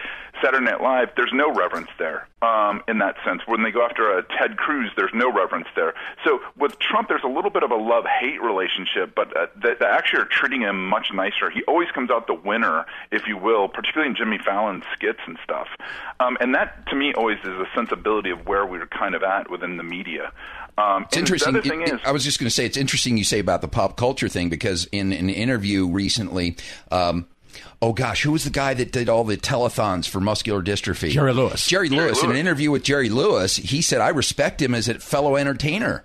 Saturday 0.44 0.66
Night 0.66 0.82
Live, 0.82 1.10
there's 1.16 1.32
no 1.34 1.54
reverence 1.54 1.90
there 2.00 2.28
um, 2.42 2.82
in 2.88 3.00
that 3.00 3.16
sense. 3.26 3.42
When 3.46 3.64
they 3.64 3.72
go 3.72 3.84
after 3.86 4.18
uh, 4.18 4.22
Ted 4.38 4.58
Cruz, 4.58 4.92
there's 4.96 5.12
no 5.14 5.32
reverence 5.32 5.68
there. 5.76 5.94
So 6.24 6.40
with 6.58 6.80
Trump, 6.80 7.08
there's 7.10 7.24
a 7.24 7.28
little 7.28 7.50
bit 7.52 7.64
of 7.64 7.72
a 7.72 7.76
love-hate 7.76 8.42
relationship, 8.42 9.14
but 9.16 9.36
uh, 9.36 9.48
they, 9.62 9.74
they 9.80 9.86
actually 9.86 10.22
are 10.22 10.26
treating 10.32 10.62
him 10.62 10.88
much 10.88 11.12
nicer. 11.20 11.50
He 11.50 11.62
always 11.68 11.90
comes 11.94 12.10
out 12.10 12.28
the 12.28 12.34
winner, 12.34 12.86
if 13.12 13.24
you 13.28 13.38
will, 13.38 13.68
particularly 13.68 14.10
in 14.10 14.16
Jimmy 14.16 14.38
Fallon 14.44 14.82
skits 14.94 15.20
and 15.28 15.38
stuff. 15.44 15.68
Um, 16.20 16.38
and 16.40 16.56
that, 16.56 16.88
to 16.88 16.96
me, 16.96 17.14
always 17.14 17.38
is 17.40 17.48
a 17.48 17.68
sensibility 17.76 18.30
of 18.32 18.48
where 18.48 18.66
we're 18.66 18.88
kind 18.88 19.16
of 19.16 19.24
at 19.24 19.50
within 19.50 19.78
the 19.78 19.84
media. 19.84 20.32
Um, 20.78 21.04
It's 21.04 21.18
interesting. 21.18 21.54
The 21.54 21.60
other 21.60 21.70
thing 21.70 21.82
It- 21.82 21.94
is, 21.94 22.00
I 22.06 22.12
was 22.12 22.24
just 22.24 22.40
going 22.40 22.48
to 22.48 22.54
say 22.56 22.66
it's 22.66 22.78
interesting 22.78 23.18
you 23.18 23.24
say 23.24 23.40
about 23.40 23.62
the 23.62 23.68
pop 23.68 23.98
culture 23.98 24.30
thing 24.30 24.50
because 24.50 24.86
in 24.92 25.12
an 25.14 25.30
interview 25.30 25.88
recently, 25.88 26.56
um, 26.92 27.28
Oh 27.82 27.94
gosh, 27.94 28.24
who 28.24 28.32
was 28.34 28.44
the 28.44 28.50
guy 28.52 28.74
that 28.74 28.92
did 28.92 29.10
all 29.10 29.24
the 29.24 29.38
telethons 29.38 30.08
for 30.08 30.20
muscular 30.20 30.62
dystrophy? 30.62 31.12
Jerry 31.12 31.34
Lewis. 31.34 31.66
Jerry, 31.66 31.90
Jerry 31.90 32.08
Lewis. 32.08 32.22
In 32.24 32.30
an 32.30 32.36
interview 32.36 32.72
with 32.72 32.84
Jerry 32.84 33.10
Lewis, 33.10 33.56
he 33.56 33.82
said, 33.82 34.02
"I 34.02 34.10
respect 34.10 34.62
him 34.62 34.76
as 34.76 34.88
a 34.90 35.00
fellow 35.00 35.36
entertainer." 35.38 36.04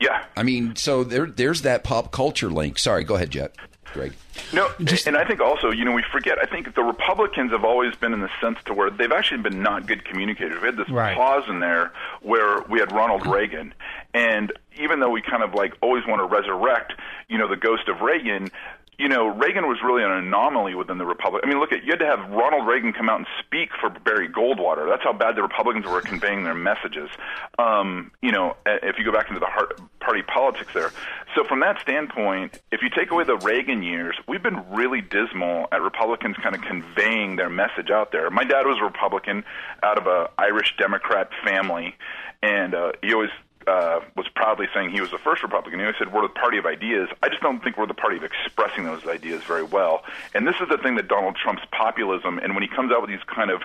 Yeah. 0.00 0.24
I 0.36 0.42
mean, 0.42 0.74
so 0.74 1.04
there, 1.04 1.26
there's 1.26 1.62
that 1.62 1.84
pop 1.84 2.12
culture 2.12 2.50
link. 2.50 2.78
Sorry, 2.78 3.04
go 3.04 3.14
ahead, 3.14 3.30
Jet. 3.30 3.54
Greg. 3.92 4.12
No, 4.52 4.68
and 5.06 5.16
I 5.16 5.24
think 5.24 5.40
also, 5.40 5.70
you 5.70 5.84
know, 5.84 5.92
we 5.92 6.04
forget. 6.12 6.38
I 6.38 6.46
think 6.46 6.74
the 6.74 6.82
Republicans 6.82 7.52
have 7.52 7.64
always 7.64 7.94
been 7.96 8.12
in 8.12 8.20
the 8.20 8.28
sense 8.40 8.58
to 8.66 8.74
where 8.74 8.90
they've 8.90 9.12
actually 9.12 9.42
been 9.42 9.62
not 9.62 9.86
good 9.86 10.04
communicators. 10.04 10.60
We 10.60 10.66
had 10.66 10.76
this 10.76 10.88
Right. 10.90 11.16
pause 11.16 11.44
in 11.48 11.60
there 11.60 11.92
where 12.20 12.60
we 12.68 12.78
had 12.78 12.92
Ronald 12.92 13.22
mm-hmm. 13.22 13.32
Reagan, 13.32 13.74
and 14.14 14.52
even 14.78 15.00
though 15.00 15.10
we 15.10 15.22
kind 15.22 15.42
of 15.42 15.54
like 15.54 15.74
always 15.80 16.06
want 16.06 16.20
to 16.20 16.26
resurrect, 16.26 16.92
you 17.28 17.38
know, 17.38 17.48
the 17.48 17.56
ghost 17.56 17.88
of 17.88 18.00
Reagan. 18.00 18.50
You 18.98 19.08
know, 19.08 19.26
Reagan 19.26 19.68
was 19.68 19.78
really 19.84 20.02
an 20.02 20.10
anomaly 20.10 20.74
within 20.74 20.96
the 20.96 21.04
Republic. 21.04 21.42
I 21.44 21.48
mean, 21.48 21.60
look 21.60 21.72
at 21.72 21.84
you 21.84 21.90
had 21.90 21.98
to 21.98 22.06
have 22.06 22.30
Ronald 22.30 22.66
Reagan 22.66 22.92
come 22.94 23.10
out 23.10 23.18
and 23.18 23.26
speak 23.44 23.70
for 23.78 23.90
Barry 23.90 24.28
Goldwater. 24.28 24.88
That's 24.88 25.02
how 25.02 25.12
bad 25.12 25.36
the 25.36 25.42
Republicans 25.42 25.86
were 25.86 26.00
conveying 26.00 26.44
their 26.44 26.54
messages. 26.54 27.10
Um, 27.58 28.10
you 28.22 28.32
know, 28.32 28.56
if 28.64 28.96
you 28.98 29.04
go 29.04 29.12
back 29.12 29.28
into 29.28 29.40
the 29.40 29.46
heart, 29.46 29.78
party 30.00 30.22
politics 30.22 30.72
there. 30.72 30.92
So 31.34 31.44
from 31.44 31.60
that 31.60 31.80
standpoint, 31.82 32.58
if 32.72 32.80
you 32.80 32.88
take 32.88 33.10
away 33.10 33.24
the 33.24 33.36
Reagan 33.36 33.82
years, 33.82 34.16
we've 34.26 34.42
been 34.42 34.64
really 34.70 35.02
dismal 35.02 35.66
at 35.72 35.82
Republicans 35.82 36.36
kind 36.42 36.54
of 36.54 36.62
conveying 36.62 37.36
their 37.36 37.50
message 37.50 37.90
out 37.90 38.12
there. 38.12 38.30
My 38.30 38.44
dad 38.44 38.64
was 38.64 38.78
a 38.80 38.84
Republican 38.84 39.44
out 39.82 39.98
of 39.98 40.06
a 40.06 40.30
Irish 40.38 40.74
Democrat 40.78 41.28
family, 41.44 41.94
and 42.42 42.74
uh, 42.74 42.92
he 43.02 43.12
always 43.12 43.30
uh, 43.66 44.00
was 44.16 44.26
proudly 44.34 44.66
saying 44.74 44.90
he 44.90 45.00
was 45.00 45.10
the 45.10 45.18
first 45.18 45.42
Republican. 45.42 45.80
He 45.80 45.84
always 45.84 45.98
said 45.98 46.12
we're 46.12 46.22
the 46.22 46.28
party 46.28 46.58
of 46.58 46.66
ideas. 46.66 47.08
I 47.22 47.28
just 47.28 47.42
don't 47.42 47.62
think 47.62 47.76
we're 47.76 47.86
the 47.86 47.94
party 47.94 48.16
of 48.16 48.24
expressing 48.24 48.84
those 48.84 49.06
ideas 49.06 49.42
very 49.44 49.64
well. 49.64 50.04
And 50.34 50.46
this 50.46 50.56
is 50.60 50.68
the 50.68 50.78
thing 50.78 50.96
that 50.96 51.08
Donald 51.08 51.36
Trump's 51.36 51.64
populism, 51.72 52.38
and 52.38 52.54
when 52.54 52.62
he 52.62 52.68
comes 52.68 52.92
out 52.92 53.00
with 53.00 53.10
these 53.10 53.24
kind 53.26 53.50
of 53.50 53.62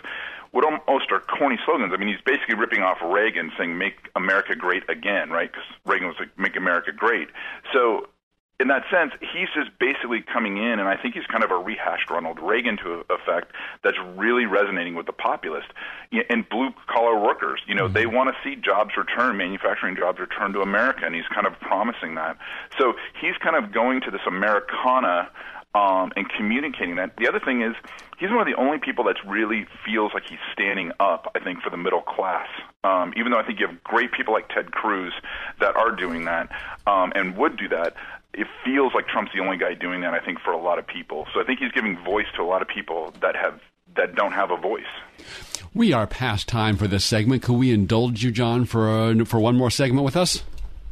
what 0.51 0.65
almost 0.65 1.11
are 1.11 1.19
corny 1.21 1.57
slogans. 1.65 1.93
I 1.93 1.97
mean, 1.97 2.09
he's 2.09 2.21
basically 2.25 2.55
ripping 2.55 2.81
off 2.81 2.97
Reagan, 3.01 3.51
saying 3.57 3.77
"Make 3.77 4.09
America 4.15 4.55
Great 4.55 4.83
Again," 4.89 5.29
right? 5.29 5.49
Because 5.51 5.67
Reagan 5.85 6.07
was 6.07 6.17
like 6.19 6.37
"Make 6.37 6.55
America 6.57 6.91
Great." 6.91 7.29
So 7.71 8.07
in 8.61 8.67
that 8.67 8.83
sense, 8.91 9.11
he's 9.19 9.49
just 9.55 9.71
basically 9.79 10.21
coming 10.21 10.57
in, 10.57 10.79
and 10.79 10.87
I 10.87 10.95
think 10.95 11.15
he's 11.15 11.25
kind 11.25 11.43
of 11.43 11.49
a 11.49 11.57
rehashed 11.57 12.11
Ronald 12.11 12.39
Reagan 12.39 12.77
to 12.77 13.03
effect 13.09 13.53
that's 13.83 13.97
really 14.15 14.45
resonating 14.45 14.93
with 14.93 15.07
the 15.07 15.13
populist 15.13 15.67
and 16.29 16.47
blue 16.47 16.69
collar 16.87 17.19
workers. 17.19 17.59
You 17.65 17.73
know, 17.73 17.87
they 17.87 18.05
want 18.05 18.29
to 18.29 18.35
see 18.43 18.55
jobs 18.55 18.91
return, 18.95 19.35
manufacturing 19.35 19.95
jobs 19.95 20.19
return 20.19 20.53
to 20.53 20.61
America, 20.61 21.05
and 21.05 21.15
he's 21.15 21.27
kind 21.33 21.47
of 21.47 21.59
promising 21.59 22.15
that. 22.15 22.37
So 22.77 22.93
he's 23.19 23.35
kind 23.41 23.55
of 23.55 23.71
going 23.71 24.01
to 24.01 24.11
this 24.11 24.21
Americana 24.27 25.29
um, 25.73 26.11
and 26.15 26.29
communicating 26.29 26.97
that. 26.97 27.15
The 27.17 27.27
other 27.27 27.39
thing 27.39 27.61
is, 27.61 27.73
he's 28.19 28.29
one 28.29 28.41
of 28.41 28.47
the 28.47 28.59
only 28.61 28.77
people 28.77 29.05
that 29.05 29.15
really 29.25 29.65
feels 29.85 30.13
like 30.13 30.23
he's 30.29 30.39
standing 30.53 30.91
up. 30.99 31.31
I 31.33 31.39
think 31.39 31.61
for 31.61 31.69
the 31.69 31.77
middle 31.77 32.01
class. 32.01 32.47
Um, 32.83 33.13
even 33.15 33.31
though 33.31 33.37
I 33.37 33.43
think 33.43 33.59
you 33.59 33.67
have 33.67 33.83
great 33.83 34.11
people 34.11 34.33
like 34.33 34.49
Ted 34.49 34.71
Cruz 34.71 35.13
that 35.59 35.75
are 35.75 35.91
doing 35.91 36.25
that 36.25 36.49
um, 36.87 37.13
and 37.15 37.37
would 37.37 37.57
do 37.57 37.69
that, 37.69 37.93
it 38.33 38.47
feels 38.63 38.93
like 38.93 39.07
Trump's 39.07 39.31
the 39.33 39.41
only 39.41 39.57
guy 39.57 39.73
doing 39.73 40.01
that. 40.01 40.13
I 40.13 40.19
think 40.19 40.39
for 40.39 40.51
a 40.51 40.61
lot 40.61 40.79
of 40.79 40.87
people. 40.87 41.27
So 41.33 41.41
I 41.41 41.43
think 41.43 41.59
he's 41.59 41.71
giving 41.71 41.97
voice 42.03 42.27
to 42.35 42.41
a 42.41 42.45
lot 42.45 42.61
of 42.61 42.67
people 42.67 43.13
that 43.21 43.35
have 43.35 43.59
that 43.95 44.15
don't 44.15 44.31
have 44.31 44.51
a 44.51 44.57
voice. 44.57 44.83
We 45.73 45.93
are 45.93 46.07
past 46.07 46.47
time 46.47 46.77
for 46.77 46.87
this 46.87 47.03
segment. 47.05 47.43
Could 47.43 47.57
we 47.57 47.71
indulge 47.71 48.23
you, 48.23 48.31
John, 48.31 48.65
for 48.65 48.89
uh, 48.89 49.25
for 49.25 49.39
one 49.39 49.55
more 49.55 49.71
segment 49.71 50.05
with 50.05 50.15
us? 50.15 50.43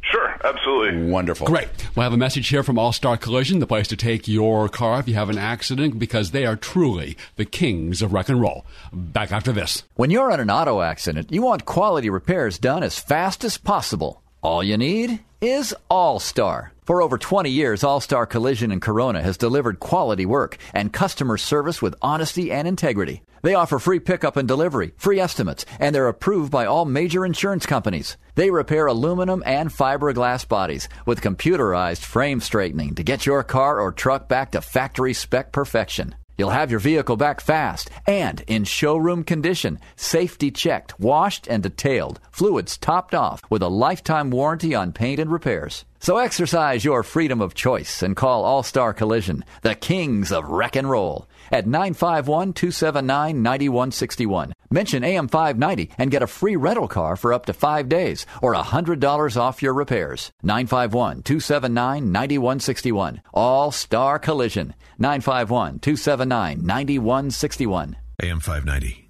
Sure, 0.02 0.34
absolutely. 0.42 1.10
Wonderful. 1.10 1.46
Great. 1.46 1.68
We'll 1.94 2.04
have 2.04 2.12
a 2.12 2.16
message 2.16 2.48
here 2.48 2.62
from 2.62 2.78
All 2.78 2.92
Star 2.92 3.16
Collision, 3.16 3.58
the 3.58 3.66
place 3.66 3.86
to 3.88 3.96
take 3.96 4.26
your 4.26 4.68
car 4.68 5.00
if 5.00 5.08
you 5.08 5.14
have 5.14 5.30
an 5.30 5.38
accident, 5.38 5.98
because 5.98 6.30
they 6.30 6.46
are 6.46 6.56
truly 6.56 7.16
the 7.36 7.44
kings 7.44 8.02
of 8.02 8.12
wreck 8.12 8.28
and 8.28 8.40
roll. 8.40 8.64
Back 8.92 9.30
after 9.30 9.52
this. 9.52 9.84
When 9.94 10.10
you're 10.10 10.30
in 10.30 10.40
an 10.40 10.50
auto 10.50 10.80
accident, 10.80 11.30
you 11.30 11.42
want 11.42 11.64
quality 11.64 12.10
repairs 12.10 12.58
done 12.58 12.82
as 12.82 12.98
fast 12.98 13.44
as 13.44 13.58
possible. 13.58 14.22
All 14.42 14.64
you 14.64 14.78
need 14.78 15.20
is 15.40 15.74
All 15.88 16.18
Star. 16.18 16.72
For 16.84 17.00
over 17.00 17.16
20 17.16 17.48
years, 17.50 17.82
All 17.82 18.00
Star 18.00 18.26
Collision 18.26 18.70
in 18.70 18.80
Corona 18.80 19.22
has 19.22 19.38
delivered 19.38 19.80
quality 19.80 20.26
work 20.26 20.58
and 20.74 20.92
customer 20.92 21.38
service 21.38 21.80
with 21.80 21.94
honesty 22.02 22.52
and 22.52 22.68
integrity. 22.68 23.22
They 23.42 23.54
offer 23.54 23.78
free 23.78 24.00
pickup 24.00 24.36
and 24.36 24.46
delivery, 24.46 24.92
free 24.98 25.18
estimates, 25.18 25.64
and 25.78 25.94
they're 25.94 26.08
approved 26.08 26.50
by 26.52 26.66
all 26.66 26.84
major 26.84 27.24
insurance 27.24 27.64
companies. 27.64 28.18
They 28.34 28.50
repair 28.50 28.86
aluminum 28.86 29.42
and 29.46 29.70
fiberglass 29.70 30.46
bodies 30.46 30.90
with 31.06 31.22
computerized 31.22 32.04
frame 32.04 32.40
straightening 32.40 32.94
to 32.96 33.02
get 33.02 33.24
your 33.24 33.42
car 33.42 33.80
or 33.80 33.92
truck 33.92 34.28
back 34.28 34.50
to 34.50 34.60
factory 34.60 35.14
spec 35.14 35.52
perfection. 35.52 36.16
You'll 36.40 36.48
have 36.48 36.70
your 36.70 36.80
vehicle 36.80 37.18
back 37.18 37.42
fast 37.42 37.90
and 38.06 38.40
in 38.46 38.64
showroom 38.64 39.24
condition, 39.24 39.78
safety 39.94 40.50
checked, 40.50 40.98
washed 40.98 41.46
and 41.46 41.62
detailed, 41.62 42.18
fluids 42.30 42.78
topped 42.78 43.14
off 43.14 43.42
with 43.50 43.60
a 43.60 43.68
lifetime 43.68 44.30
warranty 44.30 44.74
on 44.74 44.94
paint 44.94 45.20
and 45.20 45.30
repairs. 45.30 45.84
So 45.98 46.16
exercise 46.16 46.82
your 46.82 47.02
freedom 47.02 47.42
of 47.42 47.52
choice 47.52 48.02
and 48.02 48.16
call 48.16 48.46
All 48.46 48.62
Star 48.62 48.94
Collision, 48.94 49.44
the 49.60 49.74
kings 49.74 50.32
of 50.32 50.48
wreck 50.48 50.76
and 50.76 50.88
roll, 50.88 51.28
at 51.52 51.66
951 51.66 52.54
279 52.54 53.42
9161. 53.42 54.54
Mention 54.72 55.02
AM 55.02 55.26
590 55.26 55.90
and 55.98 56.12
get 56.12 56.22
a 56.22 56.28
free 56.28 56.54
rental 56.54 56.86
car 56.86 57.16
for 57.16 57.32
up 57.32 57.46
to 57.46 57.52
five 57.52 57.88
days 57.88 58.24
or 58.40 58.54
$100 58.54 59.36
off 59.36 59.62
your 59.62 59.74
repairs. 59.74 60.30
951 60.44 61.22
279 61.22 62.12
9161. 62.12 63.20
All 63.34 63.72
Star 63.72 64.20
Collision. 64.20 64.74
951 64.98 65.80
279 65.80 66.64
9161. 66.64 67.96
AM 68.22 68.38
590. 68.38 69.08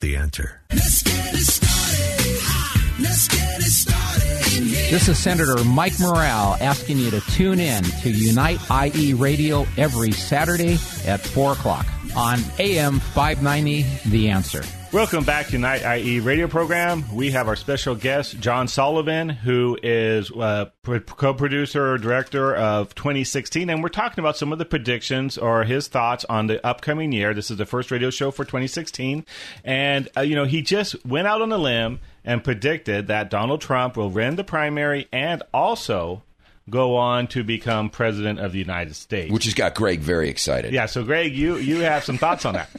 The 0.00 0.16
answer. 0.16 0.62
Let's 0.72 1.02
get 1.04 1.34
it 1.34 1.46
started. 1.46 3.00
Let's 3.00 3.28
get 3.28 3.58
it 3.60 3.70
started. 3.70 4.90
This 4.90 5.08
is 5.08 5.16
Senator 5.16 5.62
Mike 5.62 6.00
Morrell 6.00 6.56
asking 6.60 6.98
you 6.98 7.12
to 7.12 7.20
tune 7.20 7.60
in 7.60 7.84
to 7.84 8.10
Unite 8.10 8.58
IE 8.68 9.14
Radio 9.14 9.64
every 9.76 10.10
Saturday 10.10 10.78
at 11.06 11.20
4 11.20 11.52
o'clock 11.52 11.86
on 12.16 12.40
AM 12.58 12.98
590 12.98 13.86
The 14.10 14.30
Answer. 14.30 14.64
Welcome 14.90 15.24
back 15.24 15.48
to 15.48 15.52
Unite 15.52 15.82
IE 15.98 16.20
radio 16.20 16.48
program. 16.48 17.04
We 17.14 17.32
have 17.32 17.46
our 17.46 17.56
special 17.56 17.94
guest, 17.94 18.40
John 18.40 18.68
Sullivan, 18.68 19.28
who 19.28 19.78
is 19.82 20.30
uh, 20.30 20.70
co-producer 20.82 21.92
or 21.92 21.98
director 21.98 22.56
of 22.56 22.94
2016, 22.94 23.68
and 23.68 23.82
we're 23.82 23.90
talking 23.90 24.24
about 24.24 24.38
some 24.38 24.50
of 24.50 24.58
the 24.58 24.64
predictions 24.64 25.36
or 25.36 25.64
his 25.64 25.88
thoughts 25.88 26.24
on 26.24 26.46
the 26.46 26.66
upcoming 26.66 27.12
year. 27.12 27.34
This 27.34 27.50
is 27.50 27.58
the 27.58 27.66
first 27.66 27.90
radio 27.90 28.08
show 28.08 28.30
for 28.30 28.46
2016, 28.46 29.26
and 29.62 30.08
uh, 30.16 30.22
you 30.22 30.34
know 30.34 30.46
he 30.46 30.62
just 30.62 31.04
went 31.04 31.28
out 31.28 31.42
on 31.42 31.52
a 31.52 31.58
limb 31.58 32.00
and 32.24 32.42
predicted 32.42 33.08
that 33.08 33.28
Donald 33.28 33.60
Trump 33.60 33.94
will 33.94 34.08
win 34.08 34.36
the 34.36 34.44
primary 34.44 35.06
and 35.12 35.42
also 35.52 36.22
go 36.70 36.96
on 36.96 37.26
to 37.28 37.42
become 37.44 37.90
president 37.90 38.40
of 38.40 38.52
the 38.52 38.58
United 38.58 38.94
States. 38.94 39.32
Which 39.32 39.44
has 39.44 39.54
got 39.54 39.74
Greg 39.74 40.00
very 40.00 40.28
excited. 40.28 40.72
Yeah, 40.72 40.86
so 40.86 41.04
Greg, 41.04 41.34
you 41.34 41.56
you 41.56 41.80
have 41.80 42.04
some 42.04 42.18
thoughts 42.18 42.44
on 42.44 42.54
that. 42.54 42.70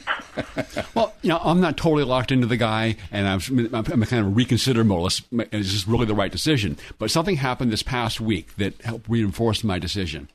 Well, 0.94 1.12
you 1.22 1.28
know, 1.28 1.40
I'm 1.42 1.60
not 1.60 1.76
totally 1.76 2.04
locked 2.04 2.32
into 2.32 2.46
the 2.46 2.56
guy, 2.56 2.96
and 3.10 3.28
I'm, 3.28 3.74
I'm 3.74 3.84
kind 3.84 4.26
of 4.26 4.36
reconsider 4.36 4.84
mode. 4.84 5.12
Is 5.52 5.72
this 5.72 5.86
really 5.86 6.06
the 6.06 6.14
right 6.14 6.30
decision? 6.30 6.78
But 6.98 7.10
something 7.10 7.36
happened 7.36 7.72
this 7.72 7.82
past 7.82 8.20
week 8.20 8.56
that 8.56 8.80
helped 8.82 9.08
reinforce 9.08 9.62
my 9.62 9.78
decision. 9.78 10.28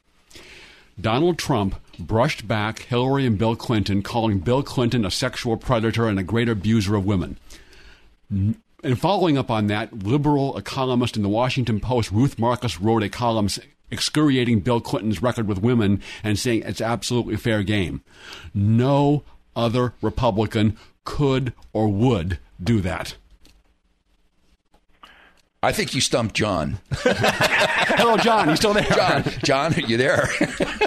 Donald 1.00 1.38
Trump 1.38 1.76
brushed 1.98 2.48
back 2.48 2.80
Hillary 2.80 3.26
and 3.26 3.38
Bill 3.38 3.56
Clinton, 3.56 4.02
calling 4.02 4.40
Bill 4.40 4.64
Clinton 4.64 5.06
a 5.06 5.12
sexual 5.12 5.58
predator 5.58 6.08
and 6.08 6.20
a 6.20 6.24
great 6.24 6.50
abuser 6.50 6.96
of 6.96 7.06
women. 7.06 7.38
And 8.86 9.00
following 9.00 9.36
up 9.36 9.50
on 9.50 9.66
that, 9.66 10.04
liberal 10.04 10.56
economist 10.56 11.18
in 11.18 11.24
the 11.24 11.28
Washington 11.28 11.80
Post, 11.80 12.12
Ruth 12.12 12.38
Marcus, 12.38 12.80
wrote 12.80 13.02
a 13.02 13.10
column 13.10 13.50
excoriating 13.92 14.60
Bill 14.60 14.80
Clinton's 14.80 15.24
record 15.24 15.48
with 15.48 15.58
women 15.58 16.04
and 16.24 16.38
saying 16.38 16.62
it's 16.68 16.82
absolutely 16.82 17.36
fair 17.36 17.64
game. 17.64 18.04
No 18.54 19.24
other 19.56 19.96
Republican 20.04 20.78
could 21.04 21.54
or 21.74 21.88
would 21.88 22.38
do 22.64 22.80
that. 22.82 23.16
I 25.66 25.72
think 25.72 25.96
you 25.96 26.02
stumped 26.02 26.36
John. 26.36 26.78
Hello, 26.92 28.18
John. 28.18 28.50
You 28.50 28.56
still 28.56 28.76
there? 28.76 28.84
John, 28.84 29.24
John, 29.44 29.74
are 29.74 29.80
you 29.80 29.98
there? 29.98 30.30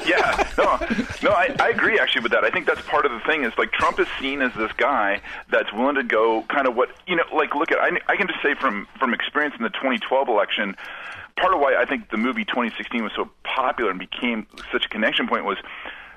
yeah, 0.07 0.49
no, 0.57 0.79
no, 1.21 1.31
I, 1.31 1.53
I 1.59 1.71
agree 1.71 1.99
actually 1.99 2.23
with 2.23 2.31
that. 2.31 2.45
I 2.45 2.51
think 2.51 2.67
that's 2.67 2.83
part 2.83 3.05
of 3.05 3.11
the 3.11 3.19
thing 3.27 3.43
is 3.43 3.53
like 3.59 3.73
Trump 3.73 3.99
is 3.99 4.07
seen 4.21 4.41
as 4.41 4.53
this 4.55 4.71
guy 4.77 5.21
that's 5.51 5.73
willing 5.73 5.97
to 5.97 6.05
go 6.05 6.43
kind 6.43 6.69
of 6.69 6.77
what 6.77 6.91
you 7.09 7.17
know, 7.17 7.25
like 7.35 7.57
look 7.57 7.73
at. 7.73 7.79
I, 7.79 7.91
I 8.07 8.15
can 8.15 8.29
just 8.29 8.41
say 8.41 8.55
from 8.55 8.87
from 9.01 9.13
experience 9.15 9.57
in 9.59 9.65
the 9.65 9.71
2012 9.71 10.29
election, 10.29 10.77
part 11.37 11.53
of 11.53 11.59
why 11.59 11.75
I 11.75 11.85
think 11.85 12.11
the 12.11 12.17
movie 12.17 12.45
2016 12.45 13.03
was 13.03 13.11
so 13.17 13.29
popular 13.43 13.91
and 13.91 13.99
became 13.99 14.47
such 14.71 14.87
a 14.87 14.89
connection 14.89 15.27
point 15.27 15.45
was 15.45 15.59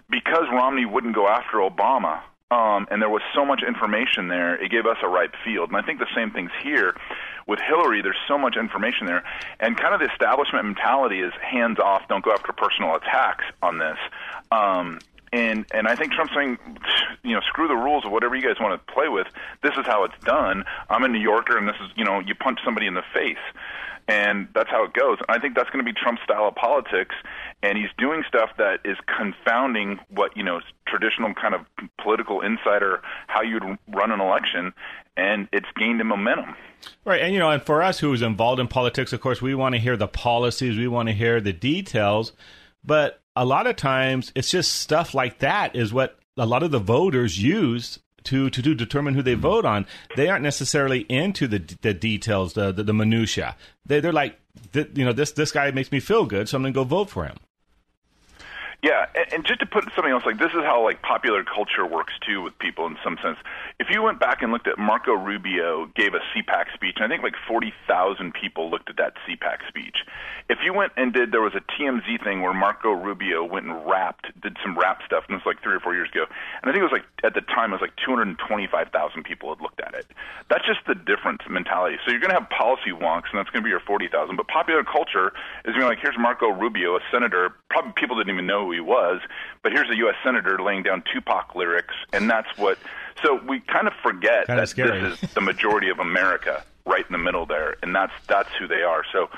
because 0.08 0.46
Romney 0.52 0.86
wouldn't 0.86 1.16
go 1.16 1.28
after 1.28 1.58
Obama. 1.58 2.22
Um, 2.52 2.86
and 2.92 3.02
there 3.02 3.10
was 3.10 3.22
so 3.34 3.46
much 3.46 3.64
information 3.66 4.28
there, 4.28 4.62
it 4.62 4.70
gave 4.70 4.86
us 4.86 4.98
a 5.02 5.08
ripe 5.08 5.36
field. 5.44 5.70
And 5.70 5.78
I 5.78 5.82
think 5.82 6.00
the 6.00 6.14
same 6.14 6.32
thing's 6.32 6.52
here 6.62 6.96
with 7.48 7.60
Hillary. 7.60 8.02
There's 8.02 8.20
so 8.28 8.38
much 8.38 8.58
information 8.58 9.08
there, 9.08 9.24
and 9.60 9.78
kind 9.78 9.94
of 9.94 10.02
the 10.02 10.12
establishment 10.12 10.66
mentality 10.66 11.22
is 11.22 11.34
hands 11.42 11.80
off, 11.80 12.08
don't 12.10 12.24
go 12.24 12.32
after 12.32 12.52
personal 12.52 12.96
attacks 12.96 13.46
on 13.64 13.78
this. 13.78 13.98
Um, 14.52 15.00
and 15.32 15.66
and 15.74 15.88
I 15.88 15.96
think 15.96 16.12
Trump's 16.12 16.34
saying, 16.34 16.58
you 17.24 17.34
know, 17.34 17.42
screw 17.42 17.68
the 17.68 17.76
rules 17.76 18.06
of 18.06 18.12
whatever 18.12 18.36
you 18.36 18.42
guys 18.42 18.60
want 18.60 18.80
to 18.80 18.94
play 18.94 19.08
with. 19.08 19.28
This 19.64 19.74
is 19.78 19.86
how 19.86 20.04
it's 20.04 20.24
done. 20.26 20.66
I'm 20.90 21.04
a 21.04 21.08
New 21.08 21.20
Yorker, 21.20 21.58
and 21.58 21.68
this 21.68 21.78
is 21.82 21.90
you 21.96 22.04
know, 22.04 22.20
you 22.20 22.36
punch 22.36 22.60
somebody 22.66 22.88
in 22.88 22.94
the 22.94 23.04
face, 23.14 23.38
and 24.08 24.50
that's 24.54 24.70
how 24.70 24.84
it 24.84 24.94
goes. 24.94 25.20
I 25.30 25.40
think 25.40 25.56
that's 25.56 25.70
going 25.70 25.84
to 25.84 25.90
be 25.90 25.98
Trump's 25.98 26.22
style 26.24 26.48
of 26.48 26.56
politics, 26.56 27.16
and 27.64 27.78
he's 27.78 27.90
doing 27.98 28.24
stuff 28.28 28.50
that 28.58 28.82
is 28.84 28.98
confounding 29.06 30.00
what 30.10 30.36
you 30.36 30.44
know 30.44 30.60
traditional 30.86 31.34
kind 31.34 31.56
of 31.56 31.62
political 32.02 32.42
insider 32.42 33.02
how 33.28 33.42
you'd 33.42 33.64
run 33.88 34.12
an 34.12 34.20
election, 34.20 34.74
and 35.16 35.48
it's 35.54 35.70
gained 35.78 36.02
in 36.02 36.08
momentum. 36.08 36.56
Right, 37.06 37.22
and 37.22 37.34
you 37.34 37.40
know, 37.40 37.52
and 37.52 37.64
for 37.64 37.82
us 37.82 38.00
who's 38.00 38.22
involved 38.22 38.60
in 38.60 38.68
politics, 38.68 39.14
of 39.14 39.22
course, 39.22 39.42
we 39.42 39.56
want 39.56 39.76
to 39.76 39.80
hear 39.80 39.96
the 39.96 40.08
policies, 40.08 40.78
we 40.78 40.88
want 40.90 41.08
to 41.08 41.14
hear 41.14 41.40
the 41.40 41.54
details, 41.54 42.34
but 42.84 43.21
a 43.36 43.46
lot 43.46 43.68
of 43.68 43.76
times 43.76 44.32
it's 44.36 44.52
just 44.52 44.74
stuff 44.74 45.14
like 45.14 45.40
that 45.40 45.76
is 45.76 45.94
what 45.94 46.18
a 46.38 46.46
lot 46.46 46.64
of 46.64 46.72
the 46.72 46.80
voters 46.80 47.42
use 47.42 48.00
to 48.24 48.50
to, 48.50 48.62
to 48.62 48.76
determine 48.76 49.14
who 49.14 49.22
they 49.22 49.36
hmm. 49.36 49.42
vote 49.42 49.66
on. 49.66 49.86
They 50.16 50.30
aren't 50.30 50.44
necessarily 50.44 51.02
into 51.02 51.48
the 51.48 51.60
the 51.82 51.94
details, 51.94 52.54
the 52.54 52.72
the, 52.72 52.84
the 52.84 52.94
minutia. 52.94 53.56
They 53.86 54.00
they're 54.00 54.14
like, 54.14 54.40
you 54.74 55.06
know, 55.06 55.14
this 55.14 55.32
this 55.32 55.52
guy 55.52 55.72
makes 55.72 55.92
me 55.92 56.00
feel 56.00 56.26
good, 56.26 56.50
so 56.50 56.58
I'm 56.58 56.64
going 56.64 56.74
to 56.74 56.80
go 56.80 56.84
vote 56.84 57.10
for 57.10 57.26
him. 57.26 57.38
Yeah, 58.82 59.06
and, 59.14 59.34
and 59.34 59.46
just 59.46 59.60
to 59.60 59.68
put 59.68 59.86
something 59.96 60.12
else, 60.12 60.26
like 60.26 60.40
this 60.40 60.50
is 60.58 60.66
how 60.66 60.84
like 60.84 61.04
popular 61.04 61.44
culture 61.44 61.86
works 61.86 62.14
too 62.26 62.42
with 62.42 62.58
people 62.58 62.88
in 62.88 62.98
some 63.04 63.18
sense. 63.22 63.38
If 63.80 63.88
you 63.92 64.02
went 64.02 64.20
back 64.20 64.42
and 64.42 64.52
looked 64.52 64.68
at 64.68 64.80
Marco 64.80 65.14
Rubio 65.14 65.86
gave 65.96 66.16
a 66.16 66.22
CPAC 66.34 66.74
speech, 66.74 66.96
and 66.98 67.06
I 67.06 67.08
think 67.08 67.22
like 67.22 67.36
forty 67.48 67.74
thousand 67.88 68.34
people 68.34 68.72
looked 68.72 68.90
at 68.90 68.98
that 68.98 69.14
CPAC 69.28 69.68
speech. 69.68 69.98
If 70.50 70.58
you 70.66 70.74
went 70.74 70.94
and 70.98 71.14
did, 71.14 71.32
there 71.32 71.42
was 71.42 71.54
a 71.54 71.62
TMZ 71.62 72.24
thing 72.24 72.42
where 72.42 72.54
Marco 72.54 72.92
Rubio 72.92 73.46
went 73.46 73.68
and 73.68 73.86
rapped, 73.86 74.28
did 74.42 74.58
some 74.64 74.78
rap 74.78 75.02
stuff, 75.06 75.24
and 75.30 75.38
this 75.38 75.46
was 75.46 75.54
like 75.54 75.64
three 75.64 75.76
or 75.76 75.80
four 75.80 75.94
years 75.94 76.10
ago, 76.10 76.26
and 76.28 76.66
I 76.70 76.74
think 76.74 76.82
it 76.82 76.90
was 76.90 76.92
like 76.92 77.06
at 77.24 77.36
the 77.36 77.42
time 77.42 77.70
it 77.72 77.78
was 77.78 77.82
like 77.82 77.96
two 78.04 78.10
hundred 78.10 78.34
and 78.34 78.40
twenty-five 78.40 78.90
thousand 78.90 79.24
people 79.24 79.54
had 79.54 79.62
looked 79.62 79.80
at 79.80 79.94
it. 79.94 80.08
That's 80.50 80.66
just 80.66 80.82
the 80.88 80.96
difference 80.96 81.46
mentality. 81.48 81.98
So 82.04 82.10
you're 82.10 82.20
going 82.20 82.34
to 82.34 82.40
have 82.42 82.50
policy 82.50 82.90
wonks, 82.90 83.30
and 83.30 83.38
that's 83.38 83.54
going 83.54 83.62
to 83.62 83.68
be 83.68 83.70
your 83.70 83.86
forty 83.86 84.10
thousand. 84.10 84.38
But 84.38 84.48
popular 84.50 84.84
culture 84.84 85.34
is 85.66 85.76
to 85.76 85.86
like 85.86 86.00
here's 86.02 86.18
Marco 86.18 86.50
Rubio, 86.50 86.98
a 86.98 87.00
senator. 87.14 87.54
Probably 87.70 87.94
people 87.94 88.18
didn't 88.18 88.34
even 88.34 88.48
know 88.48 88.71
he 88.72 88.80
was. 88.80 89.22
But 89.64 89.72
here's 89.72 89.90
a 89.90 89.96
U.S. 89.98 90.16
senator 90.24 90.62
laying 90.62 90.84
down 90.84 91.04
Tupac 91.12 91.56
lyrics, 91.56 91.96
and 92.14 92.30
that's 92.30 92.50
what. 92.58 92.78
So 93.24 93.40
we 93.48 93.60
kind 93.60 93.88
of 93.88 93.94
forget 94.02 94.48
Kinda 94.48 94.62
that 94.62 94.68
scary. 94.70 95.02
this 95.02 95.22
is 95.22 95.34
the 95.34 95.42
majority 95.42 95.90
of 95.90 96.00
America 96.00 96.64
right 96.86 97.06
in 97.06 97.12
the 97.12 97.18
middle 97.18 97.46
there, 97.46 97.76
and 97.82 97.96
that's 97.96 98.14
that's 98.28 98.50
who 98.60 98.68
they 98.68 98.82
are. 98.82 99.04
So 99.12 99.30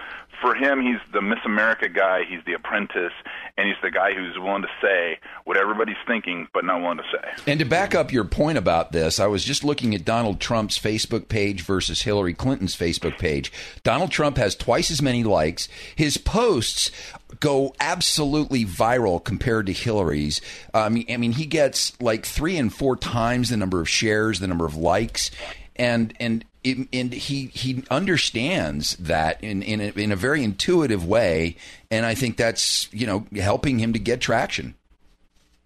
for 0.44 0.54
him, 0.54 0.82
he's 0.82 1.00
the 1.14 1.22
Miss 1.22 1.40
America 1.46 1.88
guy, 1.88 2.24
he's 2.28 2.44
the 2.46 2.52
apprentice, 2.54 3.14
and 3.58 3.68
he's 3.68 3.78
the 3.82 3.90
guy 3.90 4.14
who's 4.14 4.38
willing 4.38 4.64
to 4.64 4.68
say 4.82 5.18
what 5.46 5.56
everybody's 5.56 5.96
thinking, 6.06 6.48
but 6.54 6.66
not 6.66 6.82
willing 6.82 6.98
to 6.98 7.04
say. 7.04 7.44
And 7.48 7.60
to 7.60 7.66
back 7.66 7.96
up 7.96 8.12
your 8.12 8.26
point 8.26 8.58
about 8.58 8.92
this, 8.92 9.20
I 9.20 9.28
was 9.28 9.46
just 9.46 9.64
looking 9.64 9.96
at 9.96 10.04
Donald 10.04 10.42
Trump's 10.42 10.78
Facebook 10.78 11.30
page 11.30 11.62
versus 11.62 12.02
Hillary 12.02 12.34
Clinton's 12.34 12.76
Facebook 12.76 13.18
page. 13.18 13.54
Donald 13.84 14.12
Trump 14.12 14.36
has 14.38 14.54
twice 14.56 14.92
as 14.92 15.02
many 15.02 15.24
likes. 15.24 15.70
His 15.96 16.18
posts 16.18 16.92
go 17.40 17.74
absolutely 17.80 18.66
viral 18.66 19.24
compared 19.24 19.68
to 19.68 19.74
Hillary's. 19.74 20.42
I 20.74 20.90
mean, 20.90 21.32
he 21.32 21.46
gets 21.46 22.00
like 22.02 22.26
three 22.26 22.58
and 22.58 22.74
four 22.74 22.98
times 22.98 23.50
the 23.50 23.58
number 23.58 23.80
of 23.80 23.88
shares, 23.88 24.42
the 24.42 24.48
number 24.48 24.66
of 24.66 24.76
likes, 24.76 25.32
and 25.76 26.14
and 26.20 26.44
it, 26.64 26.88
and 26.94 27.14
he 27.14 27.48
he 27.48 27.84
understands 27.90 28.96
that 28.98 29.44
in 29.44 29.62
in 29.62 29.82
a, 29.82 30.00
in 30.00 30.12
a 30.12 30.16
very 30.16 30.44
intuitive 30.44 31.06
way, 31.06 31.58
and 31.92 32.06
I 32.06 32.16
think 32.16 32.38
that's 32.38 32.92
you 32.94 33.06
know 33.06 33.26
helping 33.36 33.80
him 33.80 33.94
to 33.94 34.00
get 34.00 34.22
traction. 34.22 34.76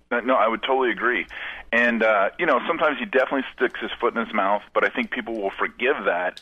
No, 0.10 0.36
I 0.36 0.48
would 0.48 0.64
totally 0.64 0.92
agree. 0.92 1.26
And 1.72 2.02
uh, 2.02 2.30
you 2.40 2.46
know, 2.46 2.62
sometimes 2.66 2.98
he 2.98 3.06
definitely 3.06 3.44
sticks 3.56 3.80
his 3.82 3.92
foot 4.00 4.16
in 4.16 4.26
his 4.26 4.34
mouth, 4.34 4.62
but 4.74 4.86
I 4.86 4.90
think 4.90 5.12
people 5.12 5.42
will 5.42 5.52
forgive 5.52 6.06
that 6.06 6.40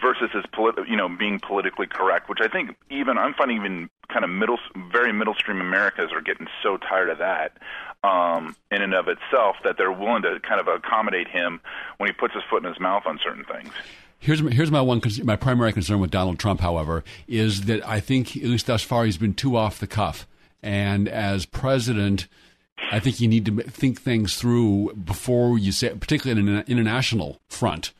versus 0.00 0.30
his 0.32 0.44
polit- 0.52 0.88
you 0.88 0.96
know 0.96 1.08
being 1.08 1.40
politically 1.40 1.86
correct, 1.86 2.28
which 2.28 2.38
I 2.40 2.48
think 2.48 2.76
even 2.88 3.18
I'm 3.18 3.34
finding 3.34 3.56
even 3.56 3.90
kind 4.08 4.24
of 4.24 4.30
middle, 4.30 4.58
very 4.92 5.12
middle 5.12 5.34
stream 5.34 5.60
Americans 5.60 6.12
are 6.12 6.20
getting 6.20 6.46
so 6.62 6.76
tired 6.76 7.10
of 7.10 7.18
that 7.18 7.52
um, 8.04 8.56
in 8.70 8.82
and 8.82 8.94
of 8.94 9.08
itself 9.08 9.56
that 9.64 9.76
they're 9.76 9.92
willing 9.92 10.22
to 10.22 10.40
kind 10.40 10.60
of 10.60 10.68
accommodate 10.68 11.28
him 11.28 11.60
when 11.98 12.08
he 12.08 12.12
puts 12.12 12.34
his 12.34 12.42
foot 12.48 12.62
in 12.64 12.68
his 12.68 12.80
mouth 12.80 13.04
on 13.06 13.18
certain 13.22 13.44
things. 13.44 13.72
Here's 14.18 14.42
my, 14.42 14.50
here's 14.50 14.70
my 14.70 14.82
one 14.82 15.00
my 15.24 15.36
primary 15.36 15.72
concern 15.72 15.98
with 15.98 16.10
Donald 16.10 16.38
Trump, 16.38 16.60
however, 16.60 17.04
is 17.26 17.62
that 17.62 17.86
I 17.88 18.00
think 18.00 18.36
at 18.36 18.44
least 18.44 18.66
thus 18.66 18.82
far 18.82 19.04
he's 19.04 19.16
been 19.16 19.34
too 19.34 19.56
off 19.56 19.78
the 19.78 19.86
cuff, 19.86 20.26
and 20.62 21.08
as 21.08 21.46
president, 21.46 22.28
I 22.90 22.98
think 22.98 23.20
you 23.20 23.28
need 23.28 23.46
to 23.46 23.62
think 23.62 24.00
things 24.00 24.36
through 24.36 24.94
before 24.94 25.58
you 25.58 25.72
say, 25.72 25.90
particularly 25.90 26.40
in 26.40 26.48
an 26.48 26.64
international 26.66 27.40
front. 27.48 27.92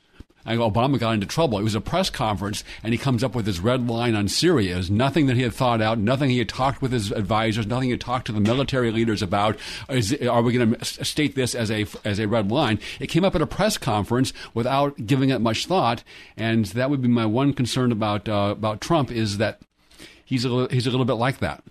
I 0.45 0.57
Obama 0.57 0.99
got 0.99 1.12
into 1.12 1.26
trouble. 1.26 1.59
It 1.59 1.62
was 1.62 1.74
a 1.74 1.81
press 1.81 2.09
conference, 2.09 2.64
and 2.83 2.93
he 2.93 2.99
comes 2.99 3.22
up 3.22 3.35
with 3.35 3.47
his 3.47 3.61
red 3.61 3.89
line 3.89 4.14
on 4.14 4.28
Syria. 4.28 4.78
It 4.78 4.91
nothing 4.91 5.26
that 5.26 5.37
he 5.37 5.43
had 5.43 5.53
thought 5.53 5.83
out, 5.83 5.99
nothing 5.99 6.31
he 6.31 6.39
had 6.39 6.49
talked 6.49 6.81
with 6.81 6.93
his 6.93 7.12
advisors, 7.12 7.66
nothing 7.66 7.89
he 7.89 7.93
had 7.93 8.01
talked 8.01 8.26
to 8.26 8.33
the 8.33 8.41
military 8.41 8.91
leaders 8.91 9.22
about. 9.22 9.59
Is, 9.89 10.14
are 10.22 10.43
we 10.43 10.53
going 10.53 10.74
to 10.74 10.85
state 11.05 11.35
this 11.35 11.55
as 11.55 11.70
a 11.70 11.87
as 12.05 12.18
a 12.18 12.26
red 12.26 12.51
line? 12.51 12.78
It 12.99 13.09
came 13.09 13.24
up 13.24 13.35
at 13.35 13.43
a 13.43 13.47
press 13.47 13.76
conference 13.76 14.33
without 14.55 15.07
giving 15.07 15.31
it 15.31 15.41
much 15.41 15.66
thought, 15.66 16.03
and 16.37 16.64
that 16.66 16.91
would 16.91 17.03
be 17.03 17.09
my 17.09 17.26
one 17.26 17.53
concern 17.53 17.93
about 17.93 18.28
uh, 18.28 18.55
about 18.57 18.81
Trump 18.81 19.11
is 19.11 19.39
that 19.39 19.61
he's 20.24 20.45
a 20.45 20.68
he's 20.70 20.87
a 20.87 20.91
little 20.91 21.07
bit 21.07 21.14
like 21.14 21.39
that. 21.39 21.62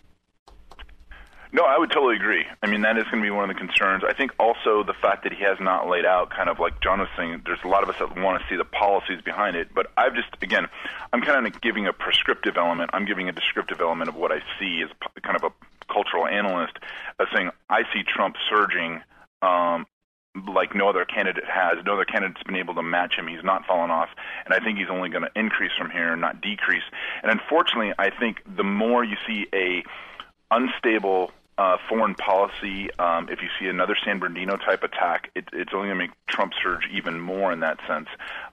No, 1.52 1.64
I 1.64 1.80
would 1.80 1.90
totally 1.90 2.16
agree. 2.16 2.46
I 2.62 2.68
mean, 2.68 2.82
that 2.82 2.96
is 2.98 3.06
going 3.06 3.24
to 3.24 3.24
be 3.24 3.32
one 3.32 3.50
of 3.50 3.56
the 3.56 3.60
concerns. 3.60 4.04
I 4.08 4.14
think 4.14 4.32
also 4.40 4.84
the 4.84 4.94
fact 4.94 5.24
that 5.24 5.34
he 5.34 5.44
has 5.44 5.58
not 5.60 5.90
laid 5.90 6.06
out, 6.06 6.30
kind 6.30 6.48
of 6.48 6.60
like 6.60 6.80
John 6.80 7.00
was 7.00 7.10
saying, 7.18 7.42
there's 7.44 7.60
a 7.64 7.68
lot 7.68 7.82
of 7.82 7.90
us 7.90 7.96
that 7.98 8.16
want 8.16 8.40
to 8.40 8.48
see 8.48 8.56
the 8.56 8.66
policies 8.66 9.22
behind 9.22 9.56
it. 9.56 9.74
But 9.74 9.88
I've 9.98 10.14
just, 10.14 10.28
again, 10.44 10.68
I'm 11.12 11.22
kind 11.22 11.48
of 11.48 11.60
giving 11.60 11.88
a 11.88 11.94
prescriptive 11.94 12.56
element. 12.56 12.92
I'm 12.94 13.06
giving 13.06 13.30
a 13.30 13.32
descriptive 13.32 13.82
element 13.82 14.10
of 14.10 14.16
what 14.16 14.32
I 14.32 14.42
see 14.60 14.84
as 14.84 14.92
kind 15.24 15.36
of 15.36 15.44
a 15.44 15.52
cultural 15.92 16.28
analyst, 16.28 16.78
of 17.18 17.28
saying 17.34 17.50
I 17.68 17.82
see 17.94 18.04
Trump 18.04 18.36
surging. 18.50 19.02
Um, 19.42 19.88
like 20.48 20.76
no 20.76 20.88
other 20.88 21.06
candidate 21.06 21.46
has. 21.46 21.84
No 21.84 21.94
other 21.94 22.06
candidate's 22.06 22.44
been 22.44 22.56
able 22.56 22.76
to 22.76 22.84
match 22.84 23.16
him. 23.16 23.28
He's 23.28 23.44
not 23.44 23.66
fallen 23.66 23.90
off, 23.90 24.10
and 24.46 24.54
I 24.54 24.64
think 24.64 24.78
he's 24.78 24.90
only 24.90 25.10
going 25.10 25.24
to 25.24 25.32
increase 25.36 25.72
from 25.76 25.90
here, 25.90 26.16
not 26.16 26.42
decrease. 26.42 26.84
And 27.24 27.32
unfortunately, 27.32 27.94
I 27.98 28.12
think 28.12 28.44
the 28.56 28.64
more 28.64 29.04
you 29.04 29.18
see 29.28 29.48
a 29.54 29.84
unstable 30.52 31.32
uh, 31.60 31.76
foreign 31.90 32.16
policy, 32.16 32.90
um, 33.00 33.28
if 33.30 33.42
you 33.42 33.50
see 33.60 33.68
another 33.68 33.94
San 34.06 34.18
Bernardino 34.18 34.56
type 34.56 34.82
attack, 34.82 35.30
it, 35.36 35.44
it's 35.52 35.74
only 35.74 35.90
going 35.90 36.00
to 36.00 36.08
make 36.08 36.12
Trump 36.26 36.54
surge 36.64 36.88
even 36.90 37.20
more 37.20 37.52
in 37.52 37.60
that 37.60 37.78
sense 37.86 38.08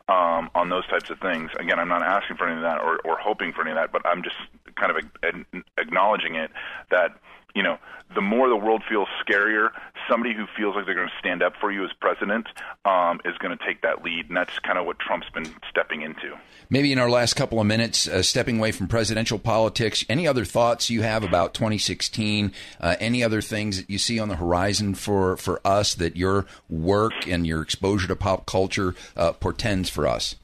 um, 0.08 0.50
on 0.56 0.70
those 0.70 0.84
types 0.88 1.08
of 1.08 1.20
things. 1.20 1.52
Again, 1.56 1.78
I'm 1.78 1.86
not 1.86 2.02
asking 2.02 2.36
for 2.36 2.48
any 2.48 2.56
of 2.56 2.62
that 2.62 2.80
or, 2.82 2.98
or 3.04 3.16
hoping 3.16 3.52
for 3.52 3.62
any 3.62 3.70
of 3.70 3.76
that, 3.76 3.92
but 3.92 4.04
I'm 4.04 4.24
just 4.24 4.34
kind 4.74 4.90
of 4.90 5.04
ag- 5.22 5.64
acknowledging 5.78 6.34
it 6.34 6.50
that 6.90 7.16
you 7.56 7.62
know, 7.62 7.78
the 8.14 8.20
more 8.20 8.48
the 8.48 8.56
world 8.56 8.82
feels 8.86 9.08
scarier, 9.26 9.70
somebody 10.08 10.34
who 10.34 10.44
feels 10.56 10.76
like 10.76 10.84
they're 10.84 10.94
going 10.94 11.08
to 11.08 11.18
stand 11.18 11.42
up 11.42 11.54
for 11.58 11.72
you 11.72 11.82
as 11.84 11.90
president 12.00 12.46
um, 12.84 13.18
is 13.24 13.36
going 13.38 13.56
to 13.56 13.64
take 13.64 13.80
that 13.80 14.04
lead, 14.04 14.28
and 14.28 14.36
that's 14.36 14.58
kind 14.58 14.78
of 14.78 14.84
what 14.84 14.98
Trump's 14.98 15.28
been 15.30 15.52
stepping 15.68 16.02
into. 16.02 16.36
Maybe 16.68 16.92
in 16.92 16.98
our 16.98 17.08
last 17.08 17.34
couple 17.34 17.58
of 17.58 17.66
minutes, 17.66 18.06
uh, 18.06 18.22
stepping 18.22 18.58
away 18.58 18.72
from 18.72 18.88
presidential 18.88 19.38
politics, 19.38 20.04
any 20.08 20.28
other 20.28 20.44
thoughts 20.44 20.90
you 20.90 21.00
have 21.00 21.24
about 21.24 21.54
2016? 21.54 22.52
Uh, 22.78 22.96
any 23.00 23.24
other 23.24 23.40
things 23.40 23.78
that 23.78 23.88
you 23.88 23.98
see 23.98 24.20
on 24.20 24.28
the 24.28 24.36
horizon 24.36 24.94
for, 24.94 25.38
for 25.38 25.60
us 25.64 25.94
that 25.94 26.14
your 26.14 26.44
work 26.68 27.26
and 27.26 27.46
your 27.46 27.62
exposure 27.62 28.06
to 28.06 28.16
pop 28.16 28.44
culture 28.44 28.94
uh, 29.16 29.32
portends 29.32 29.88
for 29.88 30.06
us? 30.06 30.36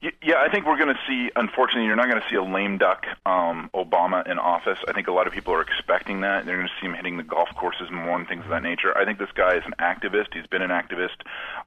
Yeah, 0.00 0.36
I 0.38 0.48
think 0.48 0.66
we're 0.66 0.76
going 0.76 0.94
to 0.94 1.00
see. 1.08 1.30
Unfortunately, 1.34 1.86
you're 1.86 1.96
not 1.96 2.08
going 2.08 2.20
to 2.20 2.28
see 2.30 2.36
a 2.36 2.42
lame 2.42 2.78
duck 2.78 3.04
um, 3.26 3.68
Obama 3.74 4.28
in 4.30 4.38
office. 4.38 4.78
I 4.86 4.92
think 4.92 5.08
a 5.08 5.12
lot 5.12 5.26
of 5.26 5.32
people 5.32 5.52
are 5.54 5.60
expecting 5.60 6.20
that. 6.20 6.46
They're 6.46 6.56
going 6.56 6.68
to 6.68 6.72
see 6.80 6.86
him 6.86 6.94
hitting 6.94 7.16
the 7.16 7.24
golf 7.24 7.48
courses 7.56 7.90
more 7.90 8.16
and 8.16 8.28
things 8.28 8.44
of 8.44 8.50
that 8.50 8.62
nature. 8.62 8.96
I 8.96 9.04
think 9.04 9.18
this 9.18 9.32
guy 9.34 9.56
is 9.56 9.64
an 9.66 9.74
activist. 9.80 10.34
He's 10.34 10.46
been 10.46 10.62
an 10.62 10.70
activist 10.70 11.16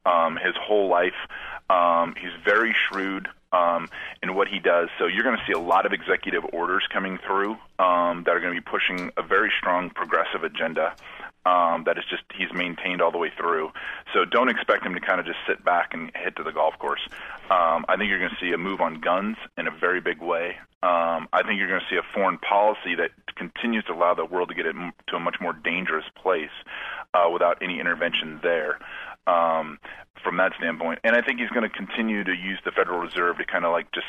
um, 0.06 0.38
his 0.38 0.56
whole 0.56 0.88
life. 0.88 1.28
Um, 1.72 2.16
he's 2.20 2.32
very 2.44 2.76
shrewd 2.88 3.28
um, 3.54 3.88
in 4.22 4.36
what 4.36 4.48
he 4.48 4.60
does. 4.60 4.90
So 5.00 5.08
you're 5.08 5.24
going 5.24 5.38
to 5.38 5.44
see 5.46 5.54
a 5.54 5.60
lot 5.60 5.86
of 5.86 5.94
executive 5.94 6.44
orders 6.52 6.84
coming 6.92 7.18
through 7.26 7.52
um, 7.80 8.24
that 8.26 8.36
are 8.36 8.40
going 8.40 8.56
to 8.56 8.62
be 8.62 8.68
pushing 8.70 9.12
a 9.18 9.24
very 9.24 9.52
strong 9.58 9.90
progressive 9.90 10.44
agenda 10.44 10.96
um, 11.46 11.84
that 11.86 11.98
is 11.98 12.04
just 12.10 12.24
he's 12.38 12.54
maintained 12.54 13.02
all 13.02 13.12
the 13.12 13.18
way 13.18 13.32
through. 13.36 13.72
So 14.14 14.26
don't 14.26 14.50
expect 14.50 14.86
him 14.86 14.94
to 14.94 15.00
kind 15.00 15.20
of 15.20 15.26
just 15.26 15.40
sit 15.48 15.64
back 15.64 15.94
and 15.94 16.12
hit 16.16 16.36
to 16.36 16.44
the 16.44 16.52
golf 16.52 16.78
course. 16.78 17.02
Um, 17.50 17.86
I 17.88 17.96
think 17.98 18.10
you're 18.10 18.20
going 18.20 18.32
to 18.32 18.46
see 18.46 18.52
a 18.52 18.58
move 18.58 18.82
on 18.82 19.02
guns 19.02 19.38
in 19.58 19.68
a 19.68 19.72
very 19.72 20.02
big 20.02 20.22
way. 20.22 20.58
Um, 20.84 21.30
I 21.32 21.44
think 21.46 21.60
you're 21.60 21.68
going 21.68 21.82
to 21.82 21.88
see 21.90 21.98
a 21.98 22.14
foreign 22.14 22.38
policy 22.38 22.96
that 22.96 23.12
continues 23.36 23.84
to 23.86 23.94
allow 23.94 24.14
the 24.14 24.26
world 24.26 24.50
to 24.50 24.56
get 24.56 24.66
it 24.66 24.76
to 25.08 25.16
a 25.16 25.20
much 25.20 25.38
more 25.40 25.54
dangerous 25.54 26.06
place 26.22 26.54
uh, 27.14 27.30
without 27.32 27.58
any 27.62 27.80
intervention 27.80 28.40
there. 28.42 28.80
Um, 29.28 29.80
from 30.24 30.38
that 30.38 30.54
standpoint, 30.58 31.00
and 31.04 31.16
I 31.16 31.22
think 31.22 31.40
he's 31.40 31.50
going 31.50 31.68
to 31.68 31.76
continue 31.76 32.24
to 32.24 32.36
use 32.36 32.60
the 32.64 32.72
Federal 32.72 33.00
Reserve 33.00 33.38
to 33.38 33.46
kind 33.46 33.66
of 33.66 33.72
like 33.72 33.92
just 33.92 34.06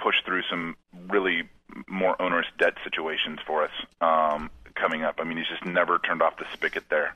push 0.00 0.16
through 0.24 0.42
some 0.48 0.76
really 1.08 1.42
more 1.88 2.20
onerous 2.22 2.46
debt 2.58 2.74
situations 2.84 3.40
for 3.44 3.64
us. 3.64 3.70
Um, 4.00 4.50
coming 4.76 5.02
up. 5.02 5.16
I 5.18 5.24
mean, 5.24 5.38
he's 5.38 5.48
just 5.48 5.64
never 5.64 5.98
turned 5.98 6.22
off 6.22 6.36
the 6.36 6.44
spigot 6.52 6.84
there. 6.90 7.14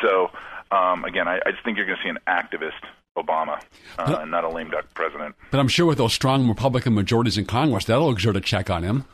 So 0.00 0.30
um, 0.70 1.04
again, 1.04 1.28
I, 1.28 1.40
I 1.44 1.52
just 1.52 1.62
think 1.64 1.76
you're 1.76 1.86
going 1.86 1.98
to 1.98 2.02
see 2.02 2.08
an 2.08 2.18
activist 2.26 2.80
Obama, 3.16 3.60
uh, 3.98 4.18
and 4.20 4.30
not 4.30 4.42
a 4.42 4.48
lame 4.48 4.70
duck 4.70 4.86
president. 4.94 5.34
But 5.50 5.60
I'm 5.60 5.68
sure 5.68 5.84
with 5.84 5.98
those 5.98 6.14
strong 6.14 6.48
Republican 6.48 6.94
majorities 6.94 7.36
in 7.36 7.44
Congress, 7.44 7.84
that'll 7.84 8.10
exert 8.10 8.36
a 8.36 8.40
check 8.40 8.70
on 8.70 8.82
him. 8.82 9.04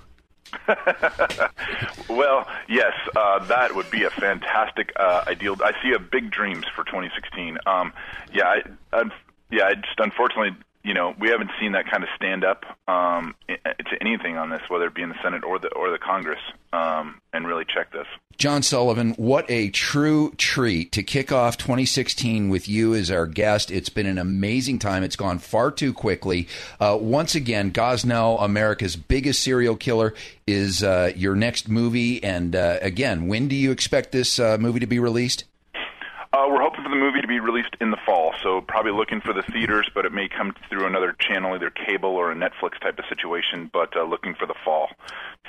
well, 2.09 2.47
yes, 2.69 2.93
uh, 3.17 3.47
that 3.47 3.75
would 3.75 3.91
be 3.91 4.05
a 4.05 4.11
fantastic 4.21 4.93
uh, 4.99 5.23
ideal. 5.27 5.57
I 5.63 5.73
see 5.83 5.93
a 5.95 5.99
big 5.99 6.31
dreams 6.31 6.67
for 6.75 6.85
2016. 6.85 7.59
Um, 7.67 7.93
yeah, 8.33 8.45
I, 8.45 8.97
I'm, 8.97 9.13
yeah, 9.51 9.65
I 9.65 9.75
just 9.75 9.99
unfortunately, 9.99 10.57
you 10.89 10.95
know, 10.95 11.15
we 11.21 11.29
haven't 11.29 11.51
seen 11.61 11.73
that 11.73 11.85
kind 11.91 12.03
of 12.03 12.09
stand 12.17 12.45
up 12.45 12.65
um, 12.89 13.35
to 13.47 14.01
anything 14.01 14.39
on 14.39 14.49
this, 14.49 14.63
whether 14.69 14.87
it 14.87 14.95
be 14.95 15.03
in 15.03 15.11
the 15.11 15.23
Senate 15.23 15.45
or 15.45 15.59
the 15.59 15.69
or 15.75 15.91
the 15.91 15.99
Congress, 15.99 16.41
um, 16.73 17.21
and 17.35 17.47
really 17.47 17.67
check 17.67 17.93
this. 17.93 18.07
John 18.39 18.63
Sullivan, 18.63 19.13
what 19.19 19.45
a 19.51 19.69
true 19.69 20.33
treat 20.39 20.93
to 20.93 21.03
kick 21.03 21.31
off 21.31 21.59
2016 21.59 22.49
with 22.49 22.71
you 22.71 22.95
as 22.95 23.11
our 23.11 23.27
guest. 23.27 23.71
It's 23.71 23.91
been 23.91 24.07
an 24.07 24.17
amazing 24.17 24.79
time. 24.79 25.03
It's 25.03 25.15
gone 25.15 25.41
far 25.41 25.71
too 25.71 25.93
quickly. 25.93 26.49
Uh, 26.81 26.97
once 26.99 27.35
again, 27.35 27.71
Gosnell, 27.71 28.43
America's 28.43 28.97
biggest 28.97 29.43
serial 29.43 29.77
killer, 29.77 30.15
is 30.47 30.83
uh, 30.83 31.13
your 31.15 31.37
next 31.37 31.69
movie. 31.69 32.25
And 32.25 32.57
uh, 32.57 32.79
again, 32.81 33.29
when 33.29 33.49
do 33.49 33.57
you 33.57 33.73
expect 33.73 34.13
this 34.13 34.39
uh, 34.39 34.57
movie 34.59 34.81
to 34.81 34.87
be 34.87 35.01
released? 35.01 35.45
Uh, 36.33 36.47
we're 36.49 36.63
hoping 36.63 36.83
for 36.83 36.91
the 36.91 36.97
movie 36.97 37.18
released 37.41 37.77
in 37.81 37.91
the 37.91 37.99
fall, 38.05 38.35
so 38.43 38.61
probably 38.61 38.93
looking 38.93 39.21
for 39.21 39.33
the 39.33 39.43
theaters, 39.43 39.91
but 39.95 40.05
it 40.05 40.13
may 40.13 40.29
come 40.29 40.55
through 40.69 40.87
another 40.87 41.15
channel, 41.19 41.55
either 41.55 41.71
cable 41.71 42.11
or 42.11 42.31
a 42.33 42.35
Netflix 42.35 42.79
type 42.81 42.99
of 42.99 43.05
situation. 43.09 43.71
But 43.73 43.97
uh, 43.97 44.05
looking 44.05 44.35
for 44.35 44.47
the 44.47 44.55
fall. 44.65 44.91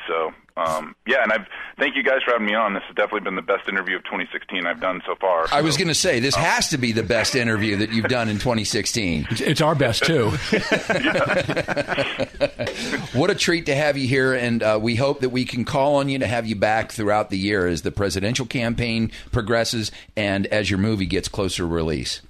So 0.08 0.34
um, 0.60 0.96
yeah, 1.08 1.24
and 1.24 1.32
I've 1.32 1.48
thank 1.78 1.96
you 1.96 2.04
guys 2.04 2.22
for 2.24 2.32
having 2.32 2.48
me 2.48 2.54
on. 2.54 2.74
This 2.74 2.84
has 2.88 2.96
definitely 2.96 3.22
been 3.22 3.36
the 3.36 3.42
best 3.42 3.70
interview 3.70 3.96
of 3.96 4.04
2016 4.04 4.66
I've 4.66 4.82
done 4.82 5.02
so 5.06 5.16
far. 5.16 5.48
I 5.52 5.62
was 5.62 5.78
going 5.78 5.88
to 5.88 5.96
say 5.96 6.20
this 6.20 6.36
has 6.36 6.70
to 6.70 6.78
be 6.78 6.92
the 6.92 7.04
best 7.04 7.36
interview 7.36 7.78
that 7.78 7.92
you've 7.92 8.08
done 8.08 8.28
in 8.28 8.40
2016. 8.40 9.28
It's 9.32 9.62
our 9.62 9.76
best 9.76 10.04
too. 10.04 10.26
what 13.18 13.30
a 13.30 13.36
treat 13.36 13.68
to 13.68 13.76
have 13.76 13.98
you 13.98 14.08
here, 14.08 14.34
and 14.34 14.62
uh, 14.62 14.78
we 14.82 14.96
hope 14.96 15.22
that 15.22 15.30
we 15.30 15.46
can 15.46 15.64
call 15.64 15.96
on 15.96 16.10
you 16.10 16.20
to 16.20 16.28
have 16.28 16.46
you 16.46 16.58
back 16.58 16.92
throughout 16.92 17.30
the 17.30 17.38
year 17.38 17.68
as 17.68 17.84
the 17.84 17.92
presidential 17.92 18.46
campaign 18.46 19.12
progresses 19.32 19.92
and 20.18 20.46
as 20.48 20.70
your 20.70 20.80
movie 20.80 21.06
gets 21.06 21.30
closer 21.30 21.64
to 21.64 21.68
release. 21.68 22.22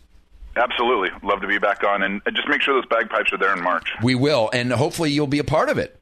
Absolutely, 0.56 1.10
love 1.24 1.42
to 1.42 1.48
be 1.48 1.58
back 1.58 1.84
on, 1.84 2.04
and 2.04 2.22
just 2.34 2.48
make 2.48 2.62
sure 2.62 2.76
those 2.76 2.88
bagpipes 2.88 3.34
are 3.34 3.38
there 3.38 3.56
in 3.56 3.64
March. 3.64 3.92
We 4.04 4.14
will, 4.14 4.50
and 4.54 4.72
hopefully 4.72 5.12
you'll 5.12 5.28
be 5.28 5.40
a 5.40 5.44
part 5.44 5.70
of 5.70 5.78
it. 5.78 5.99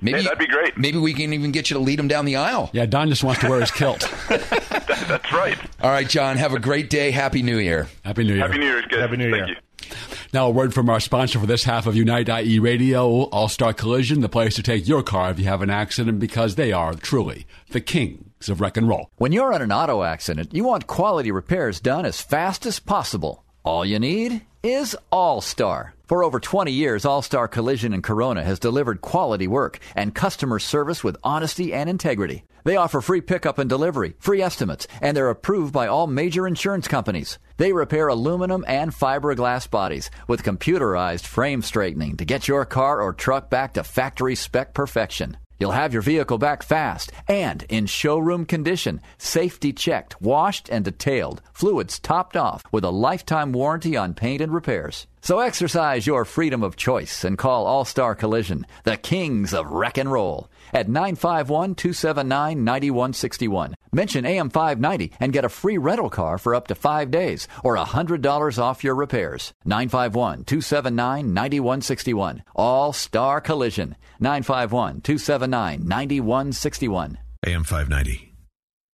Maybe 0.00 0.18
hey, 0.18 0.24
that'd 0.24 0.38
be 0.38 0.46
great. 0.46 0.76
Maybe 0.78 0.98
we 0.98 1.12
can 1.12 1.32
even 1.32 1.52
get 1.52 1.70
you 1.70 1.74
to 1.74 1.80
lead 1.80 1.98
them 1.98 2.08
down 2.08 2.24
the 2.24 2.36
aisle. 2.36 2.70
Yeah, 2.72 2.86
Don 2.86 3.08
just 3.08 3.22
wants 3.22 3.40
to 3.42 3.48
wear 3.48 3.60
his 3.60 3.70
kilt. 3.70 4.00
That's 4.28 5.32
right. 5.32 5.58
All 5.82 5.90
right, 5.90 6.08
John. 6.08 6.36
Have 6.36 6.54
a 6.54 6.58
great 6.60 6.88
day. 6.90 7.10
Happy 7.10 7.42
New 7.42 7.58
Year. 7.58 7.88
Happy 8.04 8.24
New 8.24 8.34
Year. 8.34 8.46
Happy 8.46 8.58
New 8.58 8.66
Year, 8.66 8.82
guys. 8.82 9.00
Happy 9.00 9.16
New 9.16 9.30
Thank 9.30 9.48
Year. 9.48 9.56
You. 9.56 9.96
Now, 10.32 10.46
a 10.46 10.50
word 10.50 10.72
from 10.72 10.88
our 10.88 11.00
sponsor 11.00 11.40
for 11.40 11.46
this 11.46 11.64
half 11.64 11.86
of 11.86 11.96
Unite 11.96 12.28
IE 12.28 12.60
Radio, 12.60 13.24
All 13.24 13.48
Star 13.48 13.72
Collision, 13.72 14.20
the 14.20 14.28
place 14.28 14.54
to 14.54 14.62
take 14.62 14.86
your 14.86 15.02
car 15.02 15.30
if 15.30 15.38
you 15.40 15.46
have 15.46 15.62
an 15.62 15.70
accident 15.70 16.20
because 16.20 16.54
they 16.54 16.72
are 16.72 16.94
truly 16.94 17.46
the 17.70 17.80
kings 17.80 18.48
of 18.48 18.60
wreck 18.60 18.76
and 18.76 18.88
roll. 18.88 19.10
When 19.16 19.32
you're 19.32 19.52
in 19.52 19.62
an 19.62 19.72
auto 19.72 20.02
accident, 20.04 20.54
you 20.54 20.64
want 20.64 20.86
quality 20.86 21.32
repairs 21.32 21.80
done 21.80 22.06
as 22.06 22.20
fast 22.20 22.64
as 22.64 22.78
possible. 22.78 23.44
All 23.64 23.84
you 23.84 23.98
need 23.98 24.42
is 24.62 24.96
All 25.10 25.40
Star. 25.40 25.94
For 26.10 26.24
over 26.24 26.40
20 26.40 26.72
years, 26.72 27.04
All 27.04 27.22
Star 27.22 27.46
Collision 27.46 27.94
in 27.94 28.02
Corona 28.02 28.42
has 28.42 28.58
delivered 28.58 29.00
quality 29.00 29.46
work 29.46 29.78
and 29.94 30.12
customer 30.12 30.58
service 30.58 31.04
with 31.04 31.16
honesty 31.22 31.72
and 31.72 31.88
integrity. 31.88 32.42
They 32.64 32.74
offer 32.74 33.00
free 33.00 33.20
pickup 33.20 33.58
and 33.58 33.70
delivery, 33.70 34.16
free 34.18 34.42
estimates, 34.42 34.88
and 35.00 35.16
they're 35.16 35.30
approved 35.30 35.72
by 35.72 35.86
all 35.86 36.08
major 36.08 36.48
insurance 36.48 36.88
companies. 36.88 37.38
They 37.58 37.72
repair 37.72 38.08
aluminum 38.08 38.64
and 38.66 38.90
fiberglass 38.90 39.70
bodies 39.70 40.10
with 40.26 40.42
computerized 40.42 41.26
frame 41.26 41.62
straightening 41.62 42.16
to 42.16 42.24
get 42.24 42.48
your 42.48 42.64
car 42.64 43.00
or 43.00 43.12
truck 43.12 43.48
back 43.48 43.74
to 43.74 43.84
factory 43.84 44.34
spec 44.34 44.74
perfection. 44.74 45.36
You'll 45.60 45.72
have 45.72 45.92
your 45.92 46.00
vehicle 46.00 46.38
back 46.38 46.62
fast 46.62 47.12
and 47.28 47.64
in 47.68 47.84
showroom 47.84 48.46
condition, 48.46 49.02
safety 49.18 49.74
checked, 49.74 50.18
washed 50.22 50.70
and 50.70 50.86
detailed, 50.86 51.42
fluids 51.52 51.98
topped 51.98 52.34
off 52.34 52.64
with 52.72 52.82
a 52.82 52.90
lifetime 52.90 53.52
warranty 53.52 53.94
on 53.94 54.14
paint 54.14 54.40
and 54.40 54.54
repairs. 54.54 55.06
So 55.20 55.40
exercise 55.40 56.06
your 56.06 56.24
freedom 56.24 56.62
of 56.62 56.76
choice 56.76 57.24
and 57.24 57.36
call 57.36 57.66
All 57.66 57.84
Star 57.84 58.14
Collision, 58.14 58.66
the 58.84 58.96
kings 58.96 59.52
of 59.52 59.70
wreck 59.70 59.98
and 59.98 60.10
roll, 60.10 60.48
at 60.72 60.88
951 60.88 61.74
279 61.74 62.64
9161. 62.64 63.74
Mention 63.92 64.24
AM 64.24 64.50
590 64.50 65.12
and 65.20 65.32
get 65.32 65.44
a 65.44 65.48
free 65.48 65.78
rental 65.78 66.10
car 66.10 66.38
for 66.38 66.54
up 66.54 66.68
to 66.68 66.74
five 66.74 67.10
days 67.10 67.48
or 67.64 67.76
$100 67.76 68.58
off 68.58 68.84
your 68.84 68.94
repairs. 68.94 69.52
951 69.64 70.44
279 70.44 71.34
9161. 71.34 72.42
All 72.54 72.92
Star 72.92 73.40
Collision. 73.40 73.96
951 74.20 75.00
279 75.00 75.86
9161. 75.86 77.18
AM 77.46 77.64
590. 77.64 78.34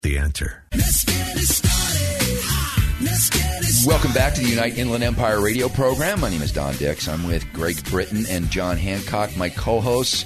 The 0.03 0.19
answer. 0.19 0.65
Let's 0.73 1.05
get 1.05 1.37
it 1.37 1.41
started. 1.41 3.03
Let's 3.03 3.31
get 3.31 3.63
it. 3.63 3.87
Welcome 3.87 4.13
back 4.13 4.35
to 4.35 4.41
the 4.41 4.49
Unite 4.49 4.79
Inland 4.79 5.05
Empire 5.05 5.41
radio 5.41 5.69
program. 5.69 6.21
My 6.21 6.31
name 6.31 6.43
is 6.43 6.53
Don 6.53 6.75
Dix. 6.77 7.09
I'm 7.09 7.27
with 7.27 7.45
Greg 7.53 7.85
Britton 7.91 8.25
and 8.29 8.51
John 8.51 8.77
Hancock, 8.77 9.37
my 9.37 9.49
co 9.49 9.81
hosts. 9.81 10.25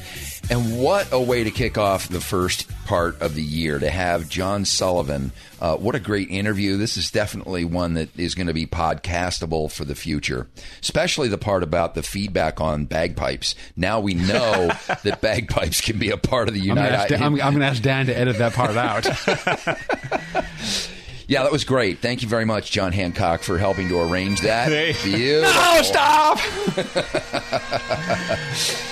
And 0.51 0.81
what 0.83 1.13
a 1.13 1.21
way 1.21 1.45
to 1.45 1.51
kick 1.53 1.79
off 1.79 2.09
the 2.09 2.21
first 2.21 2.69
part 2.85 3.21
of 3.23 3.37
the 3.37 3.43
year 3.43 3.79
to 3.79 3.89
have 3.89 4.29
John 4.29 4.65
Sullivan. 4.65 5.31
Uh, 5.61 5.77
what 5.77 5.95
a 5.95 6.01
great 6.01 6.29
interview. 6.29 6.77
This 6.77 6.97
is 6.97 7.13
definitely 7.13 7.65
one 7.65 7.95
that 7.95 8.09
is 8.19 8.35
going 8.35 8.49
to 8.49 8.53
be 8.53 8.67
podcastable 8.67 9.71
for 9.71 9.85
the 9.85 9.95
future, 9.95 10.49
especially 10.83 11.29
the 11.29 11.39
part 11.39 11.63
about 11.63 11.95
the 11.95 12.03
feedback 12.03 12.61
on 12.61 12.87
bagpipes. 12.87 13.55
Now 13.77 14.01
we 14.01 14.15
know 14.15 14.73
that 15.05 15.21
bagpipes 15.21 15.81
can 15.83 16.01
be 16.01 16.11
a 16.11 16.17
part 16.17 16.49
of 16.49 16.55
the 16.55 16.63
I'm 16.63 16.67
United. 16.79 17.17
to 17.17 17.25
I'm, 17.25 17.35
I'm 17.41 17.53
gonna 17.53 17.67
ask 17.67 17.81
Dan 17.81 18.07
to 18.07 18.19
edit 18.19 18.39
that 18.39 18.53
part 18.53 18.77
out. 18.77 19.07
Yeah, 21.29 21.45
that 21.45 21.53
was 21.53 21.63
great. 21.63 22.01
Thank 22.01 22.23
you 22.23 22.29
very 22.29 22.45
much, 22.45 22.73
John 22.73 22.91
Hancock, 22.91 23.43
for 23.45 23.57
helping 23.57 23.89
to 23.91 24.01
arrange 24.01 24.41
that. 24.41 24.69
Beautiful. 25.05 25.63
No, 25.63 25.83
stop! 25.83 26.41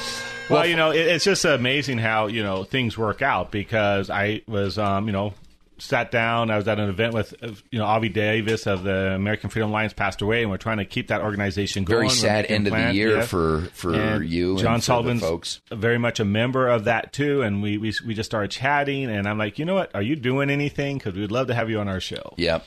well, 0.50 0.66
you 0.66 0.76
know, 0.76 0.90
it, 0.90 1.06
it's 1.06 1.24
just 1.24 1.44
amazing 1.44 1.98
how 1.98 2.26
you 2.26 2.42
know 2.42 2.64
things 2.64 2.96
work 2.96 3.22
out 3.22 3.50
because 3.50 4.10
I 4.10 4.42
was, 4.46 4.78
um, 4.78 5.06
you 5.06 5.12
know, 5.12 5.34
sat 5.78 6.10
down. 6.10 6.50
I 6.50 6.56
was 6.56 6.68
at 6.68 6.78
an 6.78 6.88
event 6.88 7.14
with, 7.14 7.34
uh, 7.42 7.52
you 7.70 7.78
know, 7.78 7.84
Avi 7.84 8.08
Davis 8.08 8.66
of 8.66 8.82
the 8.82 9.14
American 9.14 9.50
Freedom 9.50 9.70
Alliance 9.70 9.92
passed 9.92 10.22
away, 10.22 10.42
and 10.42 10.50
we're 10.50 10.56
trying 10.56 10.78
to 10.78 10.84
keep 10.84 11.08
that 11.08 11.22
organization 11.22 11.84
going. 11.84 12.08
Very 12.08 12.10
sad 12.10 12.46
end 12.46 12.66
of 12.66 12.72
the 12.72 12.92
year 12.92 13.18
yeah. 13.18 13.22
for 13.22 13.62
for 13.72 13.94
And 13.94 14.28
you 14.28 14.58
John 14.58 14.80
for 14.80 14.84
Sullivan's 14.84 15.22
folks. 15.22 15.60
very 15.70 15.98
much 15.98 16.20
a 16.20 16.24
member 16.24 16.68
of 16.68 16.84
that 16.84 17.12
too, 17.12 17.42
and 17.42 17.62
we 17.62 17.78
we 17.78 17.92
we 18.06 18.14
just 18.14 18.30
started 18.30 18.50
chatting, 18.50 19.10
and 19.10 19.28
I'm 19.28 19.38
like, 19.38 19.58
you 19.58 19.64
know 19.64 19.74
what? 19.74 19.94
Are 19.94 20.02
you 20.02 20.16
doing 20.16 20.50
anything? 20.50 20.98
Because 20.98 21.14
we'd 21.14 21.30
love 21.30 21.46
to 21.48 21.54
have 21.54 21.70
you 21.70 21.80
on 21.80 21.88
our 21.88 22.00
show. 22.00 22.34
Yeah. 22.36 22.60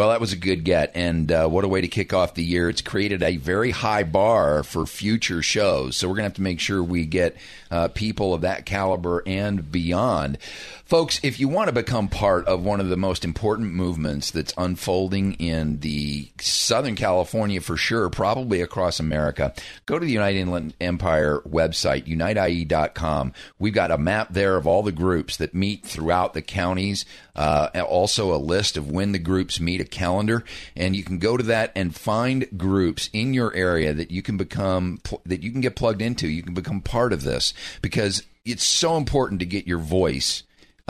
Well, 0.00 0.08
that 0.08 0.20
was 0.20 0.32
a 0.32 0.36
good 0.36 0.64
get, 0.64 0.92
and 0.94 1.30
uh, 1.30 1.46
what 1.46 1.62
a 1.62 1.68
way 1.68 1.82
to 1.82 1.86
kick 1.86 2.14
off 2.14 2.32
the 2.32 2.42
year! 2.42 2.70
It's 2.70 2.80
created 2.80 3.22
a 3.22 3.36
very 3.36 3.70
high 3.70 4.02
bar 4.02 4.62
for 4.62 4.86
future 4.86 5.42
shows, 5.42 5.94
so 5.94 6.08
we're 6.08 6.14
going 6.14 6.22
to 6.22 6.28
have 6.28 6.34
to 6.36 6.42
make 6.42 6.58
sure 6.58 6.82
we 6.82 7.04
get 7.04 7.36
uh, 7.70 7.88
people 7.88 8.32
of 8.32 8.40
that 8.40 8.64
caliber 8.64 9.22
and 9.26 9.70
beyond. 9.70 10.38
Folks, 10.86 11.20
if 11.22 11.38
you 11.38 11.48
want 11.48 11.68
to 11.68 11.72
become 11.72 12.08
part 12.08 12.46
of 12.46 12.64
one 12.64 12.80
of 12.80 12.88
the 12.88 12.96
most 12.96 13.24
important 13.24 13.74
movements 13.74 14.32
that's 14.32 14.54
unfolding 14.56 15.34
in 15.34 15.80
the 15.80 16.28
Southern 16.40 16.96
California 16.96 17.60
for 17.60 17.76
sure, 17.76 18.08
probably 18.10 18.60
across 18.60 18.98
America, 18.98 19.54
go 19.86 19.98
to 19.98 20.04
the 20.04 20.10
United 20.10 20.38
Inland 20.38 20.74
Empire 20.80 21.42
website, 21.48 22.06
unitei.com. 22.06 23.32
We've 23.58 23.74
got 23.74 23.92
a 23.92 23.98
map 23.98 24.28
there 24.32 24.56
of 24.56 24.66
all 24.66 24.82
the 24.82 24.90
groups 24.90 25.36
that 25.36 25.54
meet 25.54 25.84
throughout 25.84 26.34
the 26.34 26.42
counties, 26.42 27.04
uh, 27.36 27.68
also 27.88 28.34
a 28.34 28.36
list 28.36 28.76
of 28.76 28.90
when 28.90 29.12
the 29.12 29.18
groups 29.18 29.60
meet, 29.60 29.80
a 29.80 29.84
calendar, 29.84 30.44
and 30.76 30.96
you 30.96 31.04
can 31.04 31.18
go 31.18 31.36
to 31.36 31.44
that 31.44 31.72
and 31.74 31.94
find 31.94 32.46
groups 32.56 33.10
in 33.12 33.34
your 33.34 33.54
area 33.54 33.92
that 33.92 34.10
you 34.10 34.22
can 34.22 34.36
become, 34.36 35.00
that 35.24 35.42
you 35.42 35.50
can 35.50 35.60
get 35.60 35.76
plugged 35.76 36.02
into. 36.02 36.28
You 36.28 36.42
can 36.42 36.54
become 36.54 36.80
part 36.80 37.12
of 37.12 37.22
this 37.22 37.54
because 37.82 38.22
it's 38.44 38.64
so 38.64 38.96
important 38.96 39.40
to 39.40 39.46
get 39.46 39.66
your 39.66 39.78
voice. 39.78 40.42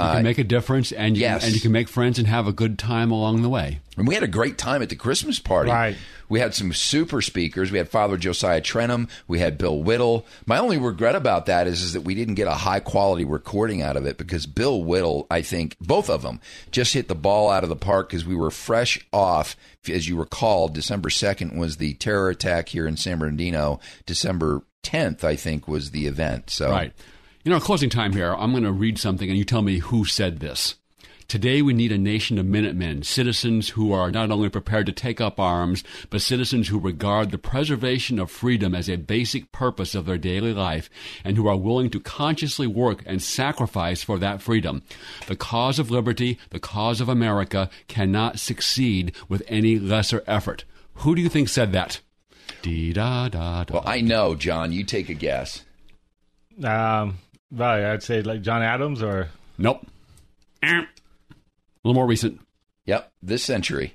You 0.07 0.11
can 0.11 0.21
uh, 0.21 0.23
make 0.23 0.39
a 0.39 0.45
difference, 0.45 0.93
and 0.93 1.17
you, 1.17 1.23
yes. 1.23 1.45
and 1.45 1.55
you 1.55 1.61
can 1.61 1.73
make 1.73 1.89
friends 1.89 2.19
and 2.19 2.27
have 2.29 2.47
a 2.47 2.53
good 2.53 2.79
time 2.79 3.11
along 3.11 3.43
the 3.43 3.49
way. 3.49 3.81
And 3.97 4.07
we 4.07 4.15
had 4.15 4.23
a 4.23 4.29
great 4.29 4.57
time 4.59 4.83
at 4.83 4.89
the 4.89 4.97
Christmas 4.97 5.39
party. 5.39 5.71
Right. 5.71 5.97
We 6.29 6.39
had 6.39 6.55
some 6.55 6.73
super 6.73 7.21
speakers. 7.21 7.73
We 7.73 7.79
had 7.79 7.89
Father 7.89 8.17
Josiah 8.17 8.61
Trenham. 8.61 9.09
We 9.27 9.41
had 9.41 9.59
Bill 9.59 9.83
Whittle. 9.83 10.27
My 10.47 10.59
only 10.59 10.79
regret 10.79 11.17
about 11.17 11.47
that 11.47 11.67
is, 11.67 11.83
is 11.83 11.93
that 11.95 12.03
we 12.03 12.15
didn't 12.15 12.37
get 12.37 12.47
a 12.47 12.53
high 12.53 12.81
quality 12.81 13.25
recording 13.25 13.83
out 13.83 13.97
of 13.97 14.07
it 14.07 14.17
because 14.17 14.47
Bill 14.47 14.83
Whittle, 14.83 15.27
I 15.29 15.43
think, 15.43 15.77
both 15.81 16.09
of 16.09 16.23
them 16.23 16.41
just 16.71 16.95
hit 16.95 17.09
the 17.09 17.17
ball 17.17 17.51
out 17.51 17.65
of 17.65 17.69
the 17.69 17.77
park 17.77 18.09
because 18.09 18.25
we 18.25 18.37
were 18.37 18.53
fresh 18.53 19.05
off. 19.13 19.57
As 19.91 20.09
you 20.09 20.17
recall, 20.17 20.69
December 20.69 21.09
2nd 21.09 21.57
was 21.57 21.79
the 21.79 21.95
terror 21.95 22.31
attack 22.31 22.69
here 22.69 22.87
in 22.87 22.97
San 22.97 23.19
Bernardino. 23.19 23.81
December 24.07 24.63
10th, 24.85 25.25
I 25.25 25.37
think, 25.37 25.67
was 25.67 25.91
the 25.91 26.07
event. 26.07 26.51
So 26.51 26.71
Right. 26.71 26.93
You 27.43 27.51
know, 27.51 27.59
closing 27.59 27.89
time 27.89 28.13
here, 28.13 28.35
I'm 28.35 28.51
going 28.51 28.65
to 28.65 28.73
read 28.73 28.99
something 28.99 29.31
and 29.31 29.39
you 29.39 29.47
tell 29.47 29.63
me 29.63 29.79
who 29.79 30.05
said 30.05 30.41
this. 30.41 30.75
Today, 31.27 31.63
we 31.63 31.73
need 31.73 31.91
a 31.91 31.97
nation 31.97 32.37
of 32.37 32.45
Minutemen, 32.45 33.03
citizens 33.03 33.71
who 33.71 33.93
are 33.95 34.11
not 34.11 34.31
only 34.31 34.51
prepared 34.51 34.85
to 34.87 34.93
take 34.93 35.23
up 35.23 35.41
arms, 35.41 35.83
but 36.11 36.21
citizens 36.21 36.69
who 36.69 36.79
regard 36.79 37.31
the 37.31 37.39
preservation 37.39 38.19
of 38.19 38.31
freedom 38.31 38.75
as 38.75 38.91
a 38.91 38.97
basic 38.97 39.53
purpose 39.53 39.95
of 39.95 40.05
their 40.05 40.19
daily 40.19 40.53
life 40.53 40.91
and 41.25 41.39
who 41.39 41.47
are 41.47 41.57
willing 41.57 41.89
to 41.89 42.01
consciously 42.01 42.67
work 42.67 43.03
and 43.07 43.23
sacrifice 43.23 44.03
for 44.03 44.19
that 44.19 44.43
freedom. 44.43 44.83
The 45.27 45.37
cause 45.37 45.79
of 45.79 45.91
liberty, 45.91 46.39
the 46.51 46.61
cause 46.61 47.01
of 47.01 47.09
America, 47.09 47.71
cannot 47.89 48.39
succeed 48.39 49.15
with 49.31 49.43
any 49.49 49.79
lesser 49.79 50.23
effort. 50.27 50.65
Who 50.95 51.15
do 51.15 51.23
you 51.23 51.31
think 51.31 51.49
said 51.49 51.73
that? 51.73 52.03
Dee 52.61 52.93
da 52.93 53.31
da 53.31 53.65
da. 53.65 53.73
Well, 53.73 53.85
I 53.87 54.03
know, 54.03 54.35
John. 54.35 54.73
You 54.73 54.85
take 54.85 55.09
a 55.09 55.15
guess. 55.15 55.65
Um, 56.63 57.17
well, 57.51 57.93
I'd 57.93 58.03
say 58.03 58.23
like 58.23 58.43
John 58.43 58.63
Adams 58.63 59.03
or 59.03 59.29
Nope. 59.59 59.87
A 60.63 60.87
little 61.85 61.95
more 61.95 62.07
recent. 62.07 62.41
Yep, 62.87 63.13
this 63.23 63.43
century. 63.43 63.95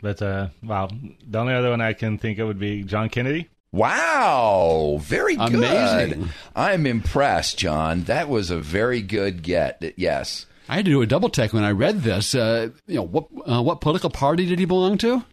But 0.00 0.22
uh, 0.22 0.48
wow, 0.62 0.88
the 1.26 1.38
only 1.38 1.54
other 1.54 1.70
one 1.70 1.80
I 1.80 1.92
can 1.92 2.18
think 2.18 2.38
of 2.38 2.48
would 2.48 2.58
be 2.58 2.82
John 2.84 3.08
Kennedy. 3.08 3.48
Wow, 3.72 4.98
very 5.02 5.36
good. 5.36 5.54
Amazing. 5.54 6.28
I'm 6.54 6.86
impressed, 6.86 7.58
John. 7.58 8.04
That 8.04 8.28
was 8.28 8.50
a 8.50 8.58
very 8.58 9.02
good 9.02 9.42
get. 9.42 9.82
Yes. 9.96 10.46
I 10.68 10.76
had 10.76 10.84
to 10.84 10.90
do 10.90 11.02
a 11.02 11.06
double 11.06 11.30
check 11.30 11.52
when 11.52 11.64
I 11.64 11.72
read 11.72 12.02
this. 12.02 12.34
Uh, 12.34 12.70
you 12.86 12.96
know, 12.96 13.02
what 13.02 13.26
uh, 13.44 13.62
what 13.62 13.80
political 13.80 14.10
party 14.10 14.46
did 14.46 14.58
he 14.58 14.64
belong 14.64 14.98
to? 14.98 15.24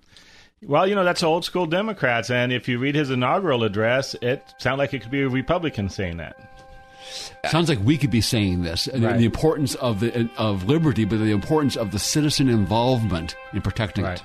Well, 0.63 0.87
you 0.87 0.95
know 0.95 1.03
that's 1.03 1.23
old 1.23 1.45
school 1.45 1.65
Democrats, 1.65 2.29
and 2.29 2.51
if 2.51 2.67
you 2.67 2.79
read 2.79 2.95
his 2.95 3.09
inaugural 3.11 3.63
address, 3.63 4.15
it 4.21 4.43
sounds 4.59 4.77
like 4.77 4.93
it 4.93 5.01
could 5.01 5.11
be 5.11 5.21
a 5.21 5.29
Republican 5.29 5.89
saying 5.89 6.17
that. 6.17 6.52
Sounds 7.49 7.69
like 7.69 7.79
we 7.83 7.97
could 7.97 8.11
be 8.11 8.21
saying 8.21 8.63
this, 8.63 8.87
and 8.87 9.03
Right. 9.03 9.17
the 9.17 9.25
importance 9.25 9.75
of 9.75 9.99
the 9.99 10.29
of 10.37 10.63
liberty, 10.65 11.05
but 11.05 11.19
the 11.19 11.31
importance 11.31 11.75
of 11.75 11.91
the 11.91 11.99
citizen 11.99 12.49
involvement 12.49 13.35
in 13.53 13.61
protecting 13.61 14.05
it. 14.05 14.21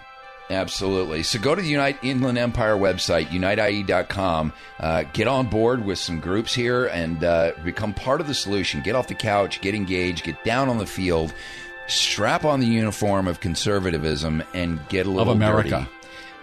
Absolutely. 0.51 1.23
So 1.25 1.39
go 1.39 1.55
to 1.55 1.61
the 1.61 1.69
Unite 1.69 1.99
Inland 2.03 2.39
Empire 2.39 2.75
website, 2.75 3.27
unitei.com. 3.27 4.53
Uh, 4.81 5.05
get 5.13 5.29
on 5.29 5.47
board 5.49 5.85
with 5.85 5.99
some 5.99 6.21
groups 6.21 6.55
here 6.55 6.87
and 6.87 7.23
uh, 7.23 7.53
become 7.65 7.93
part 7.93 8.21
of 8.23 8.27
the 8.27 8.35
solution. 8.35 8.81
Get 8.81 8.95
off 8.95 9.09
the 9.09 9.15
couch, 9.15 9.61
get 9.61 9.75
engaged, 9.75 10.25
get 10.25 10.43
down 10.45 10.71
on 10.71 10.79
the 10.79 10.87
field, 10.87 11.35
strap 11.87 12.47
on 12.47 12.61
the 12.61 12.67
uniform 12.67 13.29
of 13.29 13.41
conservatism, 13.41 14.43
and 14.55 14.81
get 14.89 15.07
a 15.07 15.11
little 15.11 15.35
America. 15.35 15.71
dirty. 15.71 15.91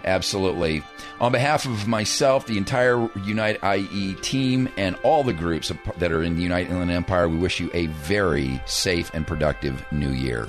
Absolutely. 0.06 0.84
On 1.20 1.32
behalf 1.32 1.66
of 1.66 1.88
myself, 1.88 2.46
the 2.46 2.58
entire 2.58 3.10
Unite 3.24 3.58
IE 3.64 4.14
team, 4.22 4.68
and 4.76 4.96
all 5.02 5.24
the 5.24 5.32
groups 5.32 5.72
that 5.98 6.12
are 6.12 6.22
in 6.22 6.36
the 6.36 6.42
Unite 6.42 6.70
Inland 6.70 6.92
Empire, 6.92 7.28
we 7.28 7.36
wish 7.36 7.58
you 7.58 7.70
a 7.74 7.86
very 7.86 8.60
safe 8.66 9.10
and 9.14 9.26
productive 9.26 9.84
new 9.90 10.10
year. 10.10 10.48